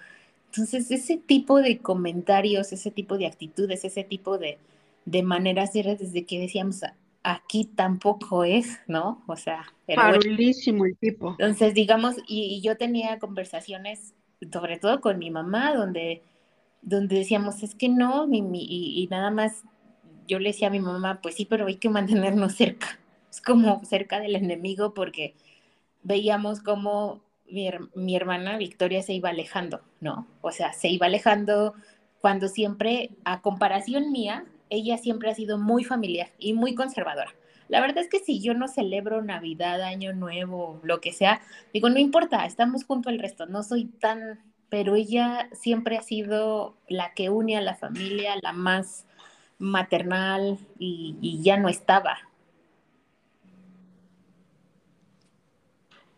Entonces, 0.48 0.92
ese 0.92 1.18
tipo 1.18 1.62
de 1.62 1.78
comentarios, 1.78 2.74
ese 2.74 2.92
tipo 2.92 3.18
de 3.18 3.26
actitudes, 3.26 3.86
ese 3.86 4.04
tipo 4.04 4.38
de, 4.38 4.58
de 5.06 5.24
maneras 5.24 5.76
era 5.76 5.96
desde 5.96 6.26
que 6.26 6.40
decíamos, 6.40 6.82
aquí 7.24 7.66
tampoco 7.66 8.44
es, 8.44 8.80
¿no? 8.88 9.24
O 9.28 9.36
sea, 9.36 9.66
era 9.88 10.10
el 10.10 10.98
tipo. 11.00 11.36
Entonces, 11.40 11.74
digamos, 11.74 12.16
y, 12.28 12.62
yo 12.62 12.78
tenía 12.78 13.20
conversaciones, 13.20 14.14
sobre 14.52 14.78
todo 14.78 15.02
con 15.02 15.20
mi 15.20 15.30
mamá, 15.30 15.74
donde, 15.74 16.22
donde 16.82 17.18
decíamos, 17.18 17.64
es 17.64 17.76
que 17.76 17.90
no, 17.90 18.28
y, 18.32 18.40
y 19.04 19.08
nada 19.10 19.32
más 19.32 19.64
yo 20.28 20.40
le 20.40 20.50
decía 20.50 20.68
a 20.68 20.72
mi 20.72 20.80
mamá, 20.80 21.20
pues 21.22 21.36
sí, 21.36 21.46
pero 21.46 21.68
hay 21.68 21.76
que 21.76 21.90
mantenernos 21.90 22.54
cerca. 22.56 23.00
Es 23.30 23.42
como 23.42 23.84
cerca 23.86 24.20
del 24.20 24.36
enemigo 24.36 24.94
porque 24.94 25.36
veíamos 26.04 26.62
cómo 26.62 27.22
mi, 27.96 28.16
hermana 28.16 28.58
Victoria 28.58 29.02
se 29.04 29.14
iba 29.14 29.30
alejando, 29.30 29.82
¿no? 30.00 30.28
O 30.42 30.52
sea, 30.52 30.74
se 30.74 30.88
iba 30.88 31.08
alejando 31.08 31.74
cuando 32.22 32.48
siempre, 32.48 33.12
a 33.26 33.42
comparación 33.42 34.12
mía, 34.12 34.46
ella 34.70 34.98
siempre 34.98 35.30
ha 35.30 35.36
sido 35.36 35.58
muy 35.58 35.84
familiar 35.84 36.30
y 36.40 36.54
muy 36.54 36.76
conservadora. 36.76 37.34
La 37.68 37.82
verdad 37.82 38.00
es 38.00 38.10
que 38.10 38.20
si 38.20 38.42
yo 38.42 38.54
no 38.54 38.68
celebro 38.68 39.22
Navidad, 39.22 39.82
Año 39.82 40.14
Nuevo, 40.14 40.80
lo 40.84 41.02
que 41.02 41.14
sea, 41.14 41.42
digo, 41.74 41.90
no 41.90 42.00
importa, 42.00 42.46
estamos 42.46 42.86
junto 42.86 43.10
al 43.10 43.20
resto, 43.20 43.46
no 43.46 43.64
soy 43.64 43.86
tan, 43.86 44.40
pero 44.70 44.96
ella 44.96 45.50
siempre 45.54 45.98
ha 45.98 46.02
sido 46.02 46.78
la 46.88 47.14
que 47.14 47.30
une 47.30 47.58
a 47.58 47.62
la 47.62 47.76
familia, 47.76 48.36
la 48.42 48.54
más 48.54 49.06
maternal 49.58 50.58
y 50.80 51.40
ya 51.42 51.58
no 51.58 51.70
estaba. 51.70 52.18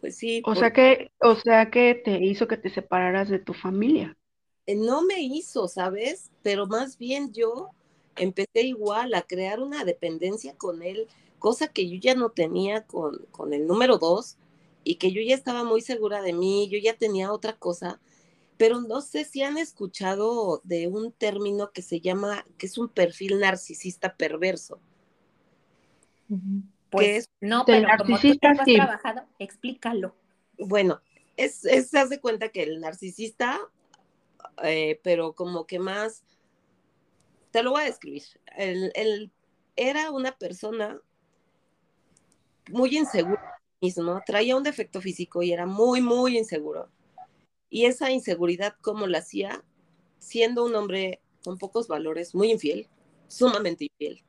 Pues 0.03 0.17
sí. 0.17 0.41
O 0.43 0.53
sea 0.53 0.73
que, 0.73 1.11
o 1.21 1.35
sea 1.37 1.71
que 1.71 1.95
te 1.95 2.21
hizo 2.21 2.45
que 2.45 2.57
te 2.57 2.69
separaras 2.69 3.29
de 3.29 3.39
tu 3.39 3.53
familia. 3.53 4.17
Eh, 4.65 4.75
no 4.75 5.01
me 5.01 5.21
hizo, 5.21 5.69
¿sabes? 5.69 6.29
Pero 6.41 6.67
más 6.67 6.97
bien 6.97 7.31
yo 7.31 7.69
empecé 8.17 8.63
igual 8.63 9.13
a 9.13 9.21
crear 9.21 9.61
una 9.61 9.85
dependencia 9.85 10.57
con 10.57 10.83
él, 10.83 11.07
cosa 11.39 11.69
que 11.69 11.89
yo 11.89 11.97
ya 12.01 12.15
no 12.15 12.31
tenía 12.31 12.85
con, 12.85 13.25
con 13.31 13.53
el 13.53 13.65
número 13.65 13.97
dos 13.97 14.35
y 14.83 14.95
que 14.95 15.13
yo 15.13 15.21
ya 15.21 15.35
estaba 15.35 15.63
muy 15.63 15.79
segura 15.79 16.21
de 16.21 16.33
mí, 16.33 16.67
yo 16.69 16.77
ya 16.79 16.97
tenía 16.97 17.31
otra 17.31 17.53
cosa, 17.53 18.01
pero 18.57 18.81
no 18.81 18.99
sé 18.99 19.23
si 19.23 19.41
han 19.41 19.57
escuchado 19.57 20.59
de 20.65 20.89
un 20.89 21.13
término 21.13 21.71
que 21.71 21.81
se 21.81 22.01
llama, 22.01 22.45
que 22.57 22.65
es 22.65 22.77
un 22.77 22.89
perfil 22.89 23.39
narcisista 23.39 24.17
perverso. 24.17 24.81
Pues 26.93 27.29
no, 27.41 27.63
pero 27.65 27.87
como 27.97 28.19
tú 28.19 28.27
has 28.41 28.65
trabajado, 28.65 29.25
explícalo. 29.39 30.15
Bueno, 30.57 31.01
es, 31.37 31.65
es, 31.65 31.89
se 31.89 31.99
hace 31.99 32.19
cuenta 32.21 32.49
que 32.49 32.63
el 32.63 32.79
narcisista, 32.79 33.59
eh, 34.63 34.99
pero 35.03 35.33
como 35.33 35.65
que 35.65 35.79
más, 35.79 36.23
te 37.51 37.63
lo 37.63 37.71
voy 37.71 37.81
a 37.81 37.85
describir, 37.85 38.23
el, 38.57 39.31
era 39.75 40.11
una 40.11 40.31
persona 40.37 40.99
muy 42.69 42.95
insegura 42.95 43.53
mismo, 43.83 44.21
traía 44.25 44.55
un 44.55 44.63
defecto 44.63 45.01
físico 45.01 45.43
y 45.43 45.51
era 45.51 45.65
muy, 45.65 46.01
muy 46.01 46.37
inseguro. 46.37 46.89
Y 47.69 47.85
esa 47.85 48.11
inseguridad, 48.11 48.75
¿cómo 48.81 49.07
la 49.07 49.17
hacía? 49.17 49.61
Siendo 50.19 50.63
un 50.63 50.73
hombre 50.75 51.21
con 51.43 51.57
pocos 51.57 51.89
valores, 51.89 52.33
muy 52.33 52.49
infiel, 52.51 52.87
sumamente 53.27 53.85
infiel. 53.85 54.23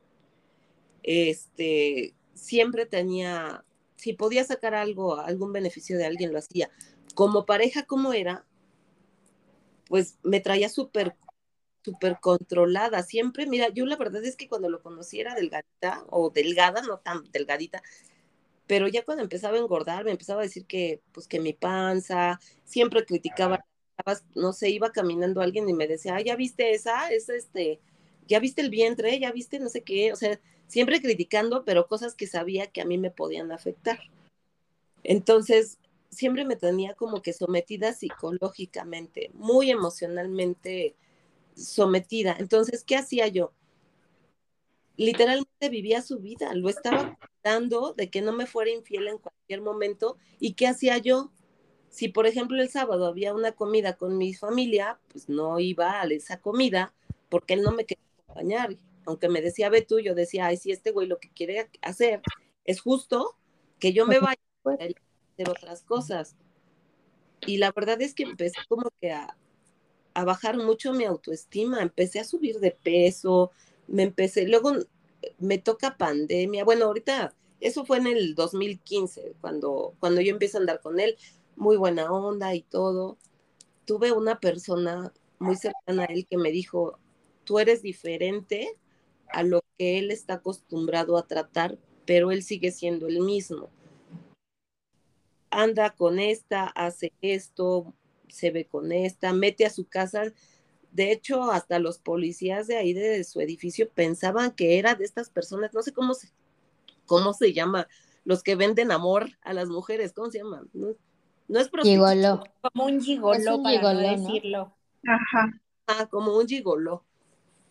Este, 1.05 2.15
siempre 2.35 2.87
tenía, 2.87 3.64
si 3.97 4.12
podía 4.12 4.45
sacar 4.45 4.74
algo, 4.74 5.16
algún 5.16 5.53
beneficio 5.53 5.97
de 5.99 6.07
alguien, 6.07 6.32
lo 6.32 6.39
hacía. 6.39 6.70
Como 7.14 7.47
pareja, 7.47 7.85
como 7.85 8.12
era, 8.12 8.45
pues 9.89 10.18
me 10.22 10.41
traía 10.41 10.68
súper, 10.68 11.16
súper 11.85 12.18
controlada. 12.20 13.03
Siempre, 13.03 13.47
mira, 13.47 13.68
yo 13.68 13.87
la 13.87 13.97
verdad 13.97 14.24
es 14.24 14.37
que 14.37 14.49
cuando 14.49 14.68
lo 14.68 14.82
conocí 14.82 15.20
era 15.20 15.35
delgadita 15.35 16.05
o 16.11 16.30
delgada, 16.30 16.82
no 16.82 16.99
tan 16.99 17.30
delgadita, 17.32 17.82
pero 18.66 18.89
ya 18.89 19.05
cuando 19.05 19.22
empezaba 19.22 19.57
a 19.57 19.61
engordar, 19.61 20.05
me 20.05 20.11
empezaba 20.12 20.41
a 20.41 20.45
decir 20.45 20.66
que, 20.66 21.03
pues 21.12 21.28
que 21.28 21.41
mi 21.41 21.53
panza, 21.53 22.41
siempre 22.64 23.05
criticaba, 23.05 23.64
no 24.35 24.53
sé, 24.53 24.70
iba 24.70 24.93
caminando 24.93 25.41
alguien 25.41 25.68
y 25.68 25.74
me 25.74 25.87
decía, 25.87 26.16
ah, 26.16 26.20
ya 26.22 26.37
viste 26.37 26.72
esa, 26.72 27.11
es 27.11 27.28
este, 27.28 27.80
ya 28.26 28.41
viste 28.41 28.62
el 28.62 28.70
vientre, 28.70 29.18
ya 29.20 29.32
viste 29.32 29.59
no 29.59 29.68
sé 29.68 29.82
qué, 29.82 30.12
o 30.12 30.16
sea, 30.16 30.41
siempre 30.67 31.01
criticando, 31.01 31.65
pero 31.65 31.87
cosas 31.87 32.15
que 32.15 32.27
sabía 32.27 32.69
que 32.69 32.81
a 32.81 32.85
mí 32.85 32.99
me 32.99 33.11
podían 33.11 33.53
afectar. 33.53 33.99
Entonces, 35.03 35.79
siempre 36.11 36.45
me 36.45 36.57
tenía 36.57 36.95
como 36.95 37.23
que 37.23 37.33
sometida 37.33 37.93
psicológicamente, 37.93 39.31
muy 39.35 39.71
emocionalmente 39.71 40.97
sometida. 41.55 42.37
Entonces, 42.39 42.85
¿qué 42.85 42.97
hacía 42.97 43.29
yo? 43.29 43.53
Literalmente 44.97 45.69
vivía 45.69 46.03
su 46.03 46.21
vida, 46.21 46.55
lo 46.55 46.69
estaba 46.69 47.19
cuidando 47.43 47.95
de 47.95 48.11
que 48.11 48.23
no 48.23 48.33
me 48.33 48.47
fuera 48.47 48.71
infiel 48.71 49.09
en 49.09 49.19
cualquier 49.19 49.61
momento. 49.61 50.17
¿Y 50.39 50.55
qué 50.55 50.69
hacía 50.69 50.99
yo? 50.99 51.33
Si, 51.91 52.09
por 52.09 52.27
ejemplo, 52.27 52.61
el 52.61 52.71
sábado 52.71 53.07
había 53.07 53.35
una 53.35 53.53
comida 53.53 53.97
con 53.97 54.19
mi 54.19 54.35
familia, 54.35 54.99
pues 55.09 55.29
no 55.29 55.61
iba 55.61 56.01
a 56.01 56.05
esa 56.07 56.41
comida 56.41 56.93
porque 57.29 57.55
él 57.55 57.62
no 57.62 57.73
me 57.73 57.85
quería 57.85 58.05
acompañar 58.25 58.77
aunque 59.07 59.29
me 59.29 59.41
decía 59.41 59.69
ve 59.69 59.83
tú, 59.83 60.01
yo 60.01 60.15
decía, 60.15 60.47
ay, 60.47 60.57
si 60.57 60.71
este 60.71 60.91
güey 60.91 61.07
lo 61.07 61.19
que 61.19 61.31
quiere 61.31 61.71
hacer 61.83 62.23
es 62.65 62.81
justo 62.81 63.37
que 63.79 63.93
yo 63.93 64.07
me 64.07 64.19
vaya 64.19 64.41
a 64.65 64.71
hacer 64.71 65.49
otras 65.49 65.83
cosas. 65.83 66.37
Y 67.47 67.59
la 67.59 67.73
verdad 67.73 68.01
es 68.01 68.15
que 68.15 68.23
empecé 68.23 68.59
como 68.69 68.91
que 69.01 69.13
a, 69.13 69.37
a 70.15 70.25
bajar 70.25 70.57
mucho 70.57 70.93
mi 70.93 71.05
autoestima, 71.05 71.83
empecé 71.83 72.21
a 72.21 72.25
subir 72.25 72.61
de 72.61 72.71
peso, 72.71 73.51
me 73.87 74.05
empecé, 74.05 74.47
luego 74.49 74.73
me 75.39 75.59
toca 75.59 75.97
pandemia, 75.97 76.65
bueno, 76.65 76.87
ahorita, 76.87 77.35
eso 77.61 77.85
fue 77.85 77.99
en 77.99 78.07
el 78.07 78.35
2015, 78.35 79.35
cuando, 79.41 79.95
cuando 80.01 80.21
yo 80.21 80.31
empiezo 80.31 80.59
a 80.59 80.61
andar 80.61 80.81
con 80.81 81.01
él, 81.01 81.17
muy 81.57 81.77
buena 81.77 82.13
onda 82.13 82.55
y 82.55 82.63
todo. 82.63 83.19
Tuve 83.85 84.13
una 84.13 84.41
persona 84.41 85.13
muy 85.39 85.57
cercana 85.57 86.05
a 86.05 86.07
él 86.07 86.27
que 86.27 86.37
me 86.37 86.51
dijo, 86.51 86.99
tú 87.45 87.59
eres 87.59 87.83
diferente 87.83 88.77
a 89.35 89.43
lo 89.43 89.62
que 89.76 89.99
él 89.99 90.11
está 90.11 90.35
acostumbrado 90.35 91.18
a 91.18 91.26
tratar, 91.26 91.76
pero 92.07 92.30
él 92.30 92.43
sigue 92.43 92.70
siendo 92.70 93.09
el 93.09 93.20
mismo. 93.20 93.68
Anda 95.51 95.91
con 95.91 96.20
esta, 96.20 96.66
hace 96.66 97.12
esto, 97.20 97.93
se 98.28 98.51
ve 98.51 98.66
con 98.66 98.93
esta, 98.93 99.32
mete 99.32 99.66
a 99.66 99.70
su 99.70 99.89
casa. 99.89 100.32
De 100.93 101.11
hecho, 101.11 101.51
hasta 101.51 101.80
los 101.80 101.99
policías 101.99 102.68
de 102.68 102.76
ahí 102.76 102.93
de 102.93 103.24
su 103.24 103.41
edificio 103.41 103.89
pensaban 103.91 104.53
que 104.53 104.78
era 104.78 104.95
de 104.95 105.05
estas 105.05 105.30
personas, 105.30 105.74
no 105.74 105.82
sé 105.82 105.93
cómo 105.93 106.14
se, 106.14 106.30
cómo 107.05 107.32
se 107.32 107.53
llama, 107.53 107.89
los 108.24 108.43
que 108.45 108.55
venden 108.55 108.93
amor 108.93 109.30
a 109.43 109.53
las 109.53 109.68
mujeres, 109.68 110.12
¿cómo 110.12 110.30
se 110.30 110.39
llama? 110.39 110.64
No, 110.72 111.59
es 111.59 111.68
prostitución. 111.68 112.45
Como 112.61 112.87
un 112.87 113.01
gigoló, 113.01 113.62
para 113.62 113.95
no 113.95 114.01
decirlo. 114.01 114.74
Ajá. 115.07 115.61
Ah, 115.87 116.07
como 116.07 116.37
un 116.37 116.47
gigoló 116.47 117.05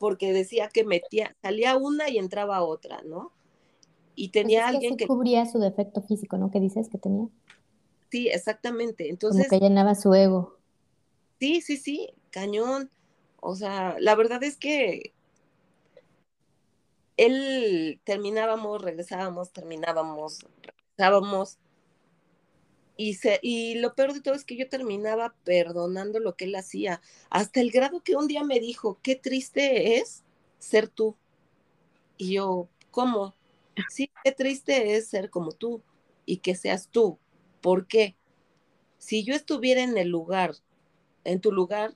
porque 0.03 0.33
decía 0.33 0.67
que 0.67 0.83
metía, 0.83 1.33
salía 1.41 1.77
una 1.77 2.09
y 2.09 2.17
entraba 2.17 2.61
otra, 2.61 3.01
¿no? 3.05 3.31
Y 4.15 4.31
tenía 4.31 4.63
pues 4.63 4.75
alguien 4.75 4.97
que, 4.97 5.07
cubría 5.07 5.45
su 5.45 5.59
defecto 5.59 6.01
físico, 6.01 6.37
¿no? 6.37 6.51
¿Qué 6.51 6.59
dices 6.59 6.89
que 6.89 6.97
tenía? 6.97 7.29
Sí, 8.11 8.27
exactamente. 8.27 9.09
Entonces. 9.09 9.47
Como 9.47 9.61
que 9.61 9.65
llenaba 9.65 9.95
su 9.95 10.13
ego. 10.13 10.57
Sí, 11.39 11.61
sí, 11.61 11.77
sí, 11.77 12.09
cañón. 12.31 12.91
O 13.39 13.55
sea, 13.55 13.95
la 13.97 14.13
verdad 14.15 14.43
es 14.43 14.57
que 14.57 15.13
él 17.15 18.01
terminábamos, 18.03 18.81
regresábamos, 18.81 19.53
terminábamos, 19.53 20.45
regresábamos, 20.63 21.59
y, 23.41 23.75
lo 23.75 23.95
peor 23.95 24.13
de 24.13 24.21
todo 24.21 24.33
es 24.33 24.45
que 24.45 24.55
yo 24.55 24.69
terminaba 24.69 25.35
perdonando 25.43 26.19
lo 26.19 26.35
que 26.35 26.45
él 26.45 26.55
hacía, 26.55 27.01
hasta 27.29 27.59
el 27.59 27.71
grado 27.71 28.01
que 28.01 28.15
un 28.15 28.27
día 28.27 28.43
me 28.43 28.59
dijo, 28.59 28.99
qué 29.01 29.15
triste 29.15 29.97
es 29.97 30.23
ser 30.59 30.87
tú. 30.87 31.15
Y 32.17 32.33
yo, 32.33 32.69
¿cómo? 32.91 33.35
Sí, 33.89 34.09
qué 34.23 34.31
triste 34.31 34.95
es 34.95 35.07
ser 35.07 35.29
como 35.29 35.51
tú 35.51 35.81
y 36.25 36.37
que 36.37 36.55
seas 36.55 36.87
tú. 36.89 37.17
¿Por 37.61 37.87
qué? 37.87 38.15
Si 38.99 39.23
yo 39.23 39.33
estuviera 39.33 39.81
en 39.83 39.97
el 39.97 40.09
lugar, 40.09 40.55
en 41.23 41.41
tu 41.41 41.51
lugar, 41.51 41.95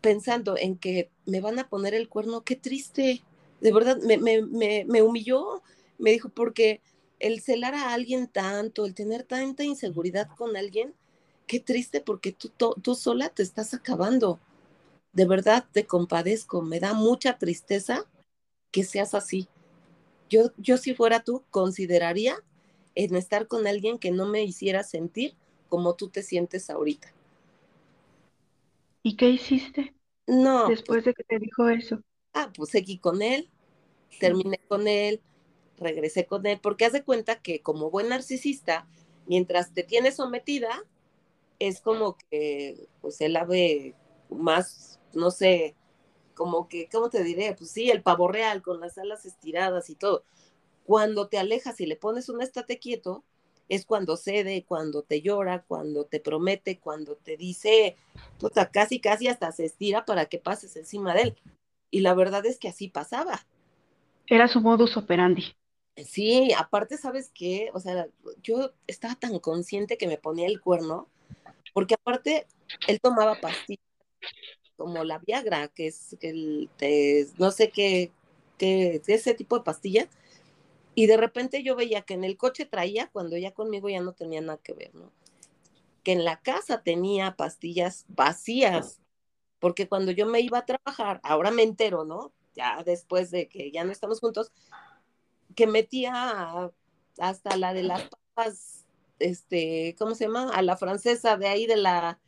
pensando 0.00 0.56
en 0.56 0.76
que 0.76 1.10
me 1.26 1.40
van 1.40 1.58
a 1.58 1.68
poner 1.68 1.94
el 1.94 2.08
cuerno, 2.08 2.42
qué 2.42 2.56
triste. 2.56 3.22
De 3.60 3.72
verdad, 3.72 3.98
me, 4.02 4.18
me, 4.18 4.42
me, 4.42 4.84
me 4.86 5.02
humilló. 5.02 5.62
Me 5.98 6.10
dijo, 6.10 6.28
porque 6.28 6.80
el 7.20 7.40
celar 7.40 7.74
a 7.74 7.92
alguien 7.92 8.26
tanto, 8.26 8.84
el 8.84 8.94
tener 8.94 9.22
tanta 9.22 9.64
inseguridad 9.64 10.28
con 10.36 10.56
alguien, 10.56 10.94
qué 11.46 11.60
triste 11.60 12.00
porque 12.00 12.32
tú, 12.32 12.50
tú 12.82 12.94
sola 12.94 13.28
te 13.28 13.42
estás 13.42 13.74
acabando. 13.74 14.40
De 15.12 15.26
verdad 15.26 15.64
te 15.72 15.86
compadezco, 15.86 16.62
me 16.62 16.80
da 16.80 16.92
mucha 16.92 17.38
tristeza 17.38 18.04
que 18.70 18.84
seas 18.84 19.14
así. 19.14 19.48
Yo, 20.28 20.50
yo 20.56 20.76
si 20.76 20.94
fuera 20.94 21.22
tú, 21.22 21.42
consideraría 21.50 22.36
en 22.94 23.14
estar 23.16 23.46
con 23.46 23.66
alguien 23.66 23.98
que 23.98 24.10
no 24.10 24.26
me 24.26 24.42
hiciera 24.42 24.82
sentir 24.82 25.34
como 25.68 25.94
tú 25.94 26.08
te 26.08 26.22
sientes 26.22 26.70
ahorita. 26.70 27.12
¿Y 29.02 29.16
qué 29.16 29.28
hiciste? 29.30 29.94
No. 30.26 30.68
Después 30.68 31.04
de 31.04 31.14
que 31.14 31.24
te 31.24 31.38
dijo 31.38 31.68
eso. 31.68 32.00
Ah, 32.32 32.50
pues 32.56 32.70
seguí 32.70 32.98
con 32.98 33.22
él, 33.22 33.48
terminé 34.18 34.58
con 34.66 34.88
él, 34.88 35.20
regresé 35.78 36.26
con 36.26 36.46
él, 36.46 36.60
porque 36.62 36.84
haz 36.84 36.92
de 36.92 37.04
cuenta 37.04 37.40
que 37.40 37.60
como 37.60 37.90
buen 37.90 38.08
narcisista, 38.08 38.86
mientras 39.26 39.72
te 39.72 39.82
tiene 39.82 40.12
sometida, 40.12 40.84
es 41.58 41.80
como 41.80 42.16
que 42.30 42.88
pues 43.00 43.20
él 43.20 43.36
ave 43.36 43.94
más, 44.30 45.00
no 45.12 45.30
sé, 45.30 45.74
como 46.34 46.68
que, 46.68 46.88
¿cómo 46.90 47.08
te 47.10 47.22
diré? 47.22 47.54
Pues 47.54 47.70
sí, 47.70 47.90
el 47.90 48.02
pavo 48.02 48.28
real 48.28 48.62
con 48.62 48.80
las 48.80 48.98
alas 48.98 49.24
estiradas 49.24 49.88
y 49.88 49.94
todo. 49.94 50.24
Cuando 50.84 51.28
te 51.28 51.38
alejas 51.38 51.80
y 51.80 51.86
le 51.86 51.96
pones 51.96 52.28
un 52.28 52.42
estate 52.42 52.78
quieto, 52.78 53.24
es 53.68 53.86
cuando 53.86 54.16
cede, 54.16 54.64
cuando 54.66 55.02
te 55.02 55.22
llora, 55.22 55.64
cuando 55.66 56.04
te 56.04 56.20
promete, 56.20 56.78
cuando 56.78 57.16
te 57.16 57.36
dice, 57.36 57.96
puta, 58.38 58.70
casi, 58.70 59.00
casi 59.00 59.28
hasta 59.28 59.52
se 59.52 59.64
estira 59.64 60.04
para 60.04 60.26
que 60.26 60.38
pases 60.38 60.76
encima 60.76 61.14
de 61.14 61.22
él. 61.22 61.36
Y 61.90 62.00
la 62.00 62.14
verdad 62.14 62.44
es 62.44 62.58
que 62.58 62.68
así 62.68 62.88
pasaba. 62.88 63.46
Era 64.26 64.48
su 64.48 64.60
modus 64.60 64.96
operandi. 64.96 65.54
Sí, 65.96 66.52
aparte, 66.56 66.98
¿sabes 66.98 67.30
qué? 67.32 67.70
O 67.72 67.80
sea, 67.80 68.08
yo 68.42 68.72
estaba 68.86 69.14
tan 69.14 69.38
consciente 69.38 69.96
que 69.96 70.08
me 70.08 70.18
ponía 70.18 70.46
el 70.46 70.60
cuerno, 70.60 71.08
porque 71.72 71.94
aparte, 71.94 72.46
él 72.88 73.00
tomaba 73.00 73.40
pastillas 73.40 73.84
como 74.76 75.04
la 75.04 75.18
Viagra, 75.18 75.68
que 75.68 75.86
es 75.86 76.16
el, 76.20 76.68
no 77.38 77.52
sé 77.52 77.70
qué, 77.70 78.10
qué, 78.58 79.00
ese 79.06 79.34
tipo 79.34 79.56
de 79.56 79.64
pastillas, 79.64 80.08
y 80.96 81.06
de 81.06 81.16
repente 81.16 81.62
yo 81.62 81.76
veía 81.76 82.02
que 82.02 82.14
en 82.14 82.24
el 82.24 82.36
coche 82.36 82.66
traía, 82.66 83.08
cuando 83.08 83.36
ya 83.36 83.52
conmigo 83.52 83.88
ya 83.88 84.00
no 84.00 84.12
tenía 84.12 84.40
nada 84.40 84.58
que 84.58 84.72
ver, 84.72 84.94
¿no? 84.94 85.12
Que 86.02 86.12
en 86.12 86.24
la 86.24 86.40
casa 86.40 86.82
tenía 86.82 87.36
pastillas 87.36 88.04
vacías, 88.08 89.00
porque 89.60 89.88
cuando 89.88 90.10
yo 90.10 90.26
me 90.26 90.40
iba 90.40 90.58
a 90.58 90.66
trabajar, 90.66 91.20
ahora 91.22 91.52
me 91.52 91.62
entero, 91.62 92.04
¿no? 92.04 92.32
Ya 92.56 92.82
después 92.84 93.30
de 93.30 93.48
que 93.48 93.70
ya 93.70 93.84
no 93.84 93.92
estamos 93.92 94.20
juntos, 94.20 94.52
que 95.54 95.66
metía 95.66 96.70
hasta 97.18 97.56
la 97.56 97.72
de 97.74 97.82
las 97.82 98.02
papas, 98.08 98.84
este, 99.18 99.94
¿cómo 99.98 100.14
se 100.14 100.24
llama? 100.24 100.50
A 100.50 100.62
la 100.62 100.76
francesa 100.76 101.36
de 101.36 101.46
ahí 101.46 101.66
de 101.66 101.76
la, 101.76 102.18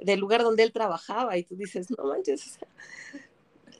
del 0.00 0.20
lugar 0.20 0.42
donde 0.42 0.62
él 0.62 0.72
trabajaba, 0.72 1.36
y 1.36 1.44
tú 1.44 1.56
dices, 1.56 1.88
no 1.90 2.04
manches, 2.04 2.58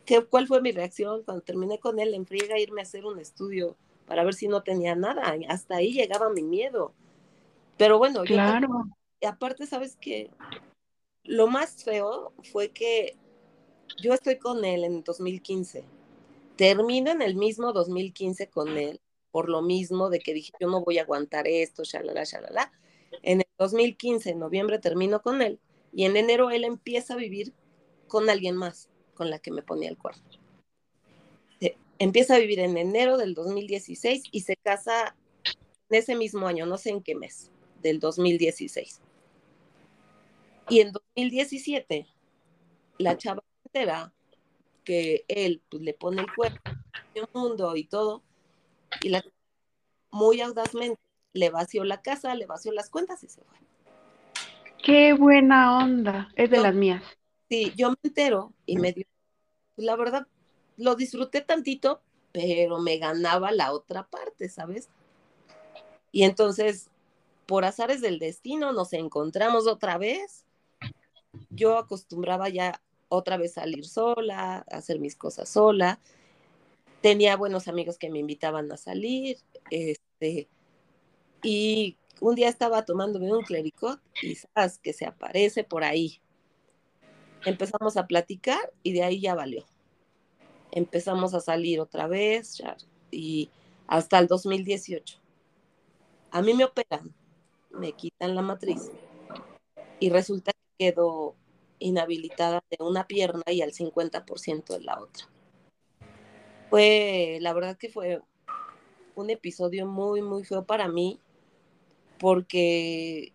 ¿qué, 0.04 0.24
¿cuál 0.24 0.46
fue 0.46 0.60
mi 0.60 0.72
reacción 0.72 1.22
cuando 1.24 1.42
terminé 1.42 1.78
con 1.78 1.98
él 1.98 2.14
en 2.14 2.26
friega 2.26 2.58
irme 2.58 2.80
a 2.80 2.84
hacer 2.84 3.04
un 3.04 3.18
estudio? 3.18 3.76
para 4.06 4.24
ver 4.24 4.34
si 4.34 4.48
no 4.48 4.62
tenía 4.62 4.94
nada. 4.94 5.34
Hasta 5.48 5.76
ahí 5.76 5.92
llegaba 5.92 6.28
mi 6.28 6.42
miedo. 6.42 6.92
Pero 7.76 7.96
bueno, 7.96 8.22
claro. 8.24 8.84
y 9.20 9.26
aparte, 9.26 9.66
¿sabes 9.66 9.96
qué? 9.98 10.30
Lo 11.24 11.46
más 11.46 11.82
feo 11.82 12.32
fue 12.52 12.70
que 12.70 13.16
yo 14.02 14.12
estoy 14.12 14.36
con 14.36 14.64
él 14.64 14.84
en 14.84 15.02
2015. 15.02 15.84
Termino 16.56 17.10
en 17.10 17.22
el 17.22 17.34
mismo 17.34 17.72
2015 17.72 18.48
con 18.48 18.76
él, 18.76 19.00
por 19.30 19.48
lo 19.48 19.62
mismo 19.62 20.10
de 20.10 20.20
que 20.20 20.34
dije, 20.34 20.52
yo 20.60 20.68
no 20.68 20.82
voy 20.84 20.98
a 20.98 21.02
aguantar 21.02 21.48
esto, 21.48 21.84
shalala, 21.84 22.24
shalala. 22.24 22.72
En 23.22 23.40
el 23.40 23.46
2015, 23.58 24.30
en 24.30 24.38
noviembre, 24.38 24.78
termino 24.78 25.22
con 25.22 25.42
él. 25.42 25.58
Y 25.92 26.04
en 26.04 26.16
enero 26.16 26.50
él 26.50 26.64
empieza 26.64 27.14
a 27.14 27.16
vivir 27.16 27.52
con 28.08 28.28
alguien 28.28 28.56
más, 28.56 28.88
con 29.14 29.30
la 29.30 29.38
que 29.38 29.50
me 29.50 29.62
ponía 29.62 29.88
el 29.88 29.98
cuarto 29.98 30.42
empieza 32.02 32.34
a 32.34 32.38
vivir 32.40 32.58
en 32.58 32.76
enero 32.76 33.16
del 33.16 33.32
2016 33.32 34.24
y 34.32 34.40
se 34.40 34.56
casa 34.56 35.14
en 35.88 35.98
ese 35.98 36.16
mismo 36.16 36.48
año, 36.48 36.66
no 36.66 36.76
sé 36.76 36.90
en 36.90 37.00
qué 37.00 37.14
mes, 37.14 37.52
del 37.80 38.00
2016. 38.00 39.00
Y 40.68 40.80
en 40.80 40.90
2017, 40.90 42.08
la 42.98 43.16
chava 43.16 43.44
entera 43.64 44.12
que 44.84 45.24
él 45.28 45.62
pues, 45.68 45.82
le 45.82 45.94
pone 45.94 46.22
el 46.22 46.34
cuerpo, 46.34 46.70
el 47.14 47.26
mundo 47.32 47.76
y 47.76 47.84
todo, 47.84 48.22
y 49.00 49.08
la 49.08 49.24
muy 50.10 50.40
audazmente 50.40 51.00
le 51.32 51.50
vació 51.50 51.84
la 51.84 52.02
casa, 52.02 52.34
le 52.34 52.46
vació 52.46 52.72
las 52.72 52.90
cuentas 52.90 53.24
y 53.24 53.28
se 53.28 53.42
fue. 53.42 53.58
Qué 54.84 55.12
buena 55.12 55.78
onda, 55.78 56.28
es 56.36 56.50
de 56.50 56.58
las 56.58 56.74
mías. 56.74 57.02
Sí, 57.48 57.72
yo 57.76 57.90
me 57.90 57.96
entero 58.02 58.52
y 58.66 58.76
me 58.76 58.92
dio, 58.92 59.06
pues, 59.74 59.86
la 59.86 59.96
verdad, 59.96 60.26
lo 60.76 60.94
disfruté 60.94 61.40
tantito, 61.40 62.02
pero 62.32 62.78
me 62.78 62.98
ganaba 62.98 63.52
la 63.52 63.72
otra 63.72 64.06
parte, 64.08 64.48
¿sabes? 64.48 64.88
Y 66.10 66.24
entonces, 66.24 66.90
por 67.46 67.64
azares 67.64 68.00
del 68.00 68.18
destino, 68.18 68.72
nos 68.72 68.92
encontramos 68.92 69.66
otra 69.66 69.98
vez. 69.98 70.44
Yo 71.50 71.78
acostumbraba 71.78 72.48
ya 72.48 72.82
otra 73.12 73.36
vez 73.36 73.54
salir 73.54 73.84
sola, 73.84 74.64
hacer 74.70 74.98
mis 74.98 75.16
cosas 75.16 75.48
sola. 75.48 76.00
Tenía 77.00 77.36
buenos 77.36 77.68
amigos 77.68 77.98
que 77.98 78.10
me 78.10 78.18
invitaban 78.18 78.70
a 78.72 78.76
salir. 78.76 79.38
Este, 79.70 80.48
y 81.42 81.96
un 82.20 82.34
día 82.34 82.48
estaba 82.48 82.84
tomándome 82.84 83.32
un 83.32 83.42
clericot 83.42 84.00
y 84.22 84.36
que 84.82 84.92
se 84.92 85.06
aparece 85.06 85.64
por 85.64 85.84
ahí. 85.84 86.20
Empezamos 87.44 87.96
a 87.96 88.06
platicar 88.06 88.72
y 88.82 88.92
de 88.92 89.02
ahí 89.02 89.20
ya 89.20 89.34
valió 89.34 89.66
empezamos 90.72 91.34
a 91.34 91.40
salir 91.40 91.78
otra 91.78 92.08
vez 92.08 92.60
y 93.10 93.50
hasta 93.86 94.18
el 94.18 94.26
2018. 94.26 95.20
A 96.30 96.42
mí 96.42 96.54
me 96.54 96.64
operan, 96.64 97.14
me 97.70 97.92
quitan 97.92 98.34
la 98.34 98.42
matriz 98.42 98.90
y 100.00 100.10
resulta 100.10 100.52
que 100.52 100.90
quedo 100.90 101.36
inhabilitada 101.82 102.62
de 102.70 102.82
una 102.82 103.06
pierna 103.06 103.42
y 103.46 103.62
al 103.62 103.72
50% 103.72 104.74
de 104.74 104.80
la 104.80 105.00
otra. 105.00 105.28
Fue, 106.70 107.38
la 107.40 107.52
verdad 107.52 107.76
que 107.76 107.90
fue 107.90 108.20
un 109.14 109.30
episodio 109.30 109.86
muy, 109.86 110.22
muy 110.22 110.44
feo 110.44 110.64
para 110.64 110.88
mí 110.88 111.20
porque 112.18 113.32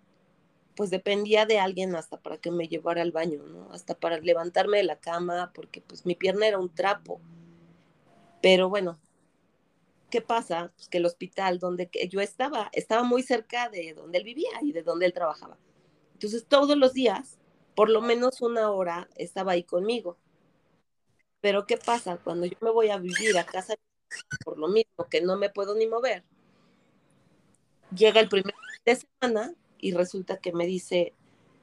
pues 0.77 0.91
dependía 0.91 1.45
de 1.45 1.59
alguien 1.59 1.95
hasta 1.95 2.17
para 2.21 2.37
que 2.37 2.51
me 2.51 2.67
llevara 2.67 3.01
al 3.01 3.11
baño. 3.11 3.41
Hasta 3.71 3.95
para 3.95 4.19
levantarme 4.19 4.77
de 4.77 4.83
la 4.83 4.99
cama, 4.99 5.51
porque 5.53 5.81
pues 5.81 6.05
mi 6.05 6.13
pierna 6.13 6.47
era 6.47 6.59
un 6.59 6.73
trapo. 6.73 7.19
Pero 8.43 8.69
bueno, 8.69 8.99
¿qué 10.11 10.21
pasa? 10.21 10.71
Pues 10.75 10.87
que 10.87 10.99
el 10.99 11.05
hospital 11.07 11.57
donde 11.57 11.89
yo 12.09 12.21
estaba, 12.21 12.69
estaba 12.73 13.03
muy 13.03 13.23
cerca 13.23 13.69
de 13.69 13.93
donde 13.95 14.19
él 14.19 14.23
vivía 14.23 14.51
y 14.61 14.71
de 14.71 14.83
donde 14.83 15.07
él 15.07 15.13
trabajaba. 15.13 15.57
Entonces 16.13 16.45
todos 16.47 16.77
los 16.77 16.93
días, 16.93 17.36
por 17.77 17.91
lo 17.91 18.01
menos 18.01 18.41
una 18.41 18.71
hora, 18.71 19.07
estaba 19.17 19.51
ahí 19.51 19.61
conmigo. 19.61 20.17
Pero 21.41 21.67
¿qué 21.67 21.77
pasa? 21.77 22.17
Cuando 22.17 22.47
yo 22.47 22.57
me 22.59 22.71
voy 22.71 22.89
a 22.89 22.97
vivir 22.97 23.37
a 23.37 23.45
casa, 23.45 23.75
por 24.43 24.57
lo 24.57 24.67
mismo 24.67 25.05
que 25.11 25.21
no 25.21 25.37
me 25.37 25.51
puedo 25.51 25.75
ni 25.75 25.85
mover, 25.85 26.23
llega 27.95 28.19
el 28.19 28.29
primer 28.29 28.55
de 28.83 28.95
semana 28.95 29.53
y 29.77 29.91
resulta 29.91 30.37
que 30.39 30.53
me 30.53 30.65
dice, 30.65 31.13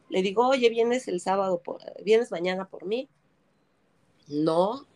le 0.08 0.22
digo, 0.22 0.46
oye, 0.46 0.70
vienes 0.70 1.08
el 1.08 1.20
sábado, 1.20 1.60
vienes 2.04 2.30
mañana 2.30 2.68
por 2.68 2.86
mí. 2.86 3.08
No, 4.28 4.86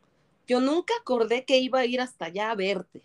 yo 0.46 0.60
nunca 0.60 0.94
acordé 1.00 1.44
que 1.44 1.58
iba 1.58 1.80
a 1.80 1.86
ir 1.86 2.00
hasta 2.00 2.26
allá 2.26 2.52
a 2.52 2.54
verte. 2.54 3.02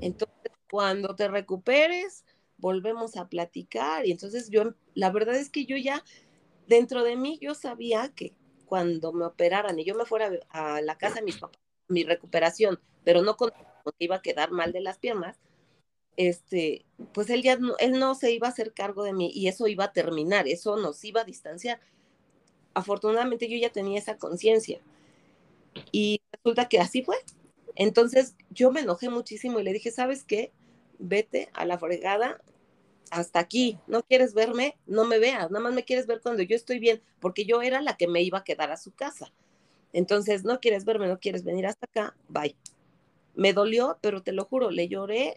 Entonces, 0.00 0.52
cuando 0.70 1.14
te 1.14 1.28
recuperes, 1.28 2.24
volvemos 2.56 3.18
a 3.18 3.28
platicar. 3.28 4.06
Y 4.06 4.10
entonces 4.10 4.48
yo, 4.48 4.72
la 4.94 5.10
verdad 5.10 5.34
es 5.34 5.50
que 5.50 5.66
yo 5.66 5.76
ya, 5.76 6.02
dentro 6.66 7.02
de 7.02 7.16
mí, 7.16 7.38
yo 7.40 7.54
sabía 7.54 8.12
que 8.14 8.34
cuando 8.66 9.12
me 9.12 9.24
operaran 9.24 9.78
y 9.78 9.84
yo 9.84 9.94
me 9.94 10.04
fuera 10.04 10.30
a 10.50 10.80
la 10.80 10.96
casa 10.98 11.16
de 11.16 11.22
mis 11.22 11.38
papás, 11.38 11.60
mi 11.88 12.04
recuperación, 12.04 12.80
pero 13.04 13.22
no 13.22 13.36
con 13.36 13.50
que 13.50 14.04
iba 14.04 14.16
a 14.16 14.22
quedar 14.22 14.50
mal 14.50 14.72
de 14.72 14.80
las 14.80 14.98
piernas, 14.98 15.38
este, 16.16 16.84
pues 17.12 17.28
él 17.30 17.42
ya 17.42 17.56
no, 17.56 17.76
él 17.78 17.98
no 17.98 18.14
se 18.14 18.32
iba 18.32 18.46
a 18.46 18.50
hacer 18.50 18.72
cargo 18.72 19.02
de 19.02 19.12
mí 19.12 19.30
y 19.34 19.48
eso 19.48 19.66
iba 19.66 19.84
a 19.84 19.92
terminar, 19.92 20.48
eso 20.48 20.76
nos 20.76 21.04
iba 21.04 21.20
a 21.20 21.24
distanciar. 21.24 21.80
Afortunadamente 22.72 23.48
yo 23.48 23.56
ya 23.58 23.70
tenía 23.70 23.98
esa 23.98 24.16
conciencia 24.16 24.80
y 25.92 26.20
resulta 26.32 26.68
que 26.68 26.80
así 26.80 27.02
fue. 27.02 27.16
Entonces 27.74 28.36
yo 28.50 28.70
me 28.70 28.80
enojé 28.80 29.10
muchísimo 29.10 29.60
y 29.60 29.64
le 29.64 29.72
dije, 29.72 29.90
¿sabes 29.90 30.24
qué? 30.24 30.52
Vete 30.98 31.50
a 31.52 31.66
la 31.66 31.78
fregada 31.78 32.40
hasta 33.10 33.38
aquí. 33.38 33.78
No 33.86 34.02
quieres 34.02 34.34
verme, 34.34 34.76
no 34.86 35.04
me 35.04 35.18
veas, 35.18 35.50
nada 35.50 35.64
más 35.64 35.74
me 35.74 35.84
quieres 35.84 36.06
ver 36.06 36.20
cuando 36.20 36.42
yo 36.42 36.56
estoy 36.56 36.78
bien, 36.78 37.02
porque 37.20 37.44
yo 37.44 37.62
era 37.62 37.80
la 37.80 37.96
que 37.96 38.08
me 38.08 38.22
iba 38.22 38.38
a 38.38 38.44
quedar 38.44 38.70
a 38.70 38.76
su 38.76 38.92
casa. 38.92 39.32
Entonces, 39.92 40.44
no 40.44 40.60
quieres 40.60 40.84
verme, 40.84 41.06
no 41.06 41.20
quieres 41.20 41.44
venir 41.44 41.66
hasta 41.66 41.86
acá, 41.86 42.16
bye. 42.28 42.56
Me 43.34 43.52
dolió, 43.52 43.98
pero 44.00 44.22
te 44.22 44.32
lo 44.32 44.44
juro, 44.44 44.70
le 44.70 44.88
lloré 44.88 45.36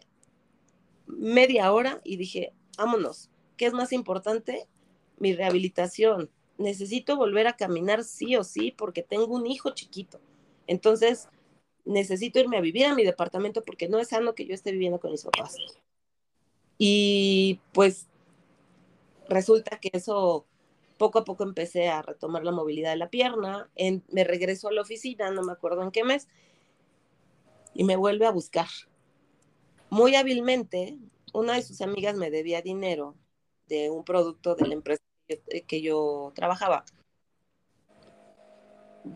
media 1.06 1.72
hora 1.72 2.00
y 2.04 2.16
dije, 2.16 2.52
vámonos, 2.76 3.30
¿qué 3.56 3.66
es 3.66 3.72
más 3.72 3.92
importante? 3.92 4.66
Mi 5.18 5.34
rehabilitación. 5.34 6.30
Necesito 6.58 7.16
volver 7.16 7.46
a 7.46 7.56
caminar 7.56 8.04
sí 8.04 8.36
o 8.36 8.44
sí 8.44 8.72
porque 8.76 9.02
tengo 9.02 9.34
un 9.34 9.46
hijo 9.46 9.70
chiquito. 9.70 10.20
Entonces, 10.66 11.28
necesito 11.84 12.38
irme 12.38 12.58
a 12.58 12.60
vivir 12.60 12.86
a 12.86 12.94
mi 12.94 13.04
departamento 13.04 13.62
porque 13.62 13.88
no 13.88 13.98
es 13.98 14.08
sano 14.08 14.34
que 14.34 14.46
yo 14.46 14.54
esté 14.54 14.72
viviendo 14.72 15.00
con 15.00 15.12
mis 15.12 15.24
papás. 15.24 15.56
Y 16.78 17.60
pues 17.72 18.06
resulta 19.28 19.78
que 19.78 19.90
eso 19.92 20.46
poco 20.96 21.20
a 21.20 21.24
poco 21.24 21.44
empecé 21.44 21.88
a 21.88 22.02
retomar 22.02 22.44
la 22.44 22.52
movilidad 22.52 22.90
de 22.90 22.96
la 22.96 23.10
pierna, 23.10 23.70
me 24.08 24.24
regreso 24.24 24.68
a 24.68 24.72
la 24.72 24.82
oficina, 24.82 25.30
no 25.30 25.42
me 25.42 25.52
acuerdo 25.52 25.82
en 25.82 25.90
qué 25.90 26.04
mes, 26.04 26.28
y 27.74 27.84
me 27.84 27.96
vuelve 27.96 28.26
a 28.26 28.32
buscar 28.32 28.66
muy 29.90 30.16
hábilmente, 30.16 30.98
una 31.32 31.54
de 31.54 31.62
sus 31.62 31.80
amigas 31.80 32.16
me 32.16 32.30
debía 32.30 32.62
dinero 32.62 33.14
de 33.68 33.90
un 33.90 34.04
producto 34.04 34.54
de 34.54 34.66
la 34.66 34.74
empresa 34.74 35.02
que 35.66 35.82
yo, 35.82 36.32
trabajaba. 36.34 36.84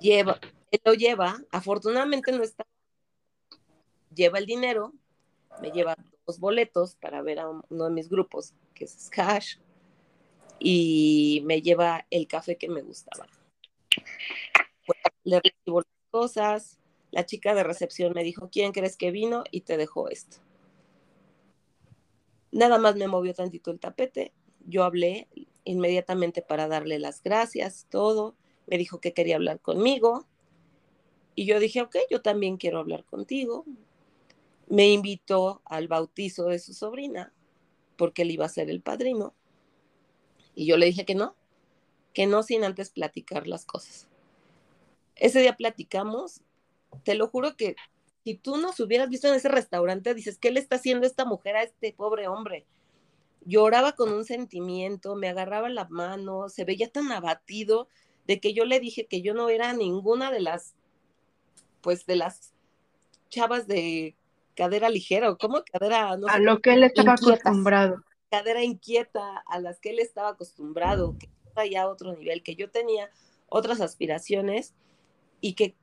Lleva, 0.00 0.38
Él 0.70 0.80
lo 0.84 0.94
lleva, 0.94 1.42
afortunadamente 1.50 2.32
no 2.32 2.42
está, 2.42 2.64
lleva 4.14 4.38
el 4.38 4.46
dinero, 4.46 4.92
me 5.60 5.70
lleva 5.70 5.96
dos 6.26 6.38
boletos 6.38 6.96
para 6.96 7.22
ver 7.22 7.38
a 7.38 7.48
uno 7.48 7.84
de 7.84 7.90
mis 7.90 8.08
grupos, 8.08 8.54
que 8.74 8.84
es 8.84 9.08
Cash, 9.10 9.56
y 10.58 11.42
me 11.44 11.62
lleva 11.62 12.06
el 12.10 12.26
café 12.26 12.56
que 12.56 12.68
me 12.68 12.82
gustaba. 12.82 13.26
le 15.24 15.40
recibo 15.40 15.80
las 15.80 16.10
cosas, 16.10 16.78
la 17.10 17.26
chica 17.26 17.54
de 17.54 17.64
recepción 17.64 18.12
me 18.12 18.24
dijo, 18.24 18.48
¿quién 18.50 18.72
crees 18.72 18.96
que 18.96 19.10
vino? 19.10 19.44
Y 19.50 19.62
te 19.62 19.76
dejó 19.76 20.08
esto. 20.08 20.38
Nada 22.50 22.78
más 22.78 22.96
me 22.96 23.08
movió 23.08 23.34
tantito 23.34 23.70
el 23.70 23.80
tapete, 23.80 24.32
yo 24.66 24.84
hablé 24.84 25.28
inmediatamente 25.64 26.42
para 26.42 26.68
darle 26.68 26.98
las 26.98 27.22
gracias, 27.22 27.86
todo, 27.88 28.36
me 28.66 28.78
dijo 28.78 29.00
que 29.00 29.14
quería 29.14 29.36
hablar 29.36 29.60
conmigo, 29.60 30.26
y 31.34 31.46
yo 31.46 31.58
dije, 31.60 31.82
ok, 31.82 31.96
yo 32.10 32.20
también 32.20 32.56
quiero 32.56 32.78
hablar 32.78 33.04
contigo. 33.04 33.64
Me 34.72 34.90
invitó 34.90 35.60
al 35.66 35.86
bautizo 35.86 36.46
de 36.46 36.58
su 36.58 36.72
sobrina, 36.72 37.30
porque 37.98 38.22
él 38.22 38.30
iba 38.30 38.46
a 38.46 38.48
ser 38.48 38.70
el 38.70 38.80
padrino. 38.80 39.34
Y 40.54 40.64
yo 40.64 40.78
le 40.78 40.86
dije 40.86 41.04
que 41.04 41.14
no, 41.14 41.36
que 42.14 42.26
no 42.26 42.42
sin 42.42 42.64
antes 42.64 42.88
platicar 42.88 43.46
las 43.46 43.66
cosas. 43.66 44.08
Ese 45.14 45.40
día 45.40 45.58
platicamos, 45.58 46.40
te 47.04 47.14
lo 47.16 47.28
juro 47.28 47.54
que 47.54 47.76
si 48.24 48.34
tú 48.34 48.56
nos 48.56 48.80
hubieras 48.80 49.10
visto 49.10 49.28
en 49.28 49.34
ese 49.34 49.50
restaurante, 49.50 50.14
dices, 50.14 50.38
¿qué 50.38 50.50
le 50.50 50.60
está 50.60 50.76
haciendo 50.76 51.06
esta 51.06 51.26
mujer 51.26 51.54
a 51.56 51.64
este 51.64 51.92
pobre 51.92 52.26
hombre? 52.26 52.64
Lloraba 53.44 53.92
con 53.92 54.10
un 54.10 54.24
sentimiento, 54.24 55.16
me 55.16 55.28
agarraba 55.28 55.68
la 55.68 55.86
mano, 55.90 56.48
se 56.48 56.64
veía 56.64 56.90
tan 56.90 57.12
abatido 57.12 57.88
de 58.26 58.40
que 58.40 58.54
yo 58.54 58.64
le 58.64 58.80
dije 58.80 59.04
que 59.04 59.20
yo 59.20 59.34
no 59.34 59.50
era 59.50 59.74
ninguna 59.74 60.30
de 60.30 60.40
las, 60.40 60.76
pues 61.82 62.06
de 62.06 62.16
las 62.16 62.54
chavas 63.28 63.66
de 63.66 64.16
cadera 64.54 64.88
ligera, 64.88 65.30
o 65.30 65.38
como 65.38 65.62
cadera, 65.64 66.16
no 66.16 66.28
a 66.28 66.38
lo 66.38 66.60
que 66.60 66.74
él 66.74 66.84
estaba 66.84 67.14
acostumbrado. 67.14 68.02
Cadera 68.30 68.62
inquieta, 68.62 69.42
a 69.46 69.60
las 69.60 69.78
que 69.78 69.90
él 69.90 69.98
estaba 69.98 70.30
acostumbrado, 70.30 71.16
que 71.18 71.28
ya 71.70 71.82
a 71.82 71.88
otro 71.88 72.14
nivel, 72.14 72.42
que 72.42 72.54
yo 72.54 72.70
tenía 72.70 73.10
otras 73.48 73.80
aspiraciones 73.80 74.74
y 75.40 75.54
que 75.54 75.74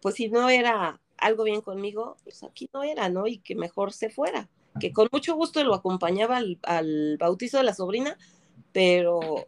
pues 0.00 0.16
si 0.16 0.28
no 0.28 0.48
era 0.48 1.00
algo 1.16 1.44
bien 1.44 1.60
conmigo, 1.60 2.16
pues 2.24 2.42
aquí 2.42 2.68
no 2.74 2.82
era, 2.82 3.08
¿no? 3.08 3.28
Y 3.28 3.38
que 3.38 3.54
mejor 3.54 3.92
se 3.92 4.10
fuera, 4.10 4.48
que 4.80 4.92
con 4.92 5.08
mucho 5.12 5.36
gusto 5.36 5.62
lo 5.62 5.74
acompañaba 5.74 6.38
al, 6.38 6.58
al 6.64 7.16
bautizo 7.18 7.58
de 7.58 7.64
la 7.64 7.74
sobrina, 7.74 8.18
pero 8.72 9.46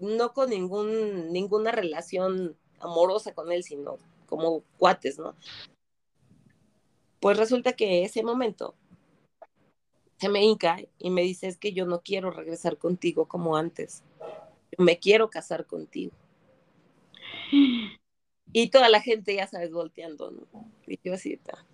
no 0.00 0.32
con 0.32 0.50
ningún, 0.50 1.32
ninguna 1.32 1.70
relación 1.70 2.56
amorosa 2.80 3.32
con 3.34 3.52
él, 3.52 3.62
sino 3.62 3.98
como 4.26 4.62
cuates, 4.78 5.18
¿no? 5.18 5.36
Pues 7.24 7.38
resulta 7.38 7.72
que 7.72 8.04
ese 8.04 8.22
momento 8.22 8.74
se 10.18 10.28
me 10.28 10.44
hinca 10.44 10.76
y 10.98 11.08
me 11.08 11.22
dice, 11.22 11.46
es 11.46 11.56
que 11.56 11.72
yo 11.72 11.86
no 11.86 12.02
quiero 12.02 12.30
regresar 12.30 12.76
contigo 12.76 13.28
como 13.28 13.56
antes, 13.56 14.04
me 14.76 14.98
quiero 14.98 15.30
casar 15.30 15.64
contigo. 15.64 16.12
Y 18.52 18.68
toda 18.68 18.90
la 18.90 19.00
gente, 19.00 19.34
ya 19.34 19.46
sabes, 19.46 19.72
volteando, 19.72 20.32
¿no? 20.32 20.46
Y 20.86 21.00
yo 21.02 21.14
así, 21.14 21.32
está. 21.32 21.64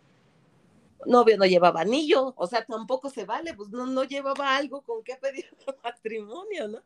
Novio 1.05 1.37
no 1.37 1.47
llevaba 1.47 1.81
anillo, 1.81 2.33
o 2.37 2.47
sea, 2.47 2.65
tampoco 2.65 3.11
se 3.11 3.25
vale, 3.25 3.53
pues 3.55 3.71
no, 3.71 3.87
no 3.87 4.05
llevaba 4.05 4.55
algo 4.55 4.83
con 4.83 5.03
qué 5.03 5.17
pedir 5.17 5.47
matrimonio, 5.83 6.69
¿no? 6.69 6.81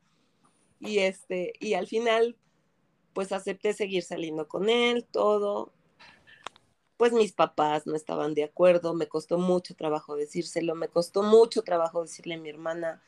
Y 0.80 1.00
este, 1.00 1.52
y 1.60 1.74
al 1.74 1.86
final, 1.86 2.34
pues 3.12 3.30
acepté 3.30 3.74
seguir 3.74 4.04
saliendo 4.04 4.48
con 4.48 4.70
él, 4.70 5.04
todo. 5.04 5.70
Pues 7.04 7.12
mis 7.12 7.32
papás 7.32 7.86
no 7.86 7.94
estaban 7.96 8.32
de 8.32 8.44
acuerdo, 8.44 8.94
me 8.94 9.08
costó 9.08 9.36
mucho 9.36 9.74
trabajo 9.74 10.16
decírselo, 10.16 10.74
me 10.74 10.88
costó 10.88 11.22
mucho 11.22 11.60
trabajo 11.60 12.00
decirle 12.00 12.36
a 12.36 12.38
mi 12.38 12.48
hermana, 12.48 13.02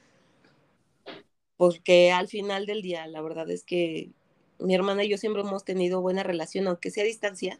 porque 1.56 2.12
al 2.12 2.28
final 2.28 2.66
del 2.66 2.82
día, 2.82 3.06
la 3.06 3.22
verdad 3.22 3.50
es 3.50 3.64
que 3.64 4.10
mi 4.58 4.74
hermana 4.74 5.02
y 5.02 5.08
yo 5.08 5.16
siempre 5.16 5.40
hemos 5.40 5.64
tenido 5.64 6.02
buena 6.02 6.22
relación, 6.22 6.68
aunque 6.68 6.90
sea 6.90 7.04
a 7.04 7.06
distancia, 7.06 7.58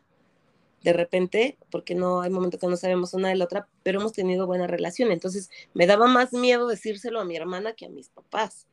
de 0.82 0.92
repente, 0.92 1.56
porque 1.70 1.94
no 1.94 2.20
hay 2.20 2.28
momentos 2.28 2.60
que 2.60 2.66
no 2.66 2.76
sabemos 2.76 3.14
una 3.14 3.30
de 3.30 3.36
la 3.36 3.46
otra, 3.46 3.66
pero 3.82 4.00
hemos 4.00 4.12
tenido 4.12 4.46
buena 4.46 4.66
relación. 4.66 5.12
Entonces, 5.12 5.48
me 5.72 5.86
daba 5.86 6.06
más 6.06 6.34
miedo 6.34 6.68
decírselo 6.68 7.18
a 7.18 7.24
mi 7.24 7.34
hermana 7.34 7.72
que 7.72 7.86
a 7.86 7.88
mis 7.88 8.10
papás. 8.10 8.66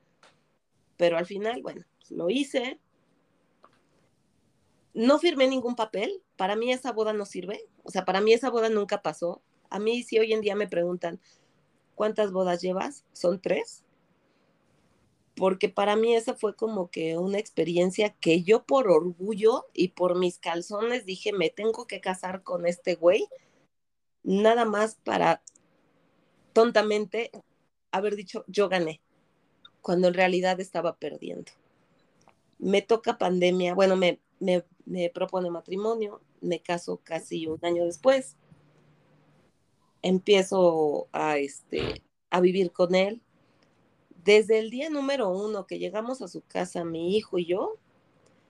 Pero 0.97 1.17
al 1.17 1.25
final, 1.25 1.61
bueno, 1.61 1.85
lo 2.09 2.29
hice. 2.29 2.81
No 4.93 5.19
firmé 5.19 5.47
ningún 5.47 5.75
papel. 5.75 6.21
Para 6.35 6.55
mí 6.55 6.71
esa 6.71 6.91
boda 6.91 7.13
no 7.13 7.25
sirve. 7.25 7.67
O 7.83 7.91
sea, 7.91 8.05
para 8.05 8.21
mí 8.21 8.33
esa 8.33 8.49
boda 8.49 8.69
nunca 8.69 9.01
pasó. 9.01 9.41
A 9.69 9.79
mí 9.79 10.03
si 10.03 10.19
hoy 10.19 10.33
en 10.33 10.41
día 10.41 10.55
me 10.55 10.67
preguntan, 10.67 11.19
¿cuántas 11.95 12.31
bodas 12.31 12.61
llevas? 12.61 13.05
Son 13.13 13.41
tres 13.41 13.83
porque 15.35 15.69
para 15.69 15.95
mí 15.95 16.15
esa 16.15 16.35
fue 16.35 16.55
como 16.55 16.89
que 16.89 17.17
una 17.17 17.39
experiencia 17.39 18.09
que 18.09 18.43
yo 18.43 18.63
por 18.63 18.87
orgullo 18.89 19.65
y 19.73 19.89
por 19.89 20.17
mis 20.17 20.37
calzones 20.37 21.05
dije, 21.05 21.33
me 21.33 21.49
tengo 21.49 21.87
que 21.87 22.01
casar 22.01 22.43
con 22.43 22.67
este 22.67 22.95
güey, 22.95 23.27
nada 24.23 24.65
más 24.65 24.95
para 25.03 25.41
tontamente 26.53 27.31
haber 27.91 28.15
dicho, 28.15 28.45
yo 28.47 28.69
gané, 28.69 29.01
cuando 29.81 30.07
en 30.07 30.13
realidad 30.13 30.59
estaba 30.59 30.97
perdiendo. 30.97 31.51
Me 32.59 32.81
toca 32.81 33.17
pandemia, 33.17 33.73
bueno, 33.73 33.95
me, 33.95 34.19
me, 34.43 34.63
me 34.85 35.09
propone 35.09 35.49
matrimonio, 35.49 36.21
me 36.41 36.61
caso 36.61 36.99
casi 37.03 37.47
un 37.47 37.59
año 37.63 37.85
después, 37.85 38.35
empiezo 40.01 41.07
a, 41.13 41.37
este, 41.37 42.03
a 42.29 42.41
vivir 42.41 42.71
con 42.71 42.93
él, 42.93 43.21
desde 44.23 44.59
el 44.59 44.69
día 44.69 44.89
número 44.89 45.29
uno 45.29 45.65
que 45.65 45.79
llegamos 45.79 46.21
a 46.21 46.27
su 46.27 46.41
casa, 46.41 46.83
mi 46.83 47.15
hijo 47.15 47.39
y 47.39 47.45
yo, 47.45 47.77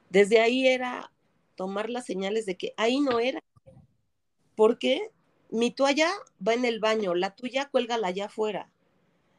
desde 0.09 0.39
ahí 0.39 0.67
era 0.67 1.11
tomar 1.55 1.89
las 1.89 2.05
señales 2.05 2.45
de 2.45 2.57
que 2.57 2.73
ahí 2.77 2.99
no 2.99 3.19
era. 3.19 3.39
Porque 4.55 5.09
mi 5.49 5.71
toalla 5.71 6.11
va 6.45 6.53
en 6.53 6.65
el 6.65 6.79
baño, 6.79 7.15
la 7.15 7.35
tuya 7.35 7.69
cuélgala 7.69 8.07
allá 8.07 8.25
afuera. 8.25 8.69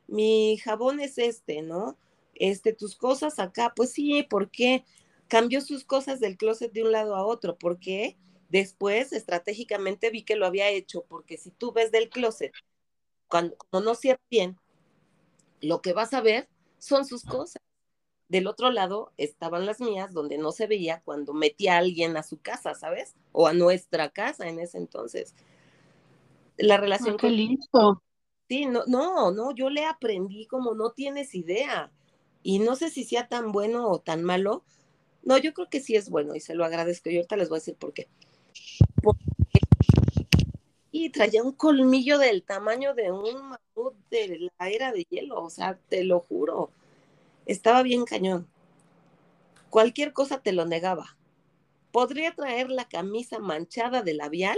Mi 0.08 0.56
jabón 0.58 0.98
es 1.00 1.18
este, 1.18 1.62
¿no? 1.62 1.96
Este, 2.34 2.72
tus 2.72 2.96
cosas 2.96 3.38
acá, 3.38 3.72
pues 3.74 3.92
sí, 3.92 4.24
¿por 4.24 4.50
qué? 4.50 4.84
Cambió 5.34 5.60
sus 5.60 5.84
cosas 5.84 6.20
del 6.20 6.36
closet 6.36 6.72
de 6.72 6.84
un 6.84 6.92
lado 6.92 7.16
a 7.16 7.26
otro, 7.26 7.58
porque 7.58 8.16
después 8.50 9.12
estratégicamente 9.12 10.10
vi 10.10 10.22
que 10.22 10.36
lo 10.36 10.46
había 10.46 10.68
hecho, 10.68 11.06
porque 11.08 11.38
si 11.38 11.50
tú 11.50 11.72
ves 11.72 11.90
del 11.90 12.08
closet, 12.08 12.52
cuando 13.26 13.56
no 13.72 13.96
cierra 13.96 14.20
bien, 14.30 14.60
lo 15.60 15.82
que 15.82 15.92
vas 15.92 16.14
a 16.14 16.20
ver 16.20 16.48
son 16.78 17.04
sus 17.04 17.24
cosas. 17.24 17.60
Del 18.28 18.46
otro 18.46 18.70
lado 18.70 19.12
estaban 19.16 19.66
las 19.66 19.80
mías, 19.80 20.12
donde 20.12 20.38
no 20.38 20.52
se 20.52 20.68
veía 20.68 21.02
cuando 21.04 21.34
metía 21.34 21.74
a 21.74 21.78
alguien 21.78 22.16
a 22.16 22.22
su 22.22 22.40
casa, 22.40 22.76
¿sabes? 22.76 23.16
O 23.32 23.48
a 23.48 23.52
nuestra 23.52 24.10
casa 24.10 24.46
en 24.46 24.60
ese 24.60 24.78
entonces. 24.78 25.34
La 26.58 26.76
relación 26.76 27.16
qué 27.16 27.30
lindo. 27.30 28.04
Sí, 28.48 28.66
no, 28.66 28.84
no, 28.86 29.32
no, 29.32 29.52
yo 29.52 29.68
le 29.68 29.84
aprendí 29.84 30.46
como 30.46 30.76
no 30.76 30.92
tienes 30.92 31.34
idea. 31.34 31.90
Y 32.44 32.60
no 32.60 32.76
sé 32.76 32.88
si 32.88 33.02
sea 33.02 33.26
tan 33.26 33.50
bueno 33.50 33.90
o 33.90 34.00
tan 34.00 34.22
malo. 34.22 34.62
No, 35.24 35.38
yo 35.38 35.52
creo 35.54 35.68
que 35.68 35.80
sí 35.80 35.96
es 35.96 36.08
bueno 36.08 36.34
y 36.34 36.40
se 36.40 36.54
lo 36.54 36.64
agradezco. 36.64 37.10
Y 37.10 37.16
ahorita 37.16 37.36
les 37.36 37.48
voy 37.48 37.56
a 37.56 37.60
decir 37.60 37.76
por 37.76 37.92
qué. 37.92 38.08
Porque 39.02 39.24
y 40.96 41.10
traía 41.10 41.42
un 41.42 41.50
colmillo 41.50 42.18
del 42.18 42.44
tamaño 42.44 42.94
de 42.94 43.10
un 43.10 43.34
mamut 43.48 43.94
de 44.10 44.48
la 44.56 44.70
era 44.70 44.92
de 44.92 45.02
hielo, 45.10 45.42
o 45.42 45.50
sea, 45.50 45.76
te 45.88 46.04
lo 46.04 46.20
juro, 46.20 46.70
estaba 47.46 47.82
bien 47.82 48.04
cañón. 48.04 48.48
Cualquier 49.70 50.12
cosa 50.12 50.40
te 50.40 50.52
lo 50.52 50.66
negaba. 50.66 51.16
Podría 51.90 52.32
traer 52.36 52.70
la 52.70 52.88
camisa 52.88 53.40
manchada 53.40 54.02
de 54.02 54.14
labial 54.14 54.56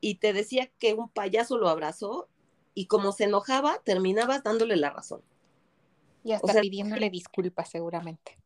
y 0.00 0.14
te 0.14 0.32
decía 0.32 0.70
que 0.78 0.94
un 0.94 1.08
payaso 1.08 1.58
lo 1.58 1.68
abrazó 1.68 2.28
y 2.72 2.86
como 2.86 3.10
se 3.10 3.24
enojaba, 3.24 3.80
terminabas 3.82 4.44
dándole 4.44 4.76
la 4.76 4.90
razón. 4.90 5.22
Y 6.22 6.34
hasta 6.34 6.60
pidiéndole 6.60 7.10
disculpas 7.10 7.68
seguramente. 7.68 8.38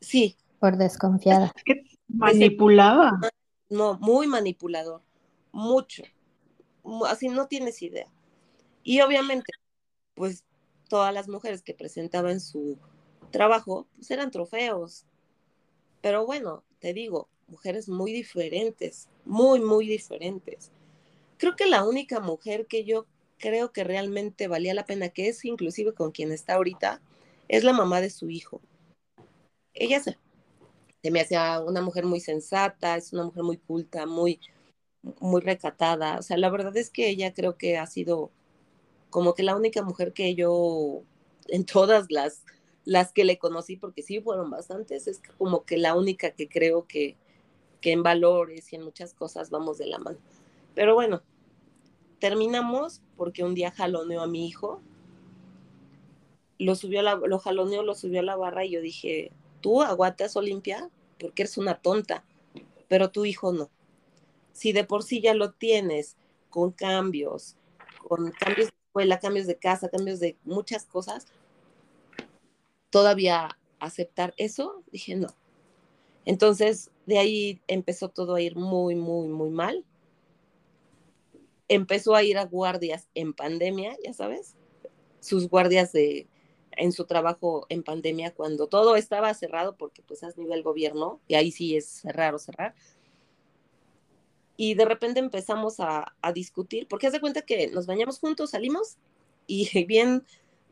Sí. 0.00 0.36
Por 0.58 0.76
desconfiada. 0.76 1.52
que 1.64 1.84
manipulaba. 2.08 3.18
No, 3.68 3.98
muy 4.00 4.26
manipulador 4.26 5.02
mucho, 5.52 6.02
así 7.06 7.28
no 7.28 7.46
tienes 7.46 7.82
idea. 7.82 8.06
Y 8.82 9.00
obviamente, 9.00 9.52
pues 10.14 10.44
todas 10.88 11.12
las 11.12 11.28
mujeres 11.28 11.62
que 11.62 11.74
presentaban 11.74 12.40
su 12.40 12.78
trabajo, 13.30 13.86
pues 13.96 14.10
eran 14.10 14.30
trofeos. 14.30 15.04
Pero 16.00 16.26
bueno, 16.26 16.64
te 16.78 16.92
digo, 16.92 17.28
mujeres 17.48 17.88
muy 17.88 18.12
diferentes, 18.12 19.08
muy, 19.24 19.60
muy 19.60 19.86
diferentes. 19.86 20.70
Creo 21.36 21.56
que 21.56 21.66
la 21.66 21.84
única 21.84 22.20
mujer 22.20 22.66
que 22.66 22.84
yo 22.84 23.06
creo 23.38 23.72
que 23.72 23.84
realmente 23.84 24.48
valía 24.48 24.74
la 24.74 24.84
pena, 24.84 25.08
que 25.08 25.28
es 25.28 25.44
inclusive 25.44 25.94
con 25.94 26.10
quien 26.10 26.32
está 26.32 26.54
ahorita, 26.54 27.00
es 27.48 27.64
la 27.64 27.72
mamá 27.72 28.00
de 28.00 28.10
su 28.10 28.30
hijo. 28.30 28.60
Ella 29.74 30.00
se, 30.00 30.16
me 31.10 31.20
hacía 31.20 31.60
una 31.60 31.82
mujer 31.82 32.04
muy 32.04 32.20
sensata, 32.20 32.96
es 32.96 33.12
una 33.12 33.24
mujer 33.24 33.42
muy 33.42 33.56
culta, 33.58 34.06
muy, 34.06 34.40
muy 35.20 35.40
recatada. 35.40 36.18
O 36.18 36.22
sea, 36.22 36.36
la 36.36 36.50
verdad 36.50 36.76
es 36.76 36.90
que 36.90 37.08
ella 37.08 37.32
creo 37.32 37.56
que 37.56 37.78
ha 37.78 37.86
sido 37.86 38.30
como 39.10 39.34
que 39.34 39.42
la 39.42 39.56
única 39.56 39.82
mujer 39.82 40.12
que 40.12 40.34
yo, 40.34 41.02
en 41.48 41.64
todas 41.64 42.10
las, 42.10 42.44
las 42.84 43.12
que 43.12 43.24
le 43.24 43.38
conocí, 43.38 43.76
porque 43.76 44.02
sí 44.02 44.20
fueron 44.20 44.50
bastantes, 44.50 45.06
es 45.06 45.20
como 45.38 45.64
que 45.64 45.76
la 45.78 45.96
única 45.96 46.30
que 46.30 46.48
creo 46.48 46.86
que, 46.86 47.16
que 47.80 47.92
en 47.92 48.02
valores 48.02 48.72
y 48.72 48.76
en 48.76 48.82
muchas 48.84 49.14
cosas 49.14 49.50
vamos 49.50 49.78
de 49.78 49.86
la 49.86 49.98
mano. 49.98 50.18
Pero 50.74 50.94
bueno, 50.94 51.22
terminamos 52.20 53.02
porque 53.16 53.42
un 53.42 53.54
día 53.54 53.72
jaloneó 53.72 54.22
a 54.22 54.26
mi 54.26 54.46
hijo, 54.46 54.80
lo 56.58 56.74
subió 56.74 57.00
a 57.00 57.02
la, 57.02 57.14
lo 57.16 57.38
jaloneó, 57.38 57.82
lo 57.82 57.94
subió 57.94 58.20
a 58.20 58.24
la 58.24 58.36
barra 58.36 58.64
y 58.64 58.70
yo 58.70 58.80
dije, 58.80 59.32
tú 59.60 59.82
aguantas 59.82 60.36
Olimpia 60.36 60.90
porque 61.18 61.42
eres 61.42 61.58
una 61.58 61.80
tonta, 61.80 62.24
pero 62.88 63.10
tu 63.10 63.24
hijo 63.24 63.52
no. 63.52 63.70
Si 64.52 64.72
de 64.72 64.84
por 64.84 65.02
sí 65.02 65.20
ya 65.20 65.34
lo 65.34 65.52
tienes 65.52 66.16
con 66.48 66.72
cambios, 66.72 67.56
con 68.06 68.30
cambios 68.32 68.68
de 68.68 68.74
escuela, 68.86 69.20
cambios 69.20 69.46
de 69.46 69.56
casa, 69.56 69.88
cambios 69.88 70.20
de 70.20 70.36
muchas 70.44 70.84
cosas, 70.86 71.26
todavía 72.90 73.58
aceptar 73.78 74.34
eso, 74.36 74.82
dije 74.90 75.14
no. 75.14 75.28
Entonces, 76.24 76.90
de 77.06 77.18
ahí 77.18 77.60
empezó 77.66 78.08
todo 78.08 78.34
a 78.34 78.40
ir 78.40 78.56
muy, 78.56 78.94
muy, 78.94 79.28
muy 79.28 79.50
mal 79.50 79.84
empezó 81.70 82.16
a 82.16 82.24
ir 82.24 82.36
a 82.36 82.44
guardias 82.44 83.08
en 83.14 83.32
pandemia, 83.32 83.96
ya 84.04 84.12
sabes, 84.12 84.56
sus 85.20 85.48
guardias 85.48 85.92
de 85.92 86.26
en 86.80 86.92
su 86.92 87.04
trabajo 87.04 87.66
en 87.68 87.82
pandemia 87.82 88.34
cuando 88.34 88.66
todo 88.66 88.96
estaba 88.96 89.32
cerrado 89.34 89.76
porque 89.76 90.02
pues 90.02 90.22
es 90.22 90.38
nivel 90.38 90.62
gobierno 90.62 91.20
y 91.28 91.34
ahí 91.34 91.52
sí 91.52 91.76
es 91.76 91.86
cerrar 91.86 92.34
o 92.34 92.38
cerrar. 92.38 92.74
Y 94.56 94.74
de 94.74 94.84
repente 94.84 95.20
empezamos 95.20 95.80
a, 95.80 96.14
a 96.20 96.32
discutir, 96.32 96.86
porque 96.88 97.06
haz 97.06 97.12
de 97.12 97.20
cuenta 97.20 97.42
que 97.42 97.68
nos 97.68 97.86
bañamos 97.86 98.18
juntos, 98.18 98.50
salimos 98.50 98.96
y 99.46 99.84
bien, 99.86 100.24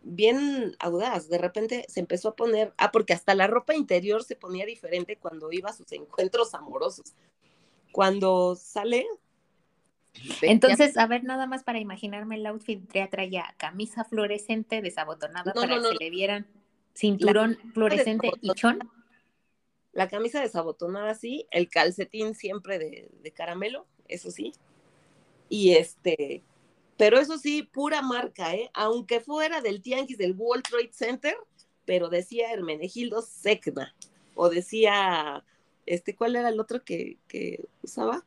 bien 0.03 0.77
audaz, 0.79 1.29
de 1.29 1.39
repente 1.39 1.85
se 1.89 2.01
empezó 2.01 2.31
a 2.31 2.37
poner, 2.37 2.73
ah, 2.77 2.91
porque 2.93 3.13
hasta 3.13 3.35
la 3.35 3.47
ropa 3.47 3.75
interior 3.75 4.23
se 4.25 4.37
ponía 4.37 4.67
diferente 4.67 5.17
cuando 5.17 5.53
iba 5.53 5.71
a 5.71 5.75
sus 5.75 5.91
encuentros 5.93 6.55
amorosos. 6.55 7.15
Cuando 7.93 8.55
sale, 8.57 9.07
entonces, 10.43 10.97
a 10.97 11.07
ver, 11.07 11.25
nada 11.25 11.47
más 11.47 11.65
para 11.65 11.79
imaginarme 11.79 12.37
el 12.37 12.47
outfit, 12.47 12.81
ya 12.93 13.09
traía 13.09 13.55
camisa 13.57 14.05
fluorescente 14.05 14.83
desabotonada 14.83 15.53
para 15.53 15.81
que 15.81 15.97
le 15.99 16.11
vieran 16.11 16.47
cinturón 16.95 17.59
fluorescente 17.73 18.31
y 18.41 18.53
chón. 18.53 18.79
La 19.93 20.09
camisa 20.09 20.41
desabotonada, 20.41 21.15
sí, 21.15 21.47
el 21.51 21.69
calcetín 21.69 22.35
siempre 22.35 22.79
de, 22.79 23.33
caramelo, 23.33 23.87
eso 24.07 24.31
sí. 24.31 24.53
Y 25.49 25.73
este, 25.73 26.43
pero 26.97 27.19
eso 27.19 27.39
sí, 27.39 27.63
pura 27.63 28.03
marca, 28.03 28.55
¿eh? 28.55 28.71
Aunque 28.75 29.21
fuera 29.21 29.61
del 29.61 29.83
Tianguis 29.83 30.19
del 30.19 30.35
World 30.37 30.65
Trade 30.65 30.93
Center, 30.93 31.37
pero 31.85 32.09
decía 32.09 32.53
Hermenegildo 32.53 33.23
Secna, 33.23 33.95
o 34.35 34.51
decía, 34.51 35.45
este, 35.87 36.15
¿cuál 36.15 36.37
era 36.37 36.49
el 36.51 36.61
otro 36.61 36.85
que, 36.85 37.19
que 37.27 37.65
usaba? 37.83 38.25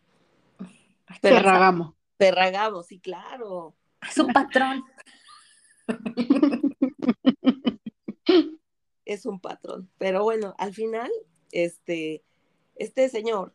Ferragamo. 1.20 1.96
Ferragamo, 2.18 2.84
sí, 2.84 3.00
claro. 3.00 3.76
Es 4.08 4.18
un 4.18 4.32
patrón. 4.34 4.84
es 9.06 9.26
un 9.26 9.40
patrón. 9.40 9.90
Pero 9.98 10.24
bueno, 10.24 10.56
al 10.58 10.74
final, 10.74 11.12
este, 11.52 12.24
este 12.76 13.10
señor, 13.10 13.54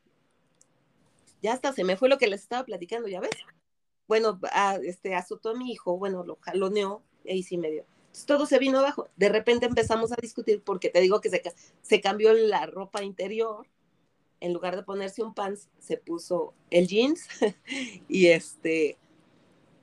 ya 1.42 1.52
hasta 1.52 1.72
se 1.72 1.84
me 1.84 1.96
fue 1.96 2.08
lo 2.08 2.18
que 2.18 2.26
les 2.26 2.42
estaba 2.42 2.64
platicando, 2.64 3.08
¿ya 3.08 3.20
ves? 3.20 3.30
Bueno, 4.08 4.40
este, 4.82 5.14
azotó 5.14 5.50
a 5.50 5.54
mi 5.54 5.72
hijo, 5.72 5.98
bueno, 5.98 6.24
lo 6.24 6.38
jaloneó, 6.40 7.02
y 7.24 7.32
ahí 7.32 7.42
sí 7.42 7.58
me 7.58 7.70
dio. 7.70 7.84
Entonces 8.06 8.26
todo 8.26 8.46
se 8.46 8.58
vino 8.58 8.78
abajo. 8.78 9.08
De 9.16 9.28
repente 9.28 9.66
empezamos 9.66 10.12
a 10.12 10.16
discutir 10.16 10.62
porque 10.62 10.88
te 10.88 11.00
digo 11.00 11.20
que 11.20 11.28
se, 11.28 11.42
se 11.82 12.00
cambió 12.00 12.32
la 12.32 12.66
ropa 12.66 13.02
interior 13.02 13.66
en 14.40 14.52
lugar 14.52 14.76
de 14.76 14.82
ponerse 14.82 15.22
un 15.22 15.34
pants, 15.34 15.68
se 15.78 15.96
puso 15.96 16.54
el 16.70 16.86
jeans 16.86 17.26
y 18.08 18.26
este, 18.26 18.96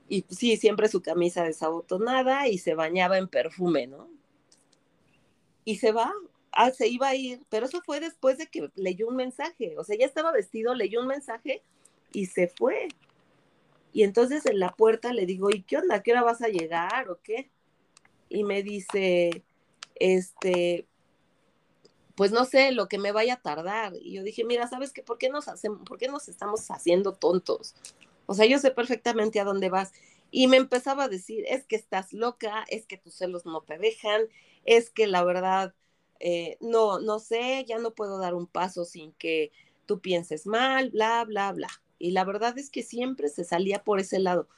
y 0.08 0.24
sí, 0.28 0.56
siempre 0.56 0.88
su 0.88 1.02
camisa 1.02 1.44
desabotonada 1.44 2.48
y 2.48 2.58
se 2.58 2.74
bañaba 2.74 3.18
en 3.18 3.28
perfume, 3.28 3.86
¿no? 3.86 4.08
Y 5.64 5.76
se 5.76 5.92
va, 5.92 6.12
ah, 6.52 6.70
se 6.70 6.88
iba 6.88 7.08
a 7.08 7.14
ir, 7.14 7.40
pero 7.48 7.66
eso 7.66 7.80
fue 7.84 8.00
después 8.00 8.38
de 8.38 8.46
que 8.46 8.70
leyó 8.74 9.08
un 9.08 9.16
mensaje, 9.16 9.76
o 9.78 9.84
sea, 9.84 9.96
ya 9.98 10.06
estaba 10.06 10.30
vestido, 10.30 10.74
leyó 10.74 11.00
un 11.00 11.06
mensaje 11.06 11.62
y 12.12 12.26
se 12.26 12.48
fue. 12.48 12.88
Y 13.92 14.02
entonces 14.02 14.44
en 14.46 14.58
la 14.58 14.72
puerta 14.72 15.12
le 15.12 15.24
digo, 15.24 15.50
¿y 15.50 15.62
qué 15.62 15.78
onda? 15.78 16.02
¿Qué 16.02 16.12
hora 16.12 16.22
vas 16.22 16.42
a 16.42 16.48
llegar 16.48 17.08
o 17.08 17.18
qué? 17.22 17.50
Y 18.28 18.44
me 18.44 18.62
dice, 18.62 19.42
este, 19.94 20.86
pues 22.14 22.32
no 22.32 22.44
sé 22.44 22.72
lo 22.72 22.88
que 22.88 22.98
me 22.98 23.12
vaya 23.12 23.34
a 23.34 23.42
tardar. 23.42 23.94
Y 24.00 24.12
yo 24.12 24.22
dije, 24.22 24.44
mira, 24.44 24.68
¿sabes 24.68 24.92
qué? 24.92 25.02
¿Por 25.02 25.18
qué 25.18 25.28
nos 25.28 25.48
hacemos, 25.48 25.80
por 25.86 25.98
qué 25.98 26.08
nos 26.08 26.28
estamos 26.28 26.70
haciendo 26.70 27.12
tontos? 27.12 27.74
O 28.26 28.34
sea, 28.34 28.46
yo 28.46 28.58
sé 28.58 28.70
perfectamente 28.70 29.40
a 29.40 29.44
dónde 29.44 29.68
vas. 29.68 29.92
Y 30.30 30.48
me 30.48 30.56
empezaba 30.56 31.04
a 31.04 31.08
decir, 31.08 31.44
es 31.48 31.64
que 31.66 31.76
estás 31.76 32.12
loca, 32.12 32.64
es 32.68 32.86
que 32.86 32.96
tus 32.96 33.14
celos 33.14 33.46
no 33.46 33.62
te 33.62 33.78
dejan, 33.78 34.22
es 34.64 34.90
que 34.90 35.06
la 35.06 35.22
verdad, 35.24 35.74
eh, 36.20 36.56
no, 36.60 36.98
no 37.00 37.18
sé, 37.18 37.64
ya 37.68 37.78
no 37.78 37.94
puedo 37.94 38.18
dar 38.18 38.34
un 38.34 38.46
paso 38.46 38.84
sin 38.84 39.12
que 39.12 39.52
tú 39.86 40.00
pienses 40.00 40.46
mal, 40.46 40.90
bla, 40.90 41.24
bla, 41.24 41.52
bla. 41.52 41.68
Y 41.98 42.10
la 42.12 42.24
verdad 42.24 42.58
es 42.58 42.70
que 42.70 42.82
siempre 42.82 43.28
se 43.28 43.44
salía 43.44 43.84
por 43.84 44.00
ese 44.00 44.18
lado. 44.18 44.48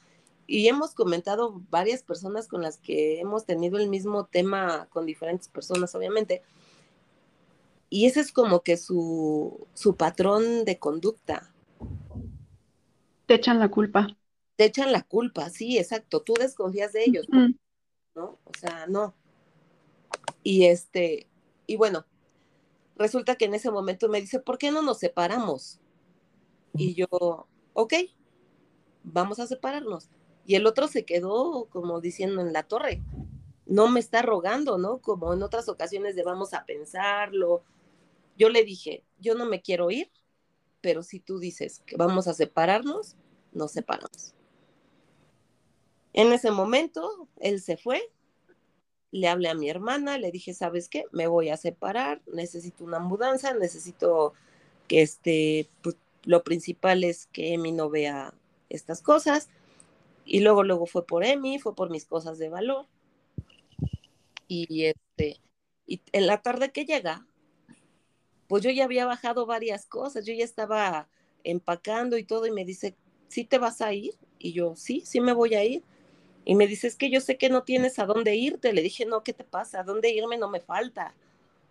Y 0.47 0.67
hemos 0.67 0.93
comentado 0.93 1.61
varias 1.69 2.03
personas 2.03 2.47
con 2.47 2.61
las 2.61 2.77
que 2.77 3.19
hemos 3.19 3.45
tenido 3.45 3.77
el 3.77 3.89
mismo 3.89 4.25
tema 4.25 4.87
con 4.89 5.05
diferentes 5.05 5.49
personas, 5.49 5.93
obviamente, 5.93 6.41
y 7.89 8.05
ese 8.05 8.19
es 8.19 8.31
como 8.31 8.61
que 8.61 8.77
su, 8.77 9.67
su 9.73 9.95
patrón 9.95 10.65
de 10.65 10.77
conducta. 10.77 11.53
Te 13.25 13.35
echan 13.35 13.59
la 13.59 13.69
culpa. 13.69 14.07
Te 14.55 14.65
echan 14.65 14.91
la 14.91 15.03
culpa, 15.03 15.49
sí, 15.49 15.77
exacto. 15.77 16.21
Tú 16.21 16.33
desconfías 16.33 16.93
de 16.93 17.03
ellos, 17.05 17.27
¿no? 18.15 18.39
O 18.43 18.51
sea, 18.59 18.87
no. 18.87 19.13
Y 20.43 20.65
este, 20.65 21.27
y 21.65 21.77
bueno, 21.77 22.05
resulta 22.95 23.35
que 23.35 23.45
en 23.45 23.53
ese 23.53 23.71
momento 23.71 24.09
me 24.09 24.21
dice, 24.21 24.39
¿por 24.39 24.57
qué 24.57 24.71
no 24.71 24.81
nos 24.81 24.99
separamos? 24.99 25.79
Y 26.73 26.93
yo, 26.93 27.07
ok, 27.73 27.93
vamos 29.03 29.39
a 29.39 29.47
separarnos. 29.47 30.09
Y 30.45 30.55
el 30.55 30.65
otro 30.65 30.87
se 30.87 31.05
quedó 31.05 31.65
como 31.69 32.01
diciendo 32.01 32.41
en 32.41 32.53
la 32.53 32.63
torre, 32.63 33.03
no 33.65 33.89
me 33.89 33.99
está 33.99 34.21
rogando, 34.21 34.77
¿no? 34.77 34.99
Como 34.99 35.33
en 35.33 35.43
otras 35.43 35.69
ocasiones 35.69 36.15
de 36.15 36.23
vamos 36.23 36.53
a 36.53 36.65
pensarlo, 36.65 37.63
yo 38.37 38.49
le 38.49 38.63
dije, 38.63 39.03
yo 39.19 39.35
no 39.35 39.45
me 39.45 39.61
quiero 39.61 39.91
ir, 39.91 40.11
pero 40.81 41.03
si 41.03 41.19
tú 41.19 41.39
dices 41.39 41.81
que 41.85 41.97
vamos 41.97 42.27
a 42.27 42.33
separarnos, 42.33 43.15
nos 43.51 43.71
separamos. 43.71 44.33
En 46.13 46.31
ese 46.31 46.51
momento, 46.51 47.27
él 47.39 47.61
se 47.61 47.77
fue, 47.77 48.01
le 49.11 49.27
hablé 49.27 49.49
a 49.49 49.55
mi 49.55 49.69
hermana, 49.69 50.17
le 50.17 50.31
dije, 50.31 50.53
¿sabes 50.53 50.89
qué? 50.89 51.05
Me 51.11 51.27
voy 51.27 51.49
a 51.49 51.57
separar, 51.57 52.21
necesito 52.27 52.83
una 52.83 52.99
mudanza, 52.99 53.53
necesito 53.53 54.33
que 54.87 55.01
este, 55.01 55.69
pues, 55.81 55.95
lo 56.23 56.43
principal 56.43 57.03
es 57.03 57.27
que 57.27 57.53
Emi 57.53 57.71
no 57.71 57.89
vea 57.89 58.33
estas 58.69 59.01
cosas. 59.01 59.49
Y 60.25 60.41
luego, 60.41 60.63
luego 60.63 60.85
fue 60.85 61.05
por 61.05 61.23
Emi, 61.23 61.59
fue 61.59 61.75
por 61.75 61.89
mis 61.89 62.05
cosas 62.05 62.37
de 62.37 62.49
valor. 62.49 62.85
Y 64.47 64.85
este, 64.85 65.39
y 65.85 66.01
en 66.11 66.27
la 66.27 66.41
tarde 66.41 66.71
que 66.71 66.85
llega, 66.85 67.25
pues 68.47 68.63
yo 68.63 68.69
ya 68.69 68.85
había 68.85 69.05
bajado 69.05 69.45
varias 69.45 69.85
cosas, 69.85 70.25
yo 70.25 70.33
ya 70.33 70.43
estaba 70.45 71.07
empacando 71.43 72.17
y 72.17 72.23
todo 72.23 72.45
y 72.45 72.51
me 72.51 72.65
dice, 72.65 72.95
¿sí 73.27 73.43
te 73.43 73.57
vas 73.57 73.81
a 73.81 73.93
ir? 73.93 74.15
Y 74.39 74.53
yo, 74.53 74.75
sí, 74.75 75.01
sí 75.05 75.21
me 75.21 75.33
voy 75.33 75.55
a 75.55 75.63
ir. 75.63 75.83
Y 76.45 76.55
me 76.55 76.67
dice, 76.67 76.87
es 76.87 76.95
que 76.95 77.09
yo 77.09 77.19
sé 77.19 77.37
que 77.37 77.49
no 77.49 77.63
tienes 77.63 77.99
a 77.99 78.05
dónde 78.05 78.35
irte. 78.35 78.71
Le 78.71 78.81
dije, 78.81 79.05
no, 79.05 79.23
¿qué 79.23 79.33
te 79.33 79.43
pasa? 79.43 79.81
¿A 79.81 79.83
dónde 79.83 80.11
irme? 80.11 80.37
No 80.37 80.49
me 80.49 80.61
falta. 80.61 81.13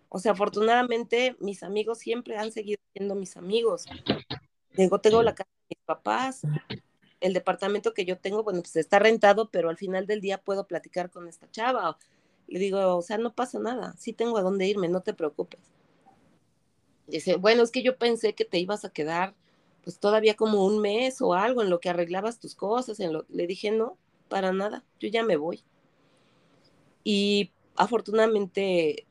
O 0.09 0.19
sea, 0.19 0.33
afortunadamente 0.33 1.35
mis 1.39 1.63
amigos 1.63 1.97
siempre 1.99 2.37
han 2.37 2.51
seguido 2.51 2.79
siendo 2.93 3.15
mis 3.15 3.37
amigos. 3.37 3.85
Digo, 4.75 4.99
tengo 4.99 5.23
la 5.23 5.33
casa 5.33 5.49
de 5.49 5.75
mis 5.75 5.85
papás, 5.85 6.41
el 7.19 7.33
departamento 7.33 7.93
que 7.93 8.05
yo 8.05 8.17
tengo, 8.17 8.43
bueno, 8.43 8.61
pues 8.61 8.75
está 8.75 8.99
rentado, 8.99 9.49
pero 9.49 9.69
al 9.69 9.77
final 9.77 10.05
del 10.05 10.21
día 10.21 10.37
puedo 10.37 10.67
platicar 10.67 11.09
con 11.09 11.27
esta 11.27 11.49
chava. 11.49 11.97
Le 12.47 12.59
digo, 12.59 12.95
o 12.95 13.01
sea, 13.01 13.17
no 13.17 13.33
pasa 13.33 13.59
nada, 13.59 13.95
sí 13.97 14.13
tengo 14.13 14.37
a 14.37 14.41
dónde 14.41 14.67
irme, 14.67 14.87
no 14.87 15.01
te 15.01 15.13
preocupes. 15.13 15.59
Dice, 17.07 17.37
bueno, 17.37 17.63
es 17.63 17.71
que 17.71 17.83
yo 17.83 17.97
pensé 17.97 18.33
que 18.33 18.45
te 18.45 18.59
ibas 18.59 18.85
a 18.85 18.89
quedar 18.89 19.35
pues 19.83 19.99
todavía 19.99 20.35
como 20.35 20.65
un 20.65 20.79
mes 20.79 21.21
o 21.21 21.33
algo 21.33 21.61
en 21.61 21.69
lo 21.69 21.79
que 21.79 21.89
arreglabas 21.89 22.39
tus 22.39 22.55
cosas. 22.55 22.99
En. 22.99 23.13
Le 23.29 23.47
dije, 23.47 23.71
no, 23.71 23.97
para 24.27 24.51
nada, 24.51 24.83
yo 24.99 25.07
ya 25.09 25.23
me 25.23 25.37
voy. 25.37 25.63
Y 27.03 27.51
afortunadamente 27.75 29.07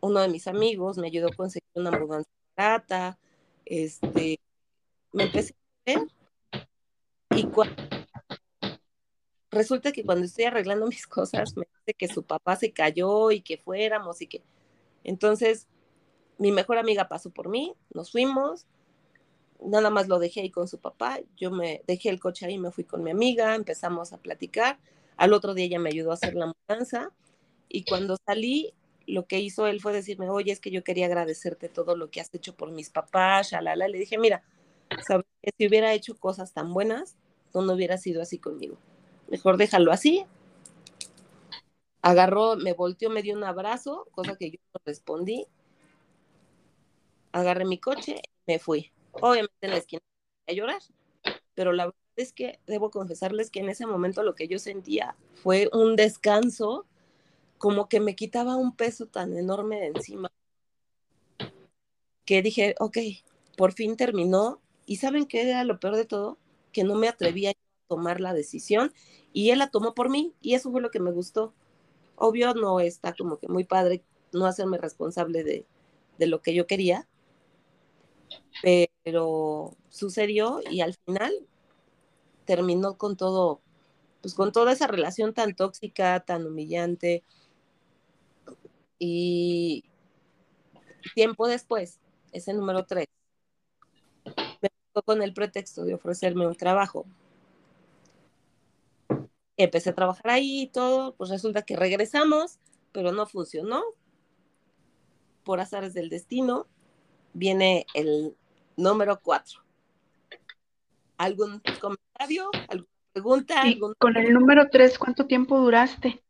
uno 0.00 0.20
de 0.20 0.28
mis 0.28 0.46
amigos 0.46 0.98
me 0.98 1.08
ayudó 1.08 1.28
a 1.28 1.34
conseguir 1.34 1.68
una 1.74 1.90
mudanza 1.90 2.30
barata, 2.56 3.18
este, 3.64 4.38
me 5.12 5.24
empecé 5.24 5.54
a 5.86 5.92
ver 5.92 6.08
y 7.30 7.48
resulta 9.50 9.92
que 9.92 10.04
cuando 10.04 10.24
estoy 10.24 10.44
arreglando 10.44 10.86
mis 10.88 11.06
cosas, 11.06 11.56
me 11.56 11.66
dice 11.80 11.94
que 11.94 12.08
su 12.08 12.22
papá 12.22 12.56
se 12.56 12.72
cayó 12.72 13.30
y 13.30 13.40
que 13.40 13.58
fuéramos 13.58 14.22
y 14.22 14.26
que... 14.26 14.42
Entonces, 15.04 15.66
mi 16.38 16.52
mejor 16.52 16.78
amiga 16.78 17.08
pasó 17.08 17.30
por 17.30 17.48
mí, 17.48 17.74
nos 17.92 18.12
fuimos, 18.12 18.66
nada 19.60 19.90
más 19.90 20.08
lo 20.08 20.18
dejé 20.18 20.40
ahí 20.40 20.50
con 20.50 20.68
su 20.68 20.78
papá, 20.78 21.20
yo 21.36 21.50
me 21.50 21.82
dejé 21.86 22.10
el 22.10 22.20
coche 22.20 22.46
ahí, 22.46 22.58
me 22.58 22.70
fui 22.70 22.84
con 22.84 23.02
mi 23.02 23.10
amiga, 23.10 23.54
empezamos 23.54 24.12
a 24.12 24.18
platicar, 24.18 24.78
al 25.16 25.32
otro 25.32 25.54
día 25.54 25.66
ella 25.66 25.78
me 25.78 25.90
ayudó 25.90 26.10
a 26.10 26.14
hacer 26.14 26.34
la 26.34 26.52
mudanza 26.52 27.10
y 27.68 27.84
cuando 27.84 28.16
salí, 28.26 28.74
lo 29.06 29.26
que 29.26 29.38
hizo 29.38 29.66
él 29.66 29.80
fue 29.80 29.92
decirme, 29.92 30.28
oye, 30.28 30.52
es 30.52 30.60
que 30.60 30.70
yo 30.70 30.82
quería 30.82 31.06
agradecerte 31.06 31.68
todo 31.68 31.96
lo 31.96 32.10
que 32.10 32.20
has 32.20 32.34
hecho 32.34 32.56
por 32.56 32.72
mis 32.72 32.90
papás, 32.90 33.50
shalala. 33.52 33.86
Le 33.86 33.98
dije, 33.98 34.18
mira, 34.18 34.42
sabes 35.06 35.24
si 35.56 35.68
hubiera 35.68 35.92
hecho 35.94 36.18
cosas 36.18 36.52
tan 36.52 36.74
buenas, 36.74 37.16
tú 37.52 37.62
no 37.62 37.74
hubieras 37.74 38.02
sido 38.02 38.20
así 38.20 38.38
conmigo 38.38 38.78
mejor 39.28 39.56
déjalo 39.56 39.92
así. 39.92 40.24
Agarró, 42.02 42.56
me 42.56 42.72
volteó, 42.72 43.10
me 43.10 43.22
dio 43.22 43.36
un 43.36 43.44
abrazo, 43.44 44.06
cosa 44.12 44.36
que 44.36 44.50
yo 44.50 44.58
no 44.72 44.80
respondí. 44.84 45.46
Agarré 47.36 47.66
mi 47.66 47.76
coche 47.78 48.22
me 48.46 48.58
fui. 48.58 48.92
Obviamente 49.12 49.52
en 49.60 49.70
la 49.70 49.76
esquina 49.76 50.00
a 50.48 50.52
llorar, 50.54 50.80
pero 51.54 51.74
la 51.74 51.84
verdad 51.84 52.00
es 52.16 52.32
que 52.32 52.60
debo 52.66 52.90
confesarles 52.90 53.50
que 53.50 53.60
en 53.60 53.68
ese 53.68 53.84
momento 53.84 54.22
lo 54.22 54.34
que 54.34 54.48
yo 54.48 54.58
sentía 54.58 55.18
fue 55.34 55.68
un 55.74 55.96
descanso, 55.96 56.86
como 57.58 57.90
que 57.90 58.00
me 58.00 58.16
quitaba 58.16 58.56
un 58.56 58.74
peso 58.74 59.04
tan 59.04 59.36
enorme 59.36 59.78
de 59.78 59.86
encima, 59.88 60.32
que 62.24 62.40
dije, 62.40 62.74
ok, 62.78 62.96
por 63.54 63.74
fin 63.74 63.98
terminó. 63.98 64.62
¿Y 64.86 64.96
saben 64.96 65.26
qué 65.26 65.42
era 65.42 65.62
lo 65.64 65.78
peor 65.78 65.96
de 65.96 66.06
todo? 66.06 66.38
Que 66.72 66.84
no 66.84 66.94
me 66.94 67.06
atrevía 67.06 67.50
a 67.50 67.54
tomar 67.86 68.18
la 68.18 68.32
decisión 68.32 68.94
y 69.34 69.50
él 69.50 69.58
la 69.58 69.70
tomó 69.70 69.94
por 69.94 70.08
mí 70.08 70.32
y 70.40 70.54
eso 70.54 70.70
fue 70.70 70.80
lo 70.80 70.90
que 70.90 71.00
me 71.00 71.12
gustó. 71.12 71.52
Obvio 72.14 72.54
no 72.54 72.80
está 72.80 73.14
como 73.14 73.38
que 73.38 73.48
muy 73.48 73.64
padre 73.64 74.02
no 74.32 74.46
hacerme 74.46 74.78
responsable 74.78 75.44
de, 75.44 75.66
de 76.16 76.26
lo 76.26 76.40
que 76.40 76.54
yo 76.54 76.66
quería, 76.66 77.06
pero 79.02 79.76
sucedió 79.88 80.60
y 80.70 80.80
al 80.80 80.94
final 81.04 81.32
terminó 82.44 82.96
con 82.96 83.16
todo, 83.16 83.60
pues 84.22 84.34
con 84.34 84.52
toda 84.52 84.72
esa 84.72 84.86
relación 84.86 85.34
tan 85.34 85.54
tóxica, 85.54 86.20
tan 86.20 86.46
humillante. 86.46 87.24
Y 88.98 89.84
tiempo 91.14 91.46
después, 91.48 92.00
ese 92.32 92.54
número 92.54 92.86
tres, 92.86 93.06
me 94.62 94.70
con 95.04 95.22
el 95.22 95.34
pretexto 95.34 95.84
de 95.84 95.94
ofrecerme 95.94 96.46
un 96.46 96.54
trabajo 96.54 97.04
empecé 99.56 99.90
a 99.90 99.94
trabajar 99.94 100.30
ahí 100.30 100.62
y 100.62 100.66
todo, 100.68 101.14
pues 101.14 101.30
resulta 101.30 101.62
que 101.62 101.76
regresamos, 101.76 102.58
pero 102.92 103.12
no 103.12 103.26
funcionó. 103.26 103.82
Por 105.44 105.60
azares 105.60 105.94
del 105.94 106.10
destino, 106.10 106.66
viene 107.32 107.86
el 107.94 108.36
número 108.76 109.20
cuatro. 109.20 109.60
¿Algún 111.16 111.62
comentario? 111.80 112.50
¿Alguna 112.68 112.90
pregunta? 113.12 113.62
Con 113.98 114.16
el 114.16 114.32
número 114.32 114.68
tres, 114.70 114.98
¿cuánto 114.98 115.26
tiempo 115.26 115.58
duraste? 115.58 116.22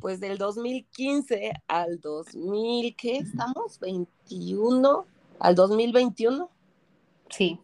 Pues 0.00 0.20
del 0.20 0.36
2015 0.38 1.52
al 1.68 2.00
2000, 2.00 2.96
¿qué 2.96 3.18
estamos? 3.18 3.78
21, 3.78 5.06
al 5.38 5.54
2021. 5.54 6.50
Sí, 7.30 7.60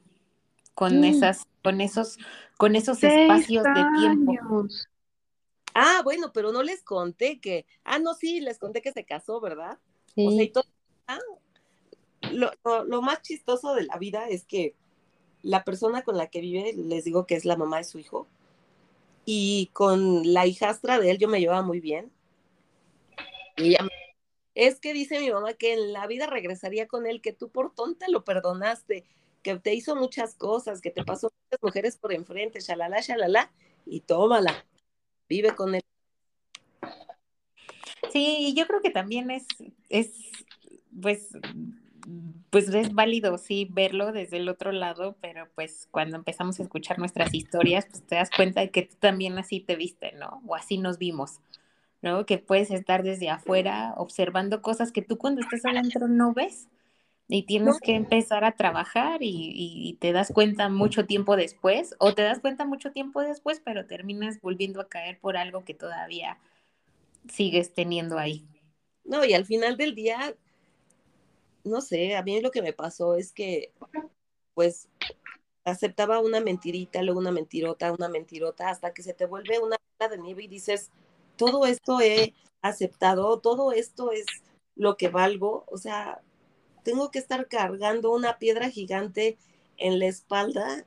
con 0.74 1.00
mm. 1.00 1.04
esas, 1.04 1.46
con 1.62 1.80
esos, 1.80 2.18
con 2.56 2.76
esos 2.76 3.02
espacios 3.02 3.64
de 3.64 3.84
tiempo. 3.98 4.66
Ah, 5.74 6.00
bueno, 6.02 6.32
pero 6.32 6.52
no 6.52 6.62
les 6.62 6.82
conté 6.82 7.40
que, 7.40 7.66
ah, 7.84 7.98
no, 7.98 8.14
sí, 8.14 8.40
les 8.40 8.58
conté 8.58 8.80
que 8.82 8.92
se 8.92 9.04
casó, 9.04 9.40
¿verdad? 9.40 9.78
Sí. 10.14 10.26
O 10.26 10.30
sea, 10.30 10.42
y 10.42 10.50
todo, 10.50 10.64
ah, 11.06 11.18
lo, 12.32 12.50
lo, 12.84 13.02
más 13.02 13.22
chistoso 13.22 13.74
de 13.74 13.84
la 13.84 13.96
vida 13.98 14.28
es 14.28 14.44
que 14.44 14.74
la 15.42 15.64
persona 15.64 16.02
con 16.02 16.16
la 16.16 16.28
que 16.28 16.40
vive, 16.40 16.72
les 16.74 17.04
digo 17.04 17.26
que 17.26 17.34
es 17.34 17.44
la 17.44 17.56
mamá 17.56 17.78
de 17.78 17.84
su 17.84 17.98
hijo, 17.98 18.28
y 19.24 19.70
con 19.72 20.32
la 20.32 20.46
hijastra 20.46 20.98
de 20.98 21.10
él 21.10 21.18
yo 21.18 21.28
me 21.28 21.40
llevaba 21.40 21.62
muy 21.62 21.80
bien. 21.80 22.10
Y 23.56 23.68
ella 23.68 23.86
es 24.54 24.80
que 24.80 24.92
dice 24.92 25.20
mi 25.20 25.30
mamá 25.30 25.54
que 25.54 25.74
en 25.74 25.92
la 25.92 26.06
vida 26.06 26.26
regresaría 26.26 26.88
con 26.88 27.06
él, 27.06 27.20
que 27.22 27.32
tú 27.32 27.50
por 27.50 27.74
tonta 27.74 28.06
lo 28.08 28.24
perdonaste, 28.24 29.04
que 29.42 29.56
te 29.58 29.74
hizo 29.74 29.96
muchas 29.96 30.34
cosas, 30.34 30.80
que 30.80 30.90
te 30.90 31.04
pasó 31.04 31.32
muchas 31.46 31.62
mujeres 31.62 31.96
por 31.96 32.12
enfrente, 32.12 32.60
shalala, 32.60 33.00
shalala, 33.00 33.52
y 33.86 34.00
tómala 34.00 34.66
vive 35.30 35.54
con 35.54 35.76
él. 35.76 35.82
Sí, 38.12 38.52
yo 38.56 38.66
creo 38.66 38.82
que 38.82 38.90
también 38.90 39.30
es, 39.30 39.46
es, 39.88 40.10
pues, 41.00 41.28
pues 42.50 42.68
es 42.68 42.94
válido, 42.94 43.38
sí, 43.38 43.68
verlo 43.70 44.12
desde 44.12 44.38
el 44.38 44.48
otro 44.48 44.72
lado, 44.72 45.16
pero 45.20 45.48
pues 45.54 45.88
cuando 45.90 46.16
empezamos 46.16 46.58
a 46.58 46.62
escuchar 46.62 46.98
nuestras 46.98 47.32
historias, 47.34 47.86
pues 47.90 48.02
te 48.02 48.16
das 48.16 48.30
cuenta 48.30 48.60
de 48.60 48.70
que 48.70 48.82
tú 48.82 48.96
también 48.98 49.38
así 49.38 49.60
te 49.60 49.76
viste, 49.76 50.12
¿no? 50.12 50.42
O 50.46 50.54
así 50.54 50.78
nos 50.78 50.98
vimos, 50.98 51.40
¿no? 52.02 52.26
Que 52.26 52.38
puedes 52.38 52.70
estar 52.70 53.02
desde 53.02 53.30
afuera 53.30 53.94
observando 53.96 54.62
cosas 54.62 54.92
que 54.92 55.02
tú 55.02 55.18
cuando 55.18 55.40
estás 55.40 55.64
adentro 55.64 56.08
no 56.08 56.32
ves 56.32 56.68
y 57.32 57.44
tienes 57.44 57.78
que 57.80 57.94
empezar 57.94 58.44
a 58.44 58.56
trabajar 58.56 59.20
y, 59.22 59.96
te 60.00 60.12
das 60.12 60.32
cuenta 60.32 60.68
mucho 60.68 61.06
tiempo 61.06 61.36
después 61.36 61.94
o 61.98 62.12
te 62.12 62.22
das 62.22 62.40
cuenta 62.40 62.64
mucho 62.64 62.90
tiempo 62.90 63.20
después, 63.20 63.62
pero 63.64 63.86
terminas 63.86 64.40
volviendo 64.40 64.80
a 64.80 64.88
caer 64.88 65.20
por 65.20 65.36
algo 65.36 65.64
que 65.64 65.74
todavía 65.74 66.38
sigues 67.28 67.72
teniendo 67.72 68.18
ahí. 68.18 68.44
No, 69.04 69.24
y 69.24 69.34
al 69.34 69.44
final 69.44 69.76
del 69.76 69.94
día, 69.94 70.34
no 71.64 71.80
sé, 71.80 72.16
a 72.16 72.22
mí 72.22 72.40
lo 72.40 72.50
que 72.50 72.62
me 72.62 72.72
pasó 72.72 73.14
es 73.16 73.32
que, 73.32 73.72
pues, 74.54 74.88
aceptaba 75.64 76.20
una 76.20 76.40
mentirita, 76.40 77.02
luego 77.02 77.20
una 77.20 77.32
mentirota, 77.32 77.92
una 77.92 78.08
mentirota, 78.08 78.70
hasta 78.70 78.92
que 78.92 79.02
se 79.02 79.14
te 79.14 79.26
vuelve 79.26 79.58
una 79.58 79.76
bola 79.98 80.10
de 80.10 80.18
nieve 80.18 80.44
y 80.44 80.48
dices, 80.48 80.90
todo 81.36 81.66
esto 81.66 82.00
he 82.00 82.34
aceptado, 82.62 83.40
todo 83.40 83.72
esto 83.72 84.12
es 84.12 84.26
lo 84.76 84.96
que 84.96 85.08
valgo, 85.08 85.64
o 85.68 85.78
sea, 85.78 86.20
tengo 86.82 87.10
que 87.10 87.18
estar 87.18 87.48
cargando 87.48 88.12
una 88.12 88.38
piedra 88.38 88.70
gigante 88.70 89.38
en 89.76 89.98
la 89.98 90.06
espalda 90.06 90.86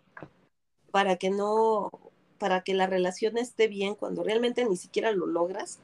para 0.91 1.17
que 1.17 1.29
no, 1.29 1.89
para 2.37 2.61
que 2.61 2.73
la 2.73 2.87
relación 2.87 3.37
esté 3.37 3.67
bien 3.67 3.95
cuando 3.95 4.23
realmente 4.23 4.65
ni 4.65 4.77
siquiera 4.77 5.11
lo 5.11 5.25
logras. 5.25 5.79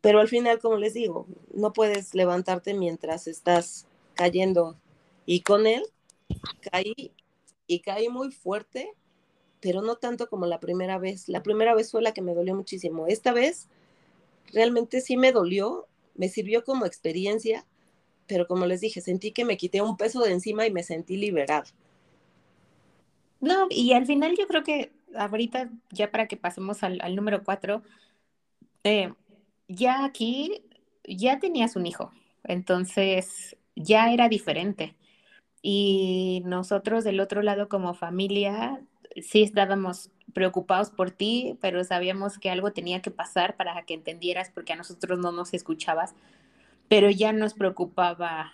Pero 0.00 0.20
al 0.20 0.28
final, 0.28 0.58
como 0.58 0.76
les 0.76 0.94
digo, 0.94 1.26
no 1.54 1.72
puedes 1.72 2.14
levantarte 2.14 2.74
mientras 2.74 3.26
estás 3.26 3.86
cayendo. 4.14 4.76
Y 5.26 5.40
con 5.40 5.66
él 5.66 5.82
caí 6.70 7.12
y 7.66 7.80
caí 7.80 8.08
muy 8.08 8.32
fuerte, 8.32 8.92
pero 9.60 9.82
no 9.82 9.96
tanto 9.96 10.28
como 10.28 10.46
la 10.46 10.60
primera 10.60 10.98
vez. 10.98 11.28
La 11.28 11.42
primera 11.42 11.74
vez 11.74 11.90
fue 11.90 12.02
la 12.02 12.12
que 12.12 12.22
me 12.22 12.34
dolió 12.34 12.54
muchísimo. 12.54 13.06
Esta 13.06 13.32
vez 13.32 13.68
realmente 14.52 15.00
sí 15.00 15.16
me 15.16 15.32
dolió, 15.32 15.86
me 16.14 16.28
sirvió 16.28 16.64
como 16.64 16.86
experiencia 16.86 17.66
pero 18.30 18.46
como 18.46 18.64
les 18.64 18.80
dije, 18.80 19.00
sentí 19.00 19.32
que 19.32 19.44
me 19.44 19.56
quité 19.56 19.82
un 19.82 19.96
peso 19.96 20.20
de 20.20 20.30
encima 20.30 20.64
y 20.64 20.70
me 20.70 20.84
sentí 20.84 21.16
liberada. 21.16 21.64
No, 23.40 23.66
y 23.68 23.92
al 23.92 24.06
final 24.06 24.36
yo 24.38 24.46
creo 24.46 24.62
que 24.62 24.92
ahorita, 25.16 25.68
ya 25.90 26.12
para 26.12 26.28
que 26.28 26.36
pasemos 26.36 26.84
al, 26.84 27.00
número 27.16 27.42
cuatro, 27.42 27.82
eh, 28.84 29.12
ya 29.70 30.04
aquí, 30.04 30.64
ya 31.04 31.38
tenías 31.38 31.76
un 31.76 31.86
hijo, 31.86 32.12
entonces 32.44 33.56
ya 33.76 34.12
era 34.12 34.28
diferente. 34.28 34.96
Y 35.62 36.42
nosotros 36.46 37.04
del 37.04 37.20
otro 37.20 37.42
lado 37.42 37.68
como 37.68 37.94
familia, 37.94 38.80
sí 39.22 39.42
estábamos 39.42 40.10
preocupados 40.32 40.90
por 40.90 41.10
ti, 41.10 41.58
pero 41.60 41.84
sabíamos 41.84 42.38
que 42.38 42.50
algo 42.50 42.72
tenía 42.72 43.02
que 43.02 43.10
pasar 43.10 43.56
para 43.56 43.82
que 43.84 43.94
entendieras 43.94 44.50
porque 44.50 44.72
a 44.72 44.76
nosotros 44.76 45.18
no 45.18 45.32
nos 45.32 45.52
escuchabas 45.54 46.14
pero 46.90 47.08
ya 47.08 47.32
nos 47.32 47.54
preocupaba 47.54 48.52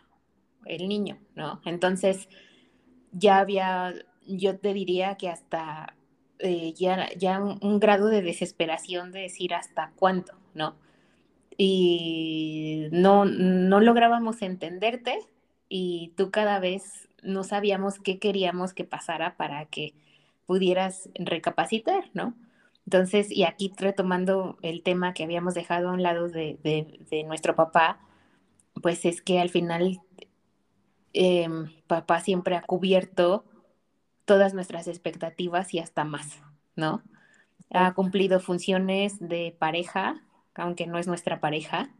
el 0.67 0.89
niño, 0.89 1.19
¿no? 1.35 1.63
Entonces, 1.65 2.29
ya 3.11 3.39
había, 3.39 3.95
yo 4.27 4.59
te 4.59 4.75
diría 4.75 5.15
que 5.15 5.31
hasta 5.31 5.97
eh, 6.41 6.75
ya, 6.75 7.09
ya 7.17 7.41
un, 7.41 7.81
grado 7.81 8.09
de 8.09 8.21
desesperación 8.21 9.11
de 9.11 9.21
decir 9.21 9.55
hasta 9.55 9.93
cuánto, 9.97 10.35
¿no? 10.53 10.77
Y 11.57 12.89
no, 12.93 13.25
no 13.25 13.81
lográbamos 13.81 14.43
entenderte 14.43 15.19
y 15.69 16.13
tú 16.17 16.31
cada 16.31 16.59
vez 16.61 17.09
no 17.23 17.45
sabíamos 17.45 17.99
qué 17.99 18.19
queríamos 18.19 18.75
que 18.75 18.85
pasara 18.85 19.37
para 19.37 19.67
que 19.67 19.95
pudieras 20.47 21.09
recapacitar, 21.15 22.11
¿no? 22.15 22.35
Entonces, 22.85 23.33
y 23.33 23.45
aquí 23.45 23.73
retomando 23.77 24.59
el 24.63 24.83
tema 24.83 25.13
que 25.13 25.25
habíamos 25.25 25.55
dejado 25.55 25.89
a 25.89 25.93
un 25.93 26.03
lado 26.03 26.29
de, 26.29 26.59
de 26.63 27.25
nuestro 27.25 27.57
papá, 27.57 27.99
pues 28.83 29.05
es 29.05 29.23
que 29.23 29.41
al 29.41 29.51
final 29.51 30.01
em, 31.13 31.73
papá 31.87 32.21
siempre 32.21 32.57
ha 32.57 32.63
cubierto 32.63 33.45
todas 34.25 34.55
nuestras 34.55 34.89
expectativas 34.89 35.73
y 35.75 35.79
hasta 35.79 36.05
más, 36.05 36.41
¿no? 36.75 37.03
Ha 37.71 37.95
cumplido 37.95 38.41
funciones 38.41 39.19
de 39.21 39.57
pareja, 39.59 40.23
aunque 40.57 40.87
no 40.87 40.99
es 40.99 41.07
nuestra 41.07 41.41
pareja, 41.41 41.91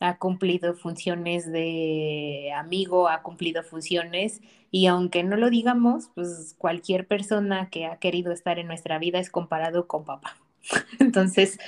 ha 0.00 0.18
cumplido 0.18 0.74
funciones 0.74 1.50
de 1.50 2.52
amigo, 2.56 3.08
ha 3.08 3.22
cumplido 3.22 3.62
funciones 3.62 4.40
y 4.70 4.86
aunque 4.86 5.22
no 5.22 5.36
lo 5.36 5.50
digamos, 5.50 6.10
pues 6.14 6.54
cualquier 6.58 7.06
persona 7.06 7.70
que 7.70 7.86
ha 7.86 7.98
querido 7.98 8.32
estar 8.32 8.58
en 8.58 8.66
nuestra 8.66 8.98
vida 8.98 9.18
es 9.20 9.30
comparado 9.30 9.86
con 9.86 10.04
papá. 10.04 10.36
Entonces, 10.98 11.58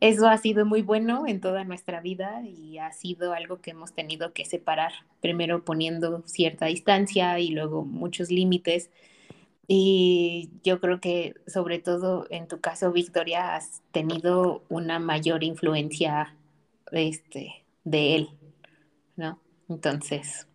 eso 0.00 0.28
ha 0.28 0.36
sido 0.38 0.66
muy 0.66 0.82
bueno 0.82 1.26
en 1.26 1.40
toda 1.40 1.64
nuestra 1.64 2.00
vida 2.00 2.42
y 2.42 2.78
ha 2.78 2.92
sido 2.92 3.32
algo 3.32 3.60
que 3.60 3.70
hemos 3.70 3.92
tenido 3.92 4.32
que 4.32 4.44
separar, 4.44 4.92
primero 5.20 5.64
poniendo 5.64 6.22
cierta 6.26 6.66
distancia 6.66 7.38
y 7.38 7.50
luego 7.50 7.84
muchos 7.84 8.30
límites. 8.30 8.90
Y 9.72 10.50
yo 10.64 10.80
creo 10.80 11.00
que 11.00 11.34
sobre 11.46 11.78
todo 11.78 12.26
en 12.28 12.48
tu 12.48 12.60
caso, 12.60 12.90
Victoria, 12.90 13.54
has 13.54 13.82
tenido 13.92 14.64
una 14.68 14.98
mayor 14.98 15.44
influencia 15.44 16.36
este, 16.90 17.64
de 17.84 18.16
él, 18.16 18.30
¿no? 19.14 19.38
Entonces, 19.68 20.48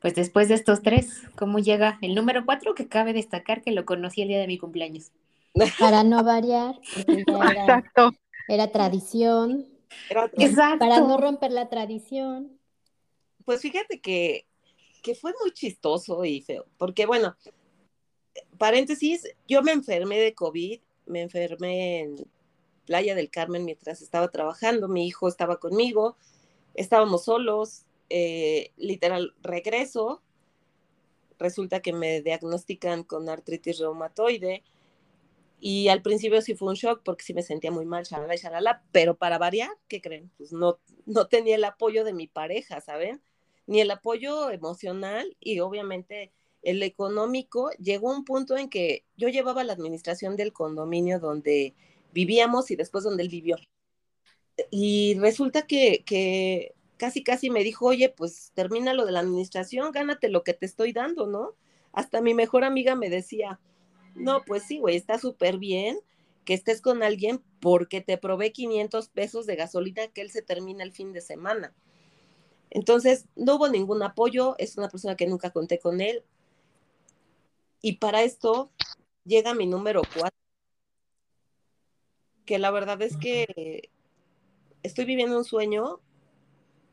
pues 0.00 0.14
después 0.14 0.48
de 0.48 0.54
estos 0.54 0.80
tres, 0.80 1.24
¿cómo 1.36 1.58
llega 1.58 1.98
el 2.00 2.14
número 2.14 2.46
cuatro? 2.46 2.74
Que 2.74 2.88
cabe 2.88 3.12
destacar 3.12 3.60
que 3.60 3.72
lo 3.72 3.84
conocí 3.84 4.22
el 4.22 4.28
día 4.28 4.40
de 4.40 4.46
mi 4.46 4.56
cumpleaños. 4.56 5.12
Para 5.78 6.02
no 6.02 6.24
variar, 6.24 6.80
era, 7.06 7.50
Exacto. 7.50 8.14
era 8.48 8.72
tradición. 8.72 9.66
Exacto. 10.38 10.78
Para 10.78 11.00
no 11.00 11.18
romper 11.18 11.52
la 11.52 11.68
tradición. 11.68 12.58
Pues 13.44 13.60
fíjate 13.60 14.00
que, 14.00 14.46
que 15.02 15.14
fue 15.14 15.34
muy 15.38 15.52
chistoso 15.52 16.24
y 16.24 16.40
feo, 16.40 16.64
porque 16.78 17.04
bueno, 17.04 17.36
paréntesis, 18.58 19.28
yo 19.46 19.62
me 19.62 19.72
enfermé 19.72 20.18
de 20.18 20.34
COVID, 20.34 20.80
me 21.06 21.22
enfermé 21.22 22.00
en 22.00 22.16
Playa 22.86 23.14
del 23.14 23.30
Carmen 23.30 23.64
mientras 23.64 24.02
estaba 24.02 24.28
trabajando, 24.28 24.88
mi 24.88 25.06
hijo 25.06 25.28
estaba 25.28 25.58
conmigo, 25.58 26.16
estábamos 26.74 27.24
solos, 27.24 27.84
eh, 28.10 28.72
literal, 28.76 29.34
regreso, 29.42 30.22
resulta 31.38 31.80
que 31.80 31.92
me 31.92 32.22
diagnostican 32.22 33.04
con 33.04 33.28
artritis 33.28 33.78
reumatoide 33.78 34.64
y 35.60 35.88
al 35.88 36.02
principio 36.02 36.40
sí 36.40 36.54
fue 36.54 36.68
un 36.68 36.74
shock 36.74 37.02
porque 37.04 37.24
sí 37.24 37.34
me 37.34 37.42
sentía 37.42 37.70
muy 37.70 37.84
mal, 37.84 38.04
shalala 38.04 38.36
shalala, 38.36 38.82
pero 38.92 39.16
para 39.16 39.38
variar, 39.38 39.70
¿qué 39.88 40.00
creen? 40.00 40.30
Pues 40.36 40.52
no, 40.52 40.78
no 41.04 41.26
tenía 41.26 41.56
el 41.56 41.64
apoyo 41.64 42.04
de 42.04 42.12
mi 42.12 42.26
pareja, 42.26 42.80
¿saben? 42.80 43.20
Ni 43.66 43.80
el 43.80 43.90
apoyo 43.90 44.50
emocional 44.50 45.36
y 45.40 45.60
obviamente 45.60 46.32
el 46.70 46.82
económico. 46.82 47.70
Llegó 47.78 48.12
un 48.12 48.24
punto 48.24 48.56
en 48.56 48.68
que 48.68 49.04
yo 49.16 49.28
llevaba 49.28 49.64
la 49.64 49.72
administración 49.72 50.36
del 50.36 50.52
condominio 50.52 51.20
donde 51.20 51.74
vivíamos 52.12 52.70
y 52.70 52.76
después 52.76 53.04
donde 53.04 53.22
él 53.22 53.28
vivió. 53.28 53.56
Y 54.70 55.16
resulta 55.18 55.62
que, 55.62 56.74
casi, 56.96 57.22
casi 57.22 57.50
me 57.50 57.64
dijo, 57.64 57.86
oye, 57.86 58.08
pues 58.08 58.52
termina 58.54 58.92
lo 58.92 59.06
de 59.06 59.12
la 59.12 59.20
administración, 59.20 59.92
gánate 59.92 60.28
lo 60.28 60.42
que 60.42 60.54
te 60.54 60.66
estoy 60.66 60.92
dando, 60.92 61.26
¿no? 61.26 61.54
Hasta 61.92 62.20
mi 62.20 62.34
mejor 62.34 62.64
amiga 62.64 62.94
me 62.94 63.08
decía, 63.08 63.60
no, 64.14 64.44
pues 64.44 64.64
sí, 64.64 64.78
güey, 64.78 64.96
está 64.96 65.18
súper 65.18 65.58
bien 65.58 65.98
que 66.44 66.54
estés 66.54 66.80
con 66.80 67.02
alguien 67.02 67.42
porque 67.60 68.00
te 68.00 68.18
probé 68.18 68.52
500 68.52 69.08
pesos 69.10 69.46
de 69.46 69.56
gasolina 69.56 70.08
que 70.08 70.22
él 70.22 70.30
se 70.30 70.42
termina 70.42 70.82
el 70.82 70.92
fin 70.92 71.12
de 71.12 71.20
semana. 71.20 71.74
Entonces, 72.70 73.26
no 73.36 73.56
hubo 73.56 73.68
ningún 73.68 74.02
apoyo, 74.02 74.54
es 74.58 74.76
una 74.76 74.88
persona 74.88 75.16
que 75.16 75.26
nunca 75.26 75.50
conté 75.50 75.78
con 75.78 76.00
él. 76.00 76.24
Y 77.80 77.94
para 77.98 78.22
esto 78.22 78.72
llega 79.24 79.54
mi 79.54 79.66
número 79.66 80.02
cuatro, 80.14 80.38
que 82.44 82.58
la 82.58 82.70
verdad 82.70 83.00
es 83.02 83.16
que 83.16 83.90
estoy 84.82 85.04
viviendo 85.04 85.36
un 85.36 85.44
sueño 85.44 86.00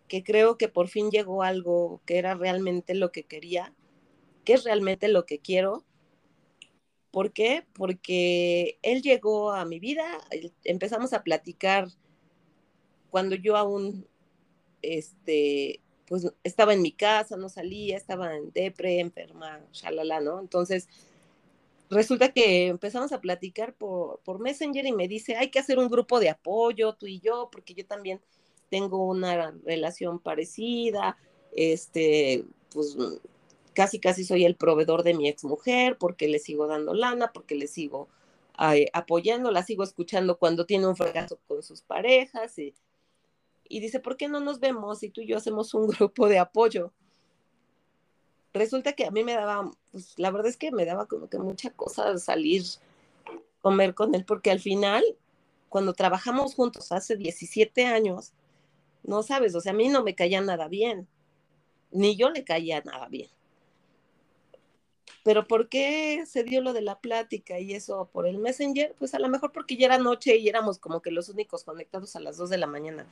que 0.07 0.23
creo 0.23 0.57
que 0.57 0.67
por 0.67 0.88
fin 0.88 1.09
llegó 1.09 1.43
algo 1.43 2.01
que 2.05 2.17
era 2.17 2.36
realmente 2.36 2.93
lo 2.93 3.11
que 3.11 3.23
quería, 3.23 3.73
que 4.43 4.53
es 4.53 4.63
realmente 4.63 5.07
lo 5.07 5.25
que 5.25 5.39
quiero 5.39 5.86
¿Por 7.15 7.31
qué? 7.31 7.65
Porque 7.71 8.77
él 8.81 9.01
llegó 9.01 9.53
a 9.53 9.63
mi 9.63 9.79
vida, 9.79 10.05
empezamos 10.65 11.13
a 11.13 11.23
platicar 11.23 11.88
cuando 13.09 13.36
yo 13.38 13.55
aún, 13.55 14.05
este, 14.81 15.79
pues 16.07 16.27
estaba 16.43 16.73
en 16.73 16.81
mi 16.81 16.91
casa, 16.91 17.37
no 17.37 17.49
salía, 17.49 17.97
estaba 17.97 18.35
en 18.35 18.51
depre, 18.51 18.99
enferma, 18.99 19.61
shalala, 19.71 20.19
¿no? 20.19 20.39
Entonces, 20.39 20.87
resulta 21.89 22.31
que 22.31 22.67
empezamos 22.67 23.11
a 23.11 23.21
platicar 23.21 23.73
por, 23.73 24.19
por 24.19 24.39
Messenger 24.39 24.85
y 24.85 24.91
me 24.91 25.07
dice, 25.07 25.35
hay 25.35 25.49
que 25.49 25.59
hacer 25.59 25.79
un 25.79 25.89
grupo 25.89 26.19
de 26.19 26.29
apoyo, 26.29 26.93
tú 26.93 27.07
y 27.07 27.19
yo, 27.19 27.49
porque 27.51 27.73
yo 27.73 27.85
también 27.85 28.21
tengo 28.69 29.05
una 29.05 29.51
relación 29.63 30.19
parecida, 30.19 31.17
este, 31.55 32.45
pues 32.71 32.97
casi 33.73 33.99
casi 33.99 34.23
soy 34.23 34.45
el 34.45 34.55
proveedor 34.55 35.03
de 35.03 35.13
mi 35.13 35.27
exmujer 35.27 35.97
porque 35.97 36.27
le 36.27 36.39
sigo 36.39 36.67
dando 36.67 36.93
lana, 36.93 37.31
porque 37.33 37.55
le 37.55 37.67
sigo 37.67 38.07
apoyando, 38.93 39.51
la 39.51 39.63
sigo 39.63 39.83
escuchando 39.83 40.37
cuando 40.37 40.65
tiene 40.65 40.87
un 40.87 40.95
fracaso 40.95 41.39
con 41.47 41.61
sus 41.61 41.81
parejas 41.81 42.57
y, 42.57 42.73
y 43.68 43.80
dice, 43.80 43.99
¿por 43.99 44.18
qué 44.18 44.28
no 44.28 44.39
nos 44.39 44.59
vemos 44.59 45.03
y 45.03 45.09
tú 45.09 45.22
y 45.22 45.28
yo 45.28 45.38
hacemos 45.38 45.74
un 45.74 45.88
grupo 45.88 46.28
de 46.28 46.39
apoyo? 46.39 46.91
Resulta 48.53 48.93
que 48.93 49.05
a 49.05 49.11
mí 49.11 49.24
me 49.24 49.34
daba, 49.34 49.70
pues 49.91 50.18
la 50.18 50.32
verdad 50.32 50.47
es 50.47 50.57
que 50.57 50.72
me 50.72 50.86
daba 50.86 51.07
como 51.07 51.30
que 51.30 51.38
mucha 51.38 51.72
cosa 51.72 52.18
salir, 52.18 52.63
comer 53.61 53.93
con 53.93 54.16
él, 54.16 54.24
porque 54.24 54.51
al 54.51 54.59
final, 54.59 55.03
cuando 55.68 55.93
trabajamos 55.93 56.55
juntos 56.55 56.91
hace 56.91 57.18
17 57.18 57.86
años, 57.86 58.32
no 59.03 59.24
sabes, 59.24 59.55
o 59.55 59.61
sea, 59.61 59.74
a 59.74 59.76
mí 59.76 59.89
no 59.89 60.03
me 60.03 60.16
caía 60.16 60.39
nada 60.39 60.68
bien, 60.68 61.07
ni 61.91 62.16
yo 62.16 62.30
le 62.30 62.43
caía 62.43 62.82
nada 62.82 63.07
bien. 63.07 63.30
Pero 65.26 65.47
¿por 65.47 65.70
qué 65.70 66.24
se 66.28 66.43
dio 66.43 66.61
lo 66.61 66.72
de 66.72 66.82
la 66.82 66.99
plática 66.99 67.59
y 67.59 67.74
eso 67.74 68.09
por 68.13 68.28
el 68.28 68.38
Messenger? 68.38 68.93
Pues 68.99 69.16
a 69.16 69.20
lo 69.20 69.28
mejor 69.28 69.51
porque 69.51 69.76
ya 69.76 69.88
era 69.88 69.97
noche 69.97 70.38
y 70.38 70.47
éramos 70.47 70.78
como 70.78 71.01
que 71.01 71.09
los 71.09 71.30
únicos 71.30 71.63
conectados 71.63 72.16
a 72.16 72.20
las 72.20 72.38
2 72.38 72.51
de 72.51 72.59
la 72.59 72.68
mañana. 72.68 73.07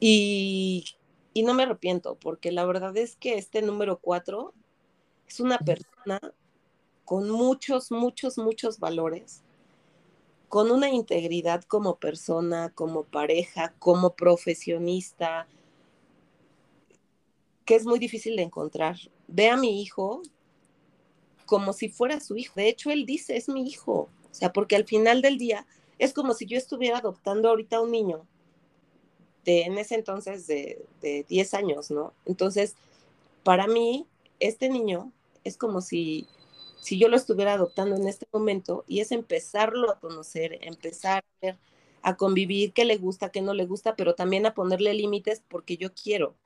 Y, 0.00 0.84
y 1.32 1.42
no 1.42 1.54
me 1.54 1.64
arrepiento, 1.64 2.16
porque 2.16 2.52
la 2.52 2.64
verdad 2.64 2.96
es 2.96 3.16
que 3.16 3.38
este 3.38 3.62
número 3.62 3.98
4 3.98 4.52
es 5.26 5.40
una 5.40 5.58
persona 5.58 6.20
con 7.04 7.30
muchos, 7.30 7.90
muchos, 7.90 8.38
muchos 8.38 8.78
valores, 8.78 9.42
con 10.48 10.70
una 10.70 10.90
integridad 10.90 11.62
como 11.64 11.96
persona, 11.96 12.70
como 12.74 13.04
pareja, 13.04 13.74
como 13.78 14.14
profesionista, 14.14 15.46
que 17.64 17.74
es 17.74 17.84
muy 17.84 17.98
difícil 17.98 18.36
de 18.36 18.42
encontrar. 18.42 18.96
Ve 19.28 19.50
a 19.50 19.56
mi 19.56 19.82
hijo, 19.82 20.22
como 21.46 21.72
si 21.72 21.88
fuera 21.88 22.20
su 22.20 22.36
hijo. 22.36 22.54
De 22.56 22.68
hecho, 22.68 22.90
él 22.90 23.06
dice, 23.06 23.36
es 23.36 23.48
mi 23.48 23.68
hijo. 23.68 24.08
O 24.30 24.34
sea, 24.34 24.52
porque 24.52 24.76
al 24.76 24.84
final 24.84 25.22
del 25.22 25.38
día 25.38 25.66
es 25.98 26.12
como 26.12 26.34
si 26.34 26.46
yo 26.46 26.56
estuviera 26.56 26.98
adoptando 26.98 27.48
ahorita 27.48 27.76
a 27.76 27.80
un 27.80 27.90
niño 27.90 28.26
en 29.46 29.78
ese 29.78 29.94
entonces 29.94 30.46
de, 30.46 30.84
de 31.00 31.24
10 31.28 31.54
años, 31.54 31.90
¿no? 31.90 32.12
Entonces, 32.24 32.74
para 33.44 33.66
mí, 33.66 34.06
este 34.40 34.68
niño 34.68 35.12
es 35.44 35.56
como 35.56 35.80
si, 35.80 36.26
si 36.80 36.98
yo 36.98 37.08
lo 37.08 37.16
estuviera 37.16 37.54
adoptando 37.54 37.96
en 37.96 38.08
este 38.08 38.26
momento 38.32 38.84
y 38.88 39.00
es 39.00 39.12
empezarlo 39.12 39.90
a 39.90 40.00
conocer, 40.00 40.58
empezar 40.62 41.24
a 41.42 41.56
a 42.06 42.16
convivir, 42.16 42.72
qué 42.72 42.84
le 42.84 42.98
gusta, 42.98 43.30
qué 43.30 43.42
no 43.42 43.52
le 43.52 43.66
gusta, 43.66 43.96
pero 43.96 44.14
también 44.14 44.46
a 44.46 44.54
ponerle 44.54 44.94
límites 44.94 45.42
porque 45.48 45.76
yo 45.76 45.92
quiero 45.92 46.36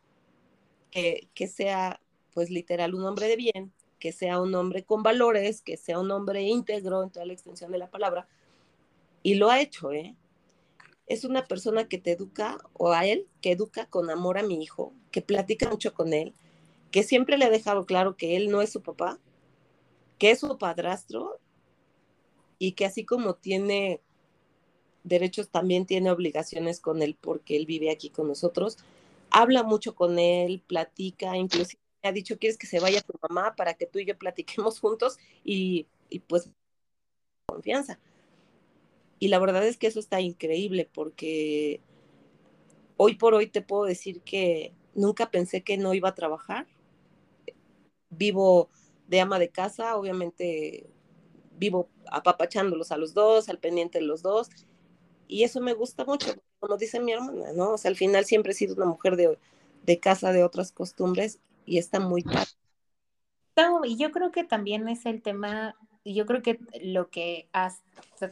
que, 0.90 1.28
que 1.34 1.48
sea, 1.48 2.01
pues 2.32 2.48
literal, 2.48 2.94
un 2.94 3.05
hombre 3.05 3.28
de 3.28 3.36
bien, 3.36 3.70
que 3.98 4.11
sea 4.12 4.40
un 4.40 4.55
hombre 4.55 4.84
con 4.84 5.03
valores, 5.03 5.61
que 5.61 5.76
sea 5.76 5.98
un 5.98 6.11
hombre 6.12 6.40
íntegro 6.42 7.03
en 7.03 7.11
toda 7.11 7.26
la 7.26 7.34
extensión 7.34 7.70
de 7.72 7.76
la 7.76 7.90
palabra. 7.90 8.26
Y 9.22 9.34
lo 9.34 9.51
ha 9.51 9.61
hecho, 9.61 9.92
¿eh? 9.92 10.16
Es 11.11 11.24
una 11.24 11.44
persona 11.44 11.88
que 11.88 11.98
te 11.98 12.12
educa, 12.12 12.58
o 12.72 12.92
a 12.92 13.04
él, 13.04 13.26
que 13.40 13.50
educa 13.50 13.86
con 13.86 14.11
amor 14.11 14.38
a 14.38 14.44
mi 14.44 14.62
hijo, 14.62 14.92
que 15.11 15.22
platica 15.22 15.68
mucho 15.68 15.92
con 15.92 16.12
él, 16.12 16.34
que 16.92 17.02
siempre 17.02 17.36
le 17.36 17.46
ha 17.46 17.50
dejado 17.50 17.84
claro 17.84 18.16
que 18.16 18.36
él 18.36 18.48
no 18.48 18.62
es 18.62 18.70
su 18.70 18.80
papá, 18.80 19.18
que 20.18 20.30
es 20.30 20.38
su 20.38 20.56
padrastro 20.56 21.40
y 22.61 22.72
que 22.72 22.84
así 22.84 23.04
como 23.04 23.34
tiene 23.34 24.00
derechos, 25.02 25.48
también 25.48 25.84
tiene 25.84 26.12
obligaciones 26.12 26.78
con 26.78 27.02
él 27.02 27.18
porque 27.20 27.56
él 27.56 27.66
vive 27.66 27.90
aquí 27.90 28.11
con 28.11 28.28
nosotros. 28.28 28.78
Habla 29.32 29.64
mucho 29.64 29.96
con 29.96 30.20
él, 30.20 30.62
platica, 30.64 31.36
inclusive 31.36 31.80
ha 32.04 32.12
dicho, 32.12 32.38
¿quieres 32.38 32.56
que 32.56 32.68
se 32.68 32.78
vaya 32.78 33.00
tu 33.00 33.14
mamá 33.28 33.56
para 33.56 33.74
que 33.74 33.86
tú 33.86 33.98
y 33.98 34.06
yo 34.06 34.16
platiquemos 34.16 34.78
juntos? 34.78 35.18
Y, 35.42 35.88
y 36.08 36.20
pues 36.20 36.50
confianza. 37.46 37.98
Y 39.20 39.28
la 39.28 39.38
verdad 39.38 39.64
es 39.66 39.76
que 39.78 39.86
eso 39.86 40.00
está 40.00 40.20
increíble 40.20 40.90
porque 40.92 41.80
hoy 42.96 43.14
por 43.16 43.34
hoy 43.34 43.46
te 43.48 43.62
puedo 43.62 43.84
decir 43.84 44.22
que 44.22 44.74
nunca 44.94 45.30
pensé 45.30 45.62
que 45.62 45.76
no 45.78 45.94
iba 45.94 46.10
a 46.10 46.14
trabajar. 46.14 46.66
vivo 48.10 48.70
de 49.08 49.20
ama 49.20 49.38
de 49.38 49.50
casa, 49.50 49.96
obviamente 49.96 50.88
vivo 51.58 51.88
apapachándolos 52.10 52.92
a 52.92 52.96
los 52.98 53.14
dos, 53.14 53.48
al 53.48 53.58
pendiente 53.58 53.98
de 53.98 54.04
los 54.06 54.22
dos, 54.22 54.50
y 55.28 55.44
eso 55.44 55.60
me 55.60 55.74
gusta 55.74 56.04
mucho, 56.04 56.34
como 56.60 56.76
dice 56.76 57.00
mi 57.00 57.12
hermana, 57.12 57.52
¿no? 57.54 57.72
O 57.74 57.78
sea, 57.78 57.90
al 57.90 57.96
final 57.96 58.24
siempre 58.24 58.52
he 58.52 58.54
sido 58.54 58.74
una 58.76 58.86
mujer 58.86 59.16
de, 59.16 59.38
de 59.84 60.00
casa, 60.00 60.32
de 60.32 60.44
otras 60.44 60.72
costumbres, 60.72 61.40
y 61.66 61.78
está 61.78 62.00
muy 62.00 62.24
padre. 62.24 62.50
Y 63.84 63.96
yo 63.96 64.10
creo 64.10 64.30
que 64.32 64.44
también 64.44 64.88
es 64.88 65.06
el 65.06 65.22
tema, 65.22 65.76
yo 66.05 66.26
creo 66.26 66.42
que 66.42 66.59
lo 66.82 67.11
que 67.11 67.48
has 67.53 67.82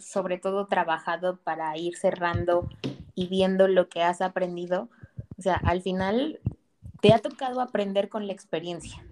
sobre 0.01 0.39
todo 0.39 0.67
trabajado 0.67 1.37
para 1.39 1.77
ir 1.77 1.97
cerrando 1.97 2.69
y 3.15 3.27
viendo 3.27 3.69
lo 3.69 3.89
que 3.89 4.03
has 4.03 4.21
aprendido, 4.21 4.89
o 5.39 5.43
sea, 5.43 5.55
al 5.55 5.83
final 5.83 6.41
te 7.01 7.13
ha 7.13 7.19
tocado 7.19 7.61
aprender 7.61 8.09
con 8.09 8.27
la 8.27 8.33
experiencia, 8.33 9.05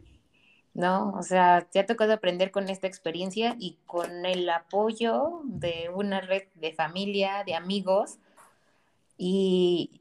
¿no? 0.75 1.13
O 1.13 1.23
sea, 1.23 1.67
te 1.71 1.79
ha 1.79 1.87
tocado 1.87 2.13
aprender 2.13 2.51
con 2.51 2.69
esta 2.69 2.87
experiencia 2.87 3.57
y 3.59 3.77
con 3.87 4.27
el 4.27 4.49
apoyo 4.49 5.41
de 5.45 5.91
una 5.95 6.21
red 6.21 6.45
de 6.55 6.73
familia, 6.73 7.45
de 7.45 7.55
amigos, 7.55 8.19
y, 9.19 10.01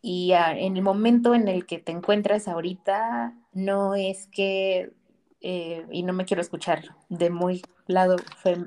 y 0.00 0.32
en 0.32 0.76
el 0.76 0.82
momento 0.82 1.34
en 1.34 1.48
el 1.48 1.66
que 1.66 1.78
te 1.78 1.92
encuentras 1.92 2.48
ahorita, 2.48 3.34
no 3.52 3.94
es 3.94 4.28
que, 4.28 4.92
eh, 5.40 5.86
y 5.90 6.02
no 6.02 6.12
me 6.12 6.24
quiero 6.24 6.40
escuchar 6.40 6.96
de 7.08 7.30
muy 7.30 7.62
lado 7.94 8.16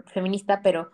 feminista, 0.08 0.62
pero 0.62 0.92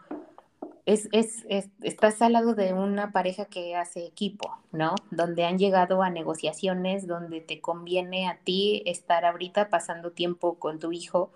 es, 0.85 1.09
es, 1.11 1.45
estás 1.81 2.21
al 2.21 2.33
lado 2.33 2.55
de 2.55 2.73
una 2.73 3.11
pareja 3.11 3.45
que 3.45 3.75
hace 3.75 4.05
equipo, 4.05 4.57
¿no? 4.71 4.95
Donde 5.11 5.45
han 5.45 5.57
llegado 5.57 6.01
a 6.01 6.09
negociaciones, 6.09 7.07
donde 7.07 7.41
te 7.41 7.61
conviene 7.61 8.27
a 8.27 8.37
ti 8.43 8.83
estar 8.85 9.25
ahorita 9.25 9.69
pasando 9.69 10.11
tiempo 10.11 10.55
con 10.55 10.79
tu 10.79 10.91
hijo, 10.91 11.31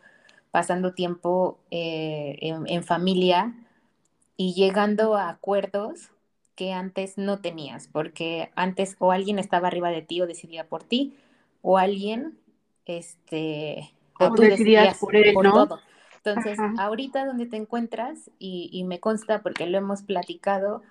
pasando 0.51 0.93
tiempo 0.93 1.59
eh, 1.71 2.37
en, 2.41 2.83
familia 2.83 3.53
y 4.35 4.53
llegando 4.53 5.15
a 5.15 5.29
acuerdos 5.29 6.11
que 6.55 6.73
antes 6.73 7.17
no 7.17 7.39
tenías, 7.39 7.87
porque 7.87 8.51
antes 8.55 8.95
o 8.99 9.11
alguien 9.11 9.39
estaba 9.39 9.67
arriba 9.67 9.89
de 9.89 10.01
ti 10.01 10.21
o 10.21 10.27
decidía 10.27 10.67
por 10.67 10.83
ti, 10.83 11.17
o 11.61 11.77
alguien, 11.77 12.37
este, 12.85 13.93
o, 14.19 14.33
tú 14.33 14.43
decidías, 14.43 14.97
por, 14.97 15.15
él, 15.15 15.33
todo. 15.33 15.79
Entonces, 16.25 16.57
ahorita 16.79 17.25
donde 17.25 17.45
te 17.45 17.55
encuentras, 17.55 18.31
y, 18.39 18.83
me 18.85 18.99
consta 18.99 19.43
porque 19.43 19.67
lo 19.67 19.77
hemos 19.77 20.01
platicado, 20.01 20.81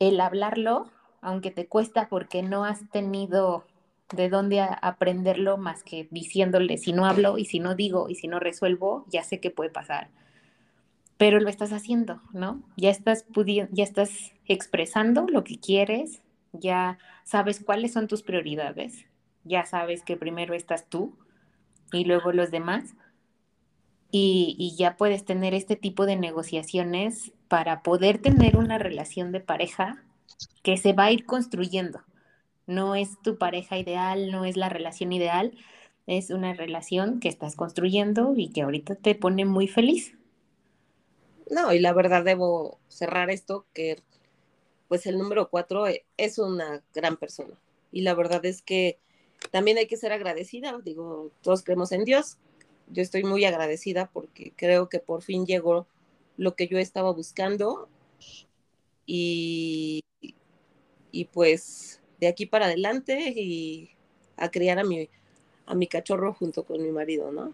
el 0.00 0.20
hablarlo, 0.20 0.90
aunque 1.20 1.52
te 1.52 1.66
cuesta 1.66 2.08
porque 2.08 2.42
no 2.42 2.64
has 2.64 2.88
tenido 2.90 3.64
de 4.14 4.28
dónde 4.28 4.60
aprenderlo 4.60 5.56
más 5.56 5.82
que 5.84 6.08
diciéndole, 6.10 6.78
si 6.78 6.92
no 6.92 7.06
hablo 7.06 7.38
y 7.38 7.44
si 7.44 7.60
no 7.60 7.74
digo 7.74 8.08
y 8.08 8.16
si 8.16 8.28
no 8.28 8.40
resuelvo, 8.40 9.04
ya 9.08 9.22
sé 9.22 9.40
qué 9.40 9.50
puede 9.50 9.70
pasar. 9.70 10.08
Pero 11.16 11.40
lo 11.40 11.48
estás 11.48 11.72
haciendo, 11.72 12.20
¿no? 12.32 12.62
Ya 12.76 12.90
estás, 12.90 13.24
ya 13.70 13.84
estás 13.84 14.32
expresando 14.46 15.26
lo 15.28 15.44
que 15.44 15.58
quieres, 15.58 16.22
ya 16.52 16.98
sabes 17.24 17.62
cuáles 17.64 17.92
son 17.92 18.08
tus 18.08 18.22
prioridades, 18.22 19.06
ya 19.44 19.64
sabes 19.64 20.02
que 20.02 20.16
primero 20.16 20.54
estás 20.54 20.86
tú 20.88 21.16
y 21.92 22.04
luego 22.04 22.32
los 22.32 22.50
demás 22.50 22.94
y, 24.10 24.74
ya 24.78 24.96
puedes 24.96 25.24
tener 25.24 25.54
este 25.54 25.76
tipo 25.76 26.06
de 26.06 26.16
negociaciones 26.16 27.32
para 27.48 27.82
poder 27.82 28.18
tener 28.18 28.56
una 28.56 28.78
relación 28.78 29.32
de 29.32 29.40
pareja 29.40 30.02
que 30.62 30.76
se 30.76 30.92
va 30.92 31.06
a 31.06 31.12
ir 31.12 31.26
construyendo. 31.26 32.00
No 32.66 32.94
es 32.94 33.20
tu 33.22 33.38
pareja 33.38 33.78
ideal, 33.78 34.30
no 34.30 34.44
es 34.44 34.56
la 34.56 34.68
relación 34.68 35.12
ideal, 35.12 35.52
es 36.06 36.30
una 36.30 36.54
relación 36.54 37.20
que 37.20 37.28
estás 37.28 37.56
construyendo 37.56 38.34
y 38.36 38.48
que 38.48 38.62
ahorita 38.62 38.94
te 38.96 39.14
pone 39.14 39.44
muy 39.44 39.68
feliz. 39.68 40.14
No, 41.50 41.72
y 41.72 41.78
la 41.78 41.92
verdad 41.92 42.24
debo 42.24 42.78
cerrar 42.88 43.30
esto, 43.30 43.66
que 43.72 44.02
pues 44.88 45.06
el 45.06 45.18
número 45.18 45.48
cuatro 45.48 45.84
es 46.16 46.38
una 46.38 46.82
gran 46.94 47.16
persona. 47.16 47.54
Y 47.92 48.02
la 48.02 48.14
verdad 48.14 48.44
es 48.44 48.62
que 48.62 48.98
también 49.50 49.78
hay 49.78 49.86
que 49.86 49.96
ser 49.96 50.12
agradecida, 50.12 50.78
digo, 50.84 51.30
todos 51.42 51.62
creemos 51.62 51.92
en 51.92 52.04
Dios, 52.04 52.38
yo 52.88 53.02
estoy 53.02 53.24
muy 53.24 53.44
agradecida 53.44 54.10
porque 54.12 54.52
creo 54.56 54.88
que 54.88 54.98
por 54.98 55.22
fin 55.22 55.46
llegó 55.46 55.86
lo 56.36 56.54
que 56.54 56.68
yo 56.68 56.78
estaba 56.78 57.12
buscando 57.12 57.88
y, 59.06 60.02
y 61.12 61.24
pues 61.26 62.00
de 62.20 62.28
aquí 62.28 62.46
para 62.46 62.66
adelante 62.66 63.32
y 63.36 63.90
a 64.36 64.50
criar 64.50 64.78
a 64.78 64.84
mi, 64.84 65.08
a 65.66 65.74
mi 65.74 65.86
cachorro 65.86 66.34
junto 66.34 66.64
con 66.64 66.82
mi 66.82 66.90
marido, 66.90 67.32
¿no? 67.32 67.52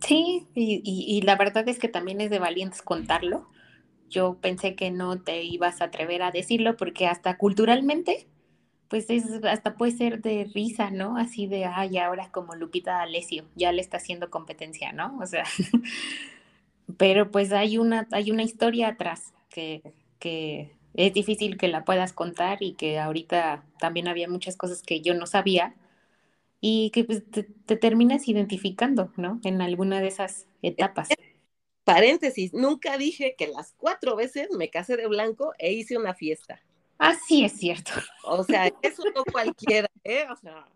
Sí, 0.00 0.46
y, 0.54 0.82
y, 0.84 1.22
la 1.22 1.36
verdad 1.36 1.66
es 1.66 1.78
que 1.78 1.88
también 1.88 2.20
es 2.20 2.28
de 2.28 2.38
valientes 2.38 2.82
contarlo. 2.82 3.48
Yo 4.10 4.36
pensé 4.38 4.74
que 4.74 4.90
no 4.90 5.22
te 5.22 5.42
ibas 5.44 5.80
a 5.80 5.86
atrever 5.86 6.22
a 6.22 6.30
decirlo 6.30 6.76
porque 6.76 7.06
hasta 7.06 7.38
culturalmente 7.38 8.26
pues 8.88 9.10
es, 9.10 9.24
hasta 9.44 9.76
puede 9.76 9.92
ser 9.92 10.22
de 10.22 10.50
risa, 10.54 10.90
¿no? 10.90 11.16
Así 11.16 11.46
de, 11.46 11.64
ay, 11.64 11.98
ahora 11.98 12.30
como 12.30 12.54
Lupita 12.54 12.92
D'Alessio, 12.98 13.44
ya 13.54 13.72
le 13.72 13.80
está 13.80 13.96
haciendo 13.98 14.30
competencia, 14.30 14.92
¿no? 14.92 15.18
O 15.20 15.26
sea, 15.26 15.44
pero 16.96 17.30
pues 17.30 17.52
hay 17.52 17.78
una, 17.78 18.08
hay 18.12 18.30
una 18.30 18.42
historia 18.42 18.88
atrás 18.88 19.32
que, 19.48 19.82
que 20.18 20.70
es 20.94 21.12
difícil 21.12 21.56
que 21.56 21.68
la 21.68 21.84
puedas 21.84 22.12
contar 22.12 22.62
y 22.62 22.74
que 22.74 22.98
ahorita 22.98 23.64
también 23.78 24.08
había 24.08 24.28
muchas 24.28 24.56
cosas 24.56 24.82
que 24.82 25.00
yo 25.00 25.14
no 25.14 25.26
sabía 25.26 25.74
y 26.60 26.90
que 26.90 27.04
pues, 27.04 27.28
te, 27.30 27.44
te 27.44 27.76
terminas 27.76 28.28
identificando, 28.28 29.12
¿no? 29.16 29.40
En 29.44 29.60
alguna 29.60 30.00
de 30.00 30.08
esas 30.08 30.46
etapas. 30.62 31.08
Paréntesis, 31.84 32.54
nunca 32.54 32.96
dije 32.98 33.34
que 33.36 33.48
las 33.48 33.74
cuatro 33.76 34.16
veces 34.16 34.48
me 34.56 34.70
casé 34.70 34.96
de 34.96 35.06
blanco 35.06 35.52
e 35.58 35.72
hice 35.72 35.98
una 35.98 36.14
fiesta. 36.14 36.62
Así 36.98 37.44
es 37.44 37.52
cierto. 37.52 37.92
O 38.24 38.44
sea, 38.44 38.66
eso 38.82 39.02
no 39.14 39.24
cualquiera, 39.24 39.88
¿eh? 40.04 40.26
O 40.30 40.36
sea, 40.36 40.66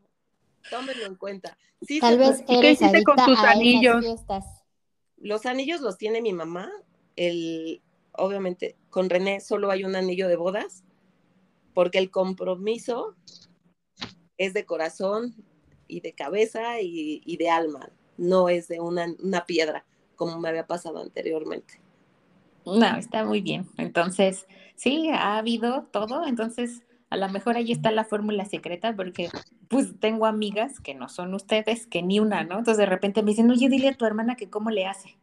tómenlo 0.70 1.06
en 1.06 1.14
cuenta. 1.16 1.56
Tal 2.00 2.18
vez 2.18 2.44
eres 2.48 2.78
¿Qué 2.78 3.04
con 3.04 3.16
tus 3.16 3.38
anillos? 3.38 4.04
Los 5.16 5.46
anillos 5.46 5.80
los 5.80 5.96
tiene 5.98 6.20
mi 6.20 6.32
mamá. 6.32 6.70
El, 7.16 7.82
obviamente, 8.12 8.76
con 8.90 9.10
René 9.10 9.40
solo 9.40 9.70
hay 9.70 9.84
un 9.84 9.96
anillo 9.96 10.28
de 10.28 10.36
bodas, 10.36 10.84
porque 11.74 11.98
el 11.98 12.10
compromiso 12.10 13.16
es 14.36 14.54
de 14.54 14.64
corazón 14.64 15.34
y 15.88 16.00
de 16.00 16.12
cabeza 16.12 16.80
y, 16.80 17.22
y 17.24 17.36
de 17.36 17.50
alma, 17.50 17.90
no 18.16 18.48
es 18.48 18.68
de 18.68 18.80
una, 18.80 19.06
una 19.20 19.46
piedra, 19.46 19.84
como 20.16 20.38
me 20.38 20.48
había 20.48 20.66
pasado 20.66 21.00
anteriormente. 21.00 21.80
No, 22.66 22.96
está 22.96 23.24
muy 23.24 23.40
bien. 23.40 23.66
Entonces, 23.76 24.46
sí, 24.76 25.08
ha 25.10 25.38
habido 25.38 25.84
todo. 25.90 26.26
Entonces, 26.26 26.82
a 27.10 27.16
lo 27.16 27.28
mejor 27.28 27.56
ahí 27.56 27.72
está 27.72 27.90
la 27.90 28.04
fórmula 28.04 28.44
secreta, 28.44 28.94
porque 28.94 29.30
pues 29.68 29.98
tengo 29.98 30.26
amigas 30.26 30.80
que 30.80 30.94
no 30.94 31.08
son 31.08 31.32
ustedes, 31.34 31.86
que 31.86 32.02
ni 32.02 32.20
una, 32.20 32.44
¿no? 32.44 32.58
Entonces 32.58 32.76
de 32.76 32.86
repente 32.86 33.22
me 33.22 33.30
dicen, 33.30 33.50
oye, 33.50 33.68
dile 33.68 33.88
a 33.88 33.96
tu 33.96 34.04
hermana 34.04 34.34
que 34.34 34.50
cómo 34.50 34.70
le 34.70 34.86
hace. 34.86 35.16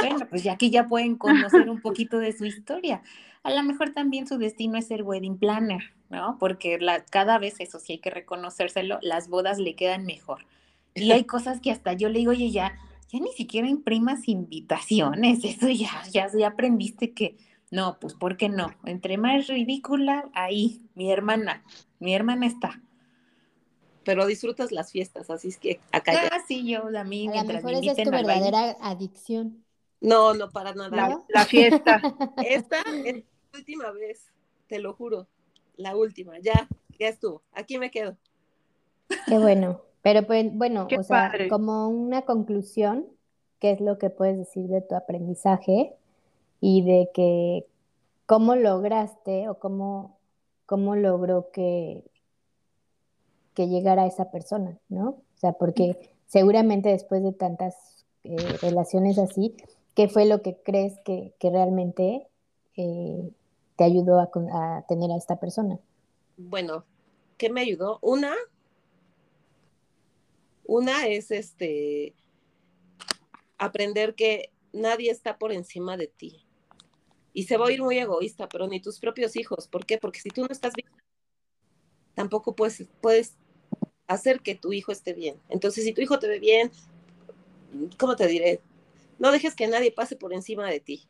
Bueno, 0.00 0.26
pues 0.28 0.42
ya 0.42 0.54
aquí 0.54 0.70
ya 0.70 0.88
pueden 0.88 1.16
conocer 1.16 1.70
un 1.70 1.80
poquito 1.80 2.18
de 2.18 2.32
su 2.32 2.44
historia. 2.44 3.02
A 3.44 3.50
lo 3.50 3.62
mejor 3.62 3.90
también 3.90 4.26
su 4.26 4.36
destino 4.38 4.76
es 4.76 4.88
ser 4.88 5.04
wedding 5.04 5.38
planner, 5.38 5.94
¿no? 6.08 6.36
Porque 6.40 6.78
cada 7.10 7.38
vez, 7.38 7.60
eso 7.60 7.78
sí 7.78 7.92
hay 7.92 7.98
que 8.00 8.10
reconocérselo, 8.10 8.98
las 9.00 9.28
bodas 9.28 9.58
le 9.60 9.76
quedan 9.76 10.04
mejor. 10.04 10.44
Y 10.94 11.12
hay 11.12 11.22
cosas 11.24 11.60
que 11.60 11.70
hasta 11.70 11.92
yo 11.92 12.08
le 12.08 12.18
digo, 12.18 12.32
oye, 12.32 12.50
ya, 12.50 12.74
ya 13.10 13.18
ni 13.20 13.32
siquiera 13.32 13.68
imprimas 13.68 14.28
invitaciones, 14.28 15.40
eso 15.44 15.68
ya, 15.68 16.02
ya, 16.10 16.28
ya 16.36 16.48
aprendiste 16.48 17.12
que, 17.12 17.36
no, 17.70 17.98
pues 18.00 18.14
¿por 18.14 18.36
qué 18.36 18.48
no? 18.48 18.72
Entre 18.84 19.18
más 19.18 19.46
ridícula, 19.46 20.30
ahí, 20.34 20.82
mi 20.94 21.10
hermana, 21.10 21.64
mi 21.98 22.14
hermana 22.14 22.46
está. 22.46 22.80
Pero 24.04 24.26
disfrutas 24.26 24.72
las 24.72 24.90
fiestas, 24.90 25.28
así 25.30 25.48
es 25.48 25.58
que 25.58 25.80
acá. 25.92 26.12
Ah, 26.32 26.38
sí, 26.46 26.66
yo, 26.66 26.84
a 26.96 27.04
mí, 27.04 27.28
a 27.28 27.44
lo 27.44 27.52
mejor 27.52 27.74
esa 27.74 27.92
es 27.92 28.02
tu 28.02 28.10
verdadera 28.10 28.76
adicción. 28.80 29.64
No, 30.00 30.32
no, 30.32 30.50
para 30.50 30.74
nada. 30.74 31.18
La, 31.28 31.44
fiesta. 31.44 32.00
Esta 32.42 32.80
es 33.04 33.16
la 33.16 33.58
última 33.58 33.90
vez, 33.90 34.32
te 34.68 34.78
lo 34.78 34.94
juro, 34.94 35.28
la 35.76 35.96
última, 35.96 36.38
ya, 36.38 36.68
ya 36.98 37.08
estuvo, 37.08 37.42
aquí 37.52 37.78
me 37.78 37.90
quedo. 37.90 38.16
Qué 39.26 39.38
bueno. 39.38 39.89
Pero 40.02 40.26
pues, 40.26 40.54
bueno, 40.54 40.88
o 40.98 41.02
sea, 41.02 41.32
como 41.48 41.88
una 41.88 42.22
conclusión, 42.22 43.06
¿qué 43.58 43.72
es 43.72 43.80
lo 43.80 43.98
que 43.98 44.10
puedes 44.10 44.38
decir 44.38 44.66
de 44.68 44.80
tu 44.80 44.94
aprendizaje 44.94 45.94
y 46.60 46.82
de 46.82 47.10
que 47.12 47.66
cómo 48.26 48.54
lograste 48.54 49.48
o 49.48 49.58
cómo, 49.58 50.18
cómo 50.66 50.96
logró 50.96 51.50
que, 51.50 52.04
que 53.54 53.68
llegara 53.68 54.06
esa 54.06 54.30
persona, 54.30 54.78
¿no? 54.88 55.08
O 55.08 55.38
sea, 55.38 55.52
porque 55.54 56.14
seguramente 56.26 56.90
después 56.90 57.22
de 57.22 57.32
tantas 57.32 58.06
eh, 58.24 58.36
relaciones 58.62 59.18
así, 59.18 59.56
¿qué 59.94 60.08
fue 60.08 60.26
lo 60.26 60.42
que 60.42 60.56
crees 60.62 60.98
que, 61.04 61.34
realmente 61.42 62.26
eh, 62.76 63.30
te 63.76 63.84
ayudó 63.84 64.20
a, 64.20 64.30
a 64.52 64.84
tener 64.86 65.10
a 65.10 65.16
esta 65.16 65.40
persona? 65.40 65.78
Bueno, 66.36 66.84
¿qué 67.36 67.50
me 67.50 67.62
ayudó? 67.62 67.98
Una, 68.00 68.34
Una 70.70 71.08
es 71.08 71.32
este 71.32 72.14
aprender 73.58 74.14
que 74.14 74.52
nadie 74.72 75.10
está 75.10 75.36
por 75.36 75.50
encima 75.50 75.96
de 75.96 76.06
ti. 76.06 76.46
Y 77.32 77.42
se 77.42 77.56
va 77.56 77.66
a 77.66 77.72
ir 77.72 77.82
muy 77.82 77.98
egoísta, 77.98 78.48
pero 78.48 78.68
ni 78.68 78.78
tus 78.78 79.00
propios 79.00 79.34
hijos. 79.34 79.66
¿Por 79.66 79.84
qué? 79.84 79.98
Porque 79.98 80.20
si 80.20 80.28
tú 80.28 80.42
no 80.42 80.48
estás 80.48 80.74
bien, 80.74 80.88
tampoco 82.14 82.54
puedes, 82.54 82.86
puedes 83.00 83.36
hacer 84.06 84.42
que 84.42 84.54
tu 84.54 84.72
hijo 84.72 84.92
esté 84.92 85.12
bien. 85.12 85.40
Entonces, 85.48 85.82
si 85.82 85.92
tu 85.92 86.02
hijo 86.02 86.20
te 86.20 86.28
ve 86.28 86.38
bien, 86.38 86.70
¿cómo 87.98 88.14
te 88.14 88.28
diré? 88.28 88.60
No 89.18 89.32
dejes 89.32 89.56
que 89.56 89.66
nadie 89.66 89.90
pase 89.90 90.14
por 90.14 90.32
encima 90.32 90.70
de 90.70 90.78
ti. 90.78 91.02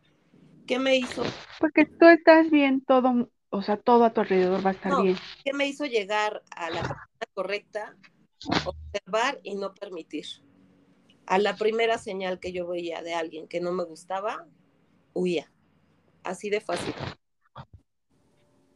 ¿Qué 0.66 0.78
me 0.78 0.96
hizo? 0.96 1.22
Porque 1.58 1.84
tú 1.84 2.06
estás 2.06 2.50
bien, 2.50 2.80
todo, 2.80 3.28
o 3.50 3.60
sea, 3.60 3.76
todo 3.76 4.04
a 4.04 4.14
tu 4.14 4.22
alrededor 4.22 4.64
va 4.64 4.70
a 4.70 4.72
estar 4.72 5.02
bien. 5.02 5.18
¿Qué 5.44 5.52
me 5.52 5.66
hizo 5.66 5.84
llegar 5.84 6.42
a 6.48 6.70
la 6.70 6.80
persona 6.80 7.26
correcta? 7.34 7.96
Observar 8.64 9.40
y 9.42 9.54
no 9.54 9.74
permitir. 9.74 10.26
A 11.26 11.38
la 11.38 11.56
primera 11.56 11.98
señal 11.98 12.40
que 12.40 12.52
yo 12.52 12.66
veía 12.66 13.02
de 13.02 13.14
alguien 13.14 13.46
que 13.46 13.60
no 13.60 13.72
me 13.72 13.84
gustaba, 13.84 14.46
huía. 15.12 15.50
Así 16.22 16.50
de 16.50 16.60
fácil. 16.60 16.94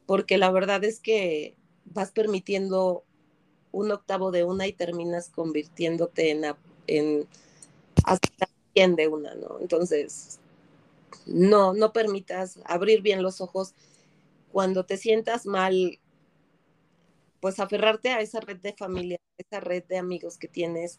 Porque 0.06 0.38
la 0.38 0.50
verdad 0.50 0.84
es 0.84 1.00
que 1.00 1.56
vas 1.84 2.12
permitiendo 2.12 3.04
un 3.72 3.90
octavo 3.90 4.30
de 4.30 4.44
una 4.44 4.66
y 4.66 4.72
terminas 4.72 5.30
convirtiéndote 5.30 6.30
en, 6.86 7.26
hasta 8.04 8.48
bien 8.74 8.94
de 8.94 9.08
una, 9.08 9.34
¿no? 9.34 9.58
Entonces, 9.60 10.38
no, 11.26 11.74
no 11.74 11.92
permitas 11.92 12.60
abrir 12.64 13.02
bien 13.02 13.22
los 13.22 13.40
ojos 13.40 13.74
cuando 14.52 14.84
te 14.84 14.96
sientas 14.96 15.46
mal, 15.46 15.98
pues 17.44 17.60
aferrarte 17.60 18.08
a 18.08 18.22
esa 18.22 18.40
red 18.40 18.56
de 18.56 18.72
familia, 18.72 19.18
esa 19.36 19.60
red 19.60 19.84
de 19.84 19.98
amigos 19.98 20.38
que 20.38 20.48
tienes 20.48 20.98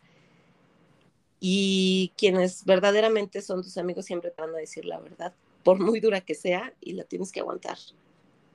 y 1.40 2.14
quienes 2.20 2.66
verdaderamente 2.66 3.42
son 3.42 3.64
tus 3.64 3.80
amigos 3.80 4.06
siempre 4.06 4.30
te 4.30 4.44
van 4.44 4.54
a 4.54 4.60
decir 4.60 4.86
la 4.86 5.00
verdad, 5.00 5.34
por 5.64 5.80
muy 5.80 6.00
dura 6.00 6.22
que 6.22 6.36
sea, 6.36 6.72
y 6.82 6.94
la 6.94 7.04
tienes 7.04 7.32
que 7.32 7.40
aguantar, 7.40 7.80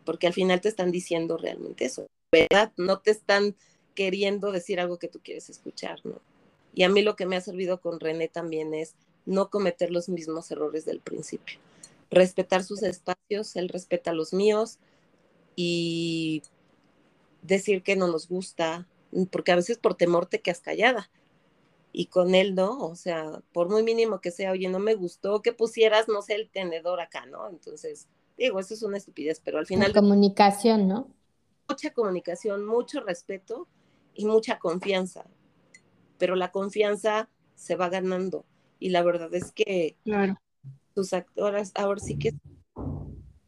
porque 0.04 0.28
al 0.28 0.32
final 0.34 0.60
te 0.60 0.68
están 0.68 0.92
diciendo 0.92 1.36
realmente 1.36 1.86
eso, 1.86 2.06
¿verdad? 2.30 2.72
No 2.76 3.00
te 3.00 3.10
están 3.10 3.56
queriendo 3.96 4.52
decir 4.52 4.78
algo 4.78 5.00
que 5.00 5.08
tú 5.08 5.18
quieres 5.20 5.50
escuchar, 5.50 5.98
¿no? 6.04 6.20
Y 6.72 6.84
a 6.84 6.88
mí 6.88 7.02
lo 7.02 7.16
que 7.16 7.26
me 7.26 7.34
ha 7.34 7.40
servido 7.40 7.80
con 7.80 7.98
René 7.98 8.28
también 8.28 8.72
es 8.72 8.94
no 9.26 9.50
cometer 9.50 9.90
los 9.90 10.08
mismos 10.08 10.48
errores 10.52 10.84
del 10.84 11.00
principio. 11.00 11.58
Respetar 12.08 12.62
sus 12.62 12.84
espacios, 12.84 13.56
él 13.56 13.68
respeta 13.68 14.12
los 14.12 14.32
míos 14.32 14.78
y 15.56 16.44
decir 17.42 17.82
que 17.82 17.96
no 17.96 18.06
nos 18.06 18.28
gusta, 18.28 18.88
porque 19.30 19.52
a 19.52 19.56
veces 19.56 19.78
por 19.78 19.94
temor 19.94 20.26
te 20.26 20.40
quedas 20.40 20.60
callada. 20.60 21.10
Y 21.92 22.06
con 22.06 22.34
él 22.34 22.54
no, 22.54 22.78
o 22.78 22.94
sea, 22.94 23.42
por 23.52 23.68
muy 23.68 23.82
mínimo 23.82 24.20
que 24.20 24.30
sea, 24.30 24.52
oye, 24.52 24.68
no 24.68 24.78
me 24.78 24.94
gustó 24.94 25.42
que 25.42 25.52
pusieras, 25.52 26.08
no 26.08 26.22
sé, 26.22 26.34
el 26.34 26.48
tenedor 26.48 27.00
acá, 27.00 27.26
¿no? 27.26 27.48
Entonces, 27.48 28.06
digo, 28.38 28.60
eso 28.60 28.74
es 28.74 28.82
una 28.82 28.96
estupidez, 28.96 29.40
pero 29.44 29.58
al 29.58 29.66
final... 29.66 29.92
La 29.92 30.00
comunicación, 30.00 30.86
¿no? 30.86 31.08
Mucha 31.68 31.92
comunicación, 31.92 32.64
mucho 32.64 33.00
respeto 33.00 33.66
y 34.14 34.24
mucha 34.24 34.58
confianza. 34.58 35.24
Pero 36.18 36.36
la 36.36 36.52
confianza 36.52 37.28
se 37.56 37.74
va 37.74 37.88
ganando. 37.88 38.44
Y 38.78 38.90
la 38.90 39.02
verdad 39.02 39.34
es 39.34 39.52
que 39.52 39.96
claro. 40.04 40.40
sus 40.94 41.12
actoras, 41.12 41.72
ahora 41.74 42.00
sí 42.00 42.18
que 42.18 42.32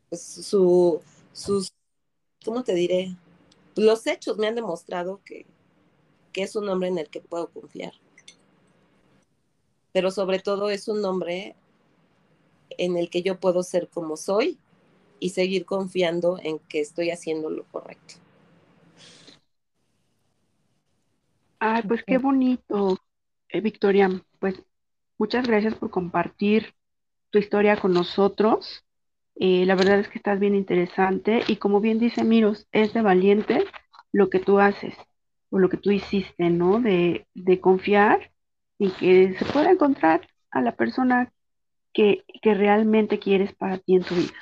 pues, 0.08 0.22
su, 0.22 1.00
sus, 1.32 1.72
¿cómo 2.44 2.62
te 2.64 2.74
diré? 2.74 3.16
Los 3.76 4.06
hechos 4.06 4.38
me 4.38 4.46
han 4.46 4.54
demostrado 4.54 5.20
que, 5.24 5.46
que 6.32 6.42
es 6.42 6.56
un 6.56 6.68
hombre 6.68 6.88
en 6.88 6.98
el 6.98 7.08
que 7.08 7.20
puedo 7.20 7.48
confiar. 7.50 7.92
Pero 9.92 10.10
sobre 10.10 10.38
todo 10.38 10.70
es 10.70 10.88
un 10.88 11.04
hombre 11.04 11.54
en 12.70 12.96
el 12.96 13.10
que 13.10 13.22
yo 13.22 13.38
puedo 13.38 13.62
ser 13.62 13.88
como 13.88 14.16
soy 14.16 14.58
y 15.20 15.30
seguir 15.30 15.64
confiando 15.64 16.38
en 16.42 16.58
que 16.58 16.80
estoy 16.80 17.10
haciendo 17.10 17.50
lo 17.50 17.64
correcto. 17.64 18.14
Ay, 21.58 21.82
pues 21.86 22.02
qué 22.04 22.18
bonito, 22.18 22.98
eh, 23.48 23.60
Victoria. 23.60 24.10
Pues 24.40 24.60
muchas 25.16 25.46
gracias 25.46 25.76
por 25.76 25.90
compartir 25.90 26.74
tu 27.30 27.38
historia 27.38 27.80
con 27.80 27.92
nosotros. 27.92 28.84
Eh, 29.36 29.64
la 29.66 29.74
verdad 29.74 29.98
es 29.98 30.08
que 30.08 30.18
estás 30.18 30.38
bien 30.38 30.54
interesante 30.54 31.42
y 31.48 31.56
como 31.56 31.80
bien 31.80 31.98
dice 31.98 32.24
Miros, 32.24 32.66
es 32.72 32.92
de 32.92 33.02
valiente 33.02 33.64
lo 34.12 34.30
que 34.30 34.38
tú 34.38 34.58
haces 34.58 34.94
o 35.50 35.58
lo 35.58 35.68
que 35.68 35.76
tú 35.76 35.90
hiciste, 35.90 36.50
¿no? 36.50 36.80
De, 36.80 37.26
de 37.34 37.60
confiar 37.60 38.32
y 38.78 38.90
que 38.90 39.36
se 39.38 39.44
pueda 39.46 39.70
encontrar 39.70 40.28
a 40.50 40.60
la 40.60 40.76
persona 40.76 41.32
que, 41.92 42.24
que 42.42 42.54
realmente 42.54 43.18
quieres 43.18 43.54
para 43.54 43.78
ti 43.78 43.96
en 43.96 44.04
tu 44.04 44.14
vida. 44.14 44.32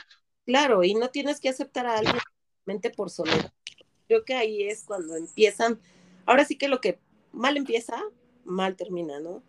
Claro, 0.46 0.82
y 0.84 0.94
no 0.94 1.08
tienes 1.08 1.40
que 1.40 1.48
aceptar 1.48 1.86
a 1.86 1.98
alguien 1.98 2.20
por 2.96 3.10
soledad. 3.10 3.52
Creo 4.06 4.24
que 4.24 4.34
ahí 4.34 4.62
es 4.62 4.84
cuando 4.84 5.16
empiezan, 5.16 5.80
ahora 6.26 6.44
sí 6.44 6.56
que 6.56 6.68
lo 6.68 6.80
que 6.80 6.98
mal 7.32 7.56
empieza, 7.56 8.00
mal 8.44 8.76
termina, 8.76 9.20
¿no? 9.20 9.42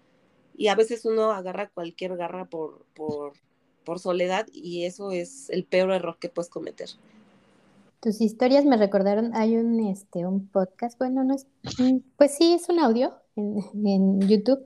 Y 0.55 0.67
a 0.67 0.75
veces 0.75 1.05
uno 1.05 1.31
agarra 1.31 1.69
cualquier 1.69 2.17
garra 2.17 2.45
por, 2.45 2.85
por, 2.93 3.33
por 3.83 3.99
soledad 3.99 4.47
y 4.53 4.85
eso 4.85 5.11
es 5.11 5.49
el 5.49 5.63
peor 5.63 5.91
error 5.91 6.17
que 6.19 6.29
puedes 6.29 6.49
cometer. 6.49 6.89
Tus 7.99 8.19
historias 8.19 8.65
me 8.65 8.77
recordaron, 8.77 9.35
hay 9.35 9.57
un, 9.57 9.79
este, 9.79 10.25
un 10.25 10.47
podcast, 10.47 10.97
bueno, 10.97 11.23
no 11.23 11.35
es, 11.35 11.45
pues 12.17 12.35
sí, 12.35 12.53
es 12.53 12.67
un 12.69 12.79
audio 12.79 13.13
en, 13.35 14.21
YouTube 14.21 14.65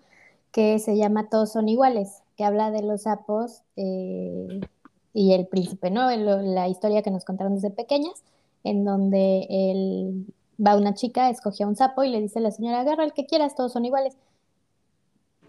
que 0.52 0.80
se 0.80 0.96
llama 0.96 1.30
Todos 1.30 1.52
son 1.52 1.68
iguales, 1.68 2.22
que 2.38 2.46
habla 2.46 2.72
de 2.72 2.82
los 2.82 3.02
sapos 3.04 3.64
eh, 3.76 4.62
y 5.14 5.34
el 5.34 5.48
príncipe, 5.48 5.92
¿no? 5.92 6.10
la 6.10 6.70
historia 6.70 7.02
que 7.02 7.12
nos 7.12 7.26
contaron 7.26 7.56
desde 7.56 7.72
pequeñas, 7.72 8.24
en 8.64 8.86
donde 8.86 9.48
el, 9.50 10.26
va 10.66 10.76
una 10.76 10.94
chica, 10.94 11.30
escoge 11.30 11.64
a 11.64 11.68
un 11.68 11.76
sapo 11.76 12.04
y 12.04 12.10
le 12.10 12.22
dice 12.22 12.40
a 12.40 12.42
la 12.42 12.52
señora, 12.52 12.82
agarra 12.82 13.04
el 13.04 13.14
que 13.14 13.26
quieras, 13.26 13.56
todos 13.56 13.74
son 13.74 13.86
iguales. 13.86 14.16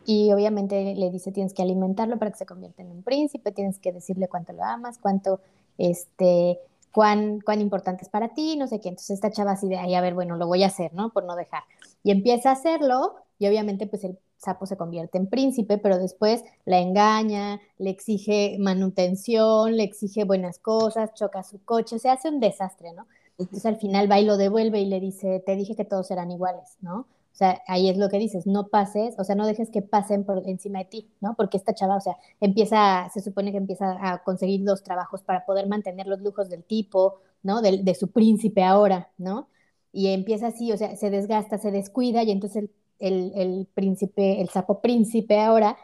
Y 0.09 0.33
obviamente 0.33 0.95
le 0.95 1.11
dice, 1.11 1.33
tienes 1.33 1.53
que 1.53 1.63
alimentarlo 1.63 2.17
para 2.17 2.31
que 2.31 2.39
se 2.39 2.47
convierta 2.47 2.81
en 2.81 2.93
un 2.93 3.03
príncipe, 3.03 3.51
tienes 3.51 3.81
que 3.81 3.93
decirle 3.93 4.29
cuánto 4.29 4.53
lo 4.53 4.63
amas, 4.63 4.99
cuánto, 4.99 5.41
este, 5.79 6.61
cuán, 6.93 7.41
cuán 7.41 7.61
importante 7.61 8.05
es 8.05 8.09
para 8.09 8.29
ti, 8.33 8.57
no 8.57 8.69
sé 8.69 8.81
qué. 8.81 8.91
Entonces 8.91 9.11
esta 9.11 9.33
chava 9.33 9.51
así 9.51 9.69
de, 9.69 9.79
ahí, 9.79 9.97
a 9.97 10.01
ver, 10.01 10.15
bueno, 10.15 10.37
lo 10.37 10.47
voy 10.47 10.63
a 10.63 10.69
hacer, 10.69 10.95
¿no? 10.95 11.11
Por 11.11 11.25
no 11.25 11.35
dejar. 11.35 11.65
Y 12.05 12.13
empieza 12.13 12.51
a 12.51 12.53
hacerlo 12.53 13.17
y 13.41 13.49
obviamente 13.49 13.89
pues 13.89 14.05
el 14.05 14.17
sapo 14.37 14.65
se 14.67 14.77
convierte 14.77 15.19
en 15.19 15.27
príncipe, 15.27 15.77
pero 15.77 15.99
después 15.99 16.45
la 16.65 16.79
engaña, 16.79 17.61
le 17.79 17.91
exige 17.91 18.59
manutención, 18.61 19.77
le 19.77 19.83
exige 19.83 20.23
buenas 20.23 20.61
cosas, 20.61 21.15
choca 21.15 21.43
su 21.43 21.59
coche, 21.65 21.99
se 21.99 22.11
hace 22.11 22.29
un 22.29 22.39
desastre, 22.39 22.93
¿no? 22.93 23.07
Entonces 23.39 23.67
al 23.67 23.77
final 23.77 24.11
va 24.11 24.21
y 24.21 24.25
lo 24.25 24.37
devuelve 24.37 24.81
y 24.81 24.87
le 24.87 25.01
dice, 25.01 25.43
te 25.45 25.57
dije 25.57 25.75
que 25.75 25.85
todos 25.85 26.11
eran 26.13 26.31
iguales, 26.31 26.77
¿no? 26.81 27.07
O 27.37 27.39
sea, 27.39 27.63
ahí 27.67 27.91
es 27.91 27.99
lo 27.99 28.09
que 28.09 28.19
dices, 28.19 28.47
no 28.47 28.69
pases, 28.69 29.15
o 29.19 29.25
sea, 29.25 29.35
no 29.35 29.47
dejes 29.47 29.69
que 29.71 29.83
pasen 29.83 30.25
por 30.25 30.49
encima 30.49 30.79
de 30.79 30.85
ti, 30.87 31.11
¿no? 31.21 31.35
Porque 31.37 31.59
esta 31.59 31.75
chava, 31.75 31.97
o 31.97 32.01
sea, 32.01 32.17
empieza, 32.41 33.11
se 33.13 33.21
supone 33.21 33.53
que 33.53 33.59
empieza 33.59 33.99
a 34.01 34.25
conseguir 34.25 34.65
dos 34.65 34.83
trabajos 34.83 35.23
para 35.23 35.45
poder 35.45 35.67
mantener 35.69 36.07
los 36.07 36.21
lujos 36.23 36.49
del 36.49 36.65
tipo, 36.65 37.21
¿no? 37.43 37.61
De, 37.61 37.83
de 37.83 37.95
su 37.95 38.11
príncipe 38.11 38.65
ahora, 38.65 39.11
¿no? 39.19 39.49
Y 39.93 40.09
empieza 40.09 40.47
así, 40.47 40.73
o 40.73 40.79
sea, 40.79 40.97
se 40.97 41.11
desgasta, 41.11 41.59
se 41.59 41.71
descuida 41.71 42.23
y 42.23 42.31
entonces 42.31 42.71
el, 42.99 43.69
príncipe, 43.75 44.41
el 44.41 44.49
sapo 44.49 44.81
príncipe 44.81 45.39
ahora, 45.41 45.77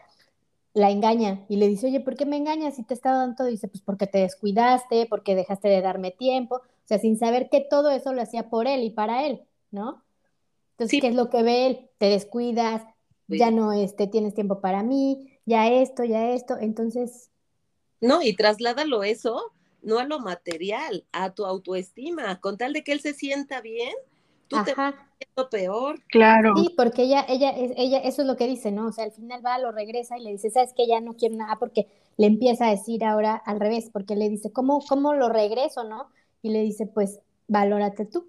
la 0.75 0.91
engaña 0.91 1.45
y 1.49 1.57
le 1.57 1.69
dice, 1.69 1.87
oye, 1.89 2.01
¿por 2.01 2.17
qué 2.17 2.25
me 2.25 2.39
engañas 2.39 2.77
si 2.77 2.83
te 2.83 2.95
estaba 2.95 3.19
dando 3.19 3.37
todo? 3.37 3.49
Y 3.49 3.53
dice, 3.53 3.69
pues 3.69 3.83
porque 3.83 4.07
te 4.07 4.19
descuidaste, 4.19 5.07
porque 5.07 5.35
dejaste 5.35 5.69
de 5.69 5.83
darme 5.83 6.13
tiempo, 6.13 6.57
o 6.57 6.87
sea, 6.87 6.99
sin 6.99 7.19
saber 7.19 7.51
que 7.51 7.61
todo 7.61 7.91
eso 7.91 8.13
lo 8.15 8.23
hacía 8.23 8.49
por 8.49 8.67
él 8.67 8.83
y 8.85 8.91
para 8.91 9.27
él, 9.27 9.43
¿no? 9.71 10.03
Entonces, 10.73 11.01
¿qué 11.01 11.09
es 11.09 11.15
lo 11.15 11.31
que 11.31 11.43
ve 11.43 11.67
él? 11.67 11.91
Te 11.99 12.07
descuidas, 12.07 12.83
ya 13.29 13.51
no 13.51 13.73
este, 13.73 14.07
tienes 14.07 14.35
tiempo 14.35 14.61
para 14.61 14.83
mí, 14.83 15.39
ya 15.47 15.69
esto, 15.69 16.05
ya 16.05 16.31
esto, 16.31 16.57
entonces... 16.61 17.31
No, 18.01 18.21
y 18.21 18.35
trasládalo 18.35 19.05
eso, 19.05 19.53
no 19.81 19.99
a 19.99 20.05
lo 20.05 20.19
material, 20.19 21.07
a 21.13 21.33
tu 21.35 21.47
autoestima, 21.47 22.41
con 22.41 22.59
tal 22.59 22.73
de 22.73 22.83
que 22.83 22.93
él 22.93 23.01
se 23.01 23.15
sienta 23.15 23.61
bien, 23.61 23.95
tú 24.49 24.57
Ajá. 24.57 24.65
te 24.65 24.75
vas 24.75 24.95
peor. 25.51 26.03
Claro. 26.09 26.55
Sí, 26.57 26.75
porque 26.77 27.03
ella, 27.03 27.25
ella, 27.29 27.55
ella, 27.57 27.99
eso 27.99 28.23
es 28.23 28.29
lo 28.29 28.37
que 28.37 28.49
dice, 28.49 28.73
¿no? 28.73 28.89
O 28.89 28.93
sea, 28.93 29.05
al 29.05 29.13
final 29.13 29.45
va, 29.45 29.59
lo 29.59 29.71
regresa 29.71 30.19
y 30.19 30.23
le 30.23 30.31
dice, 30.31 30.51
¿sabes 30.51 30.73
que 30.75 30.87
Ya 30.87 31.01
no 31.01 31.15
quiero 31.15 31.37
nada, 31.37 31.57
porque 31.61 31.87
le 32.17 32.27
empieza 32.27 32.67
a 32.67 32.71
decir 32.71 33.05
ahora 33.05 33.35
al 33.35 33.61
revés, 33.61 33.89
porque 33.93 34.17
le 34.17 34.29
dice, 34.29 34.53
¿cómo, 34.53 34.81
cómo 34.87 35.15
lo 35.15 35.29
regreso, 35.29 35.85
no? 35.85 36.11
y 36.43 36.51
le 36.51 36.63
dice, 36.63 36.87
pues, 36.87 37.21
valórate 37.47 38.05
tú, 38.05 38.29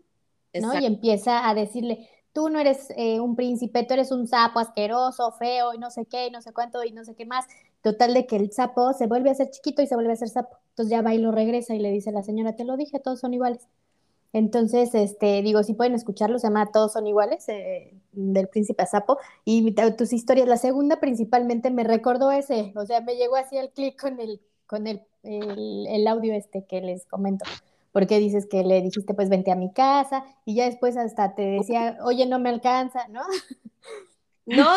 ¿no? 0.53 0.79
Y 0.79 0.85
empieza 0.85 1.49
a 1.49 1.53
decirle, 1.55 2.07
tú 2.33 2.49
no 2.49 2.59
eres 2.59 2.87
eh, 2.97 3.19
un 3.19 3.35
príncipe, 3.35 3.83
tú 3.83 3.93
eres 3.93 4.11
un 4.11 4.27
sapo 4.27 4.59
asqueroso, 4.59 5.31
feo, 5.33 5.73
y 5.73 5.77
no 5.77 5.91
sé 5.91 6.05
qué, 6.05 6.27
y 6.27 6.31
no 6.31 6.41
sé 6.41 6.51
cuánto, 6.51 6.83
y 6.83 6.91
no 6.91 7.05
sé 7.05 7.15
qué 7.15 7.25
más. 7.25 7.45
Total 7.81 8.13
de 8.13 8.25
que 8.25 8.35
el 8.35 8.51
sapo 8.51 8.93
se 8.93 9.07
vuelve 9.07 9.29
a 9.29 9.35
ser 9.35 9.49
chiquito 9.51 9.81
y 9.81 9.87
se 9.87 9.95
vuelve 9.95 10.13
a 10.13 10.15
ser 10.17 10.29
sapo. 10.29 10.57
Entonces 10.69 10.91
ya 10.91 11.01
va 11.01 11.13
y 11.13 11.19
lo 11.19 11.31
regresa 11.31 11.75
y 11.75 11.79
le 11.79 11.91
dice 11.91 12.11
la 12.11 12.23
señora, 12.23 12.55
te 12.55 12.65
lo 12.65 12.75
dije, 12.75 12.99
todos 12.99 13.19
son 13.19 13.33
iguales. 13.33 13.67
Entonces, 14.33 14.95
este, 14.95 15.43
digo, 15.43 15.61
si 15.61 15.75
pueden 15.75 15.93
escucharlo, 15.93 16.39
se 16.39 16.47
llama 16.47 16.71
Todos 16.71 16.93
son 16.93 17.05
iguales, 17.05 17.47
eh, 17.49 17.93
del 18.13 18.47
príncipe 18.47 18.83
Sapo, 18.87 19.19
y 19.45 19.75
tus 19.95 20.11
historias, 20.11 20.47
la 20.47 20.57
segunda 20.57 20.99
principalmente 20.99 21.69
me 21.69 21.83
recordó 21.83 22.31
ese, 22.31 22.73
o 22.75 22.85
sea, 22.85 23.01
me 23.01 23.15
llegó 23.15 23.35
así 23.35 23.57
el 23.57 23.69
clic 23.69 23.99
con 24.01 24.19
el, 24.19 24.41
con 24.65 24.87
el, 24.87 25.03
el, 25.23 26.07
audio 26.07 26.33
este 26.33 26.65
que 26.65 26.81
les 26.81 27.05
comento, 27.05 27.45
porque 27.93 28.19
dices 28.19 28.47
que 28.47 28.63
le 28.63 28.81
dijiste, 28.81 29.13
pues 29.13 29.29
vente 29.29 29.51
a 29.51 29.55
mi 29.55 29.71
casa, 29.71 30.25
y 30.43 30.55
ya 30.55 30.65
después 30.65 30.97
hasta 30.97 31.35
te 31.35 31.43
decía, 31.43 31.97
oye, 32.03 32.25
no 32.25 32.39
me 32.39 32.49
alcanza, 32.49 33.07
¿no? 33.07 33.21
No, 34.45 34.67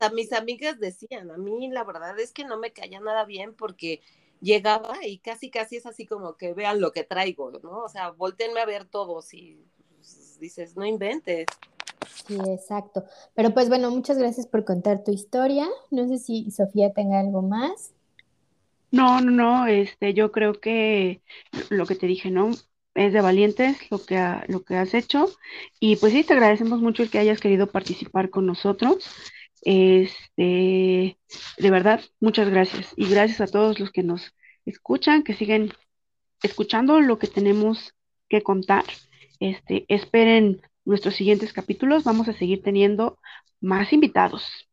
a 0.00 0.10
mis 0.10 0.32
amigas 0.32 0.80
decían, 0.80 1.30
a 1.30 1.36
mí 1.36 1.70
la 1.70 1.84
verdad 1.84 2.18
es 2.18 2.32
que 2.32 2.44
no 2.44 2.58
me 2.58 2.72
caía 2.72 2.98
nada 2.98 3.24
bien 3.24 3.54
porque 3.54 4.00
llegaba 4.40 5.06
y 5.06 5.18
casi, 5.18 5.48
casi 5.48 5.76
es 5.76 5.86
así 5.86 6.06
como 6.06 6.36
que 6.36 6.54
vean 6.54 6.80
lo 6.80 6.90
que 6.90 7.04
traigo, 7.04 7.52
¿no? 7.62 7.84
O 7.84 7.88
sea, 7.88 8.10
volteenme 8.10 8.60
a 8.60 8.66
ver 8.66 8.84
todos 8.84 9.32
y 9.32 9.64
pues, 9.94 10.38
dices, 10.40 10.76
no 10.76 10.84
inventes. 10.84 11.46
Sí, 12.26 12.36
exacto. 12.48 13.04
Pero 13.34 13.54
pues 13.54 13.68
bueno, 13.68 13.90
muchas 13.90 14.18
gracias 14.18 14.46
por 14.46 14.64
contar 14.64 15.04
tu 15.04 15.12
historia. 15.12 15.68
No 15.90 16.08
sé 16.08 16.18
si 16.18 16.50
Sofía 16.50 16.92
tenga 16.92 17.20
algo 17.20 17.42
más. 17.42 17.92
No, 18.90 19.20
no, 19.20 19.30
no, 19.30 19.66
este, 19.66 20.14
yo 20.14 20.32
creo 20.32 20.60
que 20.60 21.22
lo 21.70 21.86
que 21.86 21.96
te 21.96 22.06
dije, 22.06 22.30
¿no? 22.30 22.50
Es 22.94 23.12
de 23.12 23.20
valientes 23.20 23.90
lo 23.90 24.04
que, 24.04 24.16
lo 24.48 24.64
que 24.64 24.76
has 24.76 24.94
hecho. 24.94 25.28
Y 25.80 25.96
pues 25.96 26.12
sí, 26.12 26.24
te 26.24 26.32
agradecemos 26.32 26.80
mucho 26.80 27.02
el 27.02 27.10
que 27.10 27.18
hayas 27.18 27.40
querido 27.40 27.66
participar 27.66 28.30
con 28.30 28.46
nosotros. 28.46 29.04
Este, 29.62 31.18
de 31.58 31.70
verdad, 31.70 32.00
muchas 32.20 32.48
gracias. 32.48 32.92
Y 32.96 33.08
gracias 33.08 33.40
a 33.40 33.46
todos 33.48 33.80
los 33.80 33.90
que 33.90 34.02
nos 34.02 34.34
escuchan, 34.64 35.24
que 35.24 35.34
siguen 35.34 35.72
escuchando 36.42 37.00
lo 37.00 37.18
que 37.18 37.26
tenemos 37.26 37.94
que 38.28 38.42
contar. 38.42 38.84
Este, 39.40 39.84
esperen 39.88 40.62
nuestros 40.84 41.16
siguientes 41.16 41.52
capítulos. 41.52 42.04
Vamos 42.04 42.28
a 42.28 42.32
seguir 42.32 42.62
teniendo 42.62 43.18
más 43.60 43.92
invitados. 43.92 44.68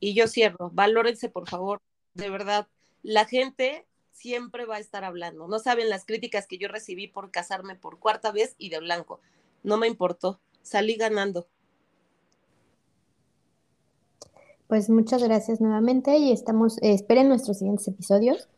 Y 0.00 0.14
yo 0.14 0.28
cierro. 0.28 0.70
Valórense, 0.72 1.28
por 1.28 1.48
favor. 1.48 1.80
De 2.14 2.30
verdad, 2.30 2.68
la 3.02 3.24
gente 3.24 3.86
siempre 4.12 4.66
va 4.66 4.76
a 4.76 4.80
estar 4.80 5.04
hablando. 5.04 5.46
No 5.48 5.58
saben 5.58 5.88
las 5.88 6.04
críticas 6.04 6.46
que 6.46 6.58
yo 6.58 6.68
recibí 6.68 7.06
por 7.06 7.30
casarme 7.30 7.76
por 7.76 7.98
cuarta 7.98 8.32
vez 8.32 8.54
y 8.58 8.68
de 8.68 8.80
blanco. 8.80 9.20
No 9.62 9.76
me 9.76 9.86
importó. 9.86 10.40
Salí 10.62 10.96
ganando. 10.96 11.46
Pues 14.66 14.90
muchas 14.90 15.22
gracias 15.22 15.60
nuevamente 15.60 16.18
y 16.18 16.30
estamos, 16.30 16.76
eh, 16.82 16.92
esperen 16.92 17.28
nuestros 17.28 17.58
siguientes 17.58 17.88
episodios. 17.88 18.48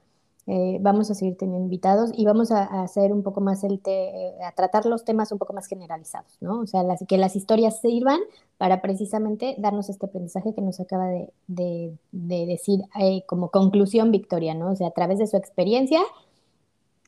Eh, 0.53 0.79
vamos 0.81 1.09
a 1.13 1.15
seguir 1.15 1.37
teniendo 1.37 1.63
invitados 1.63 2.11
y 2.13 2.25
vamos 2.25 2.51
a, 2.51 2.83
hacer 2.83 3.13
un 3.13 3.23
poco 3.23 3.41
más 3.41 3.63
el 3.63 3.79
te, 3.79 4.35
a 4.43 4.51
tratar 4.51 4.85
los 4.85 5.05
temas 5.05 5.31
un 5.31 5.39
poco 5.39 5.53
más 5.53 5.69
generalizados, 5.69 6.39
¿no? 6.41 6.59
O 6.59 6.67
sea, 6.67 6.83
las, 6.83 7.05
que 7.07 7.19
las 7.19 7.37
historias 7.37 7.81
sirvan 7.81 8.19
para 8.59 8.83
precisamente 8.83 9.55
darnos 9.59 9.89
este 9.89 10.07
aprendizaje 10.07 10.53
que 10.53 10.61
nos 10.61 10.81
acaba 10.81 11.07
de, 11.47 11.97
decir 12.09 12.81
eh, 13.01 13.23
como 13.27 13.53
conclusión 13.53 14.11
Victoria, 14.11 14.55
¿no? 14.55 14.73
O 14.73 14.75
sea, 14.75 14.89
a 14.89 14.91
través 14.91 15.21
de 15.21 15.29
su 15.29 15.37
experiencia, 15.37 16.01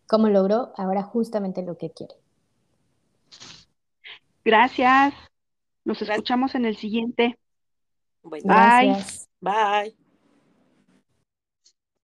cómo 0.07 0.29
logró 0.29 0.71
ahora 0.77 1.03
justamente 1.03 1.63
lo 1.63 1.77
que 1.77 1.91
quiere. 1.91 2.15
Gracias. 4.45 5.15
Nos 5.85 6.01
escuchamos 6.01 6.55
en 6.55 6.65
el 6.65 6.77
siguiente. 6.77 7.37
Bye. 8.23 8.97
Bye. 9.41 10.02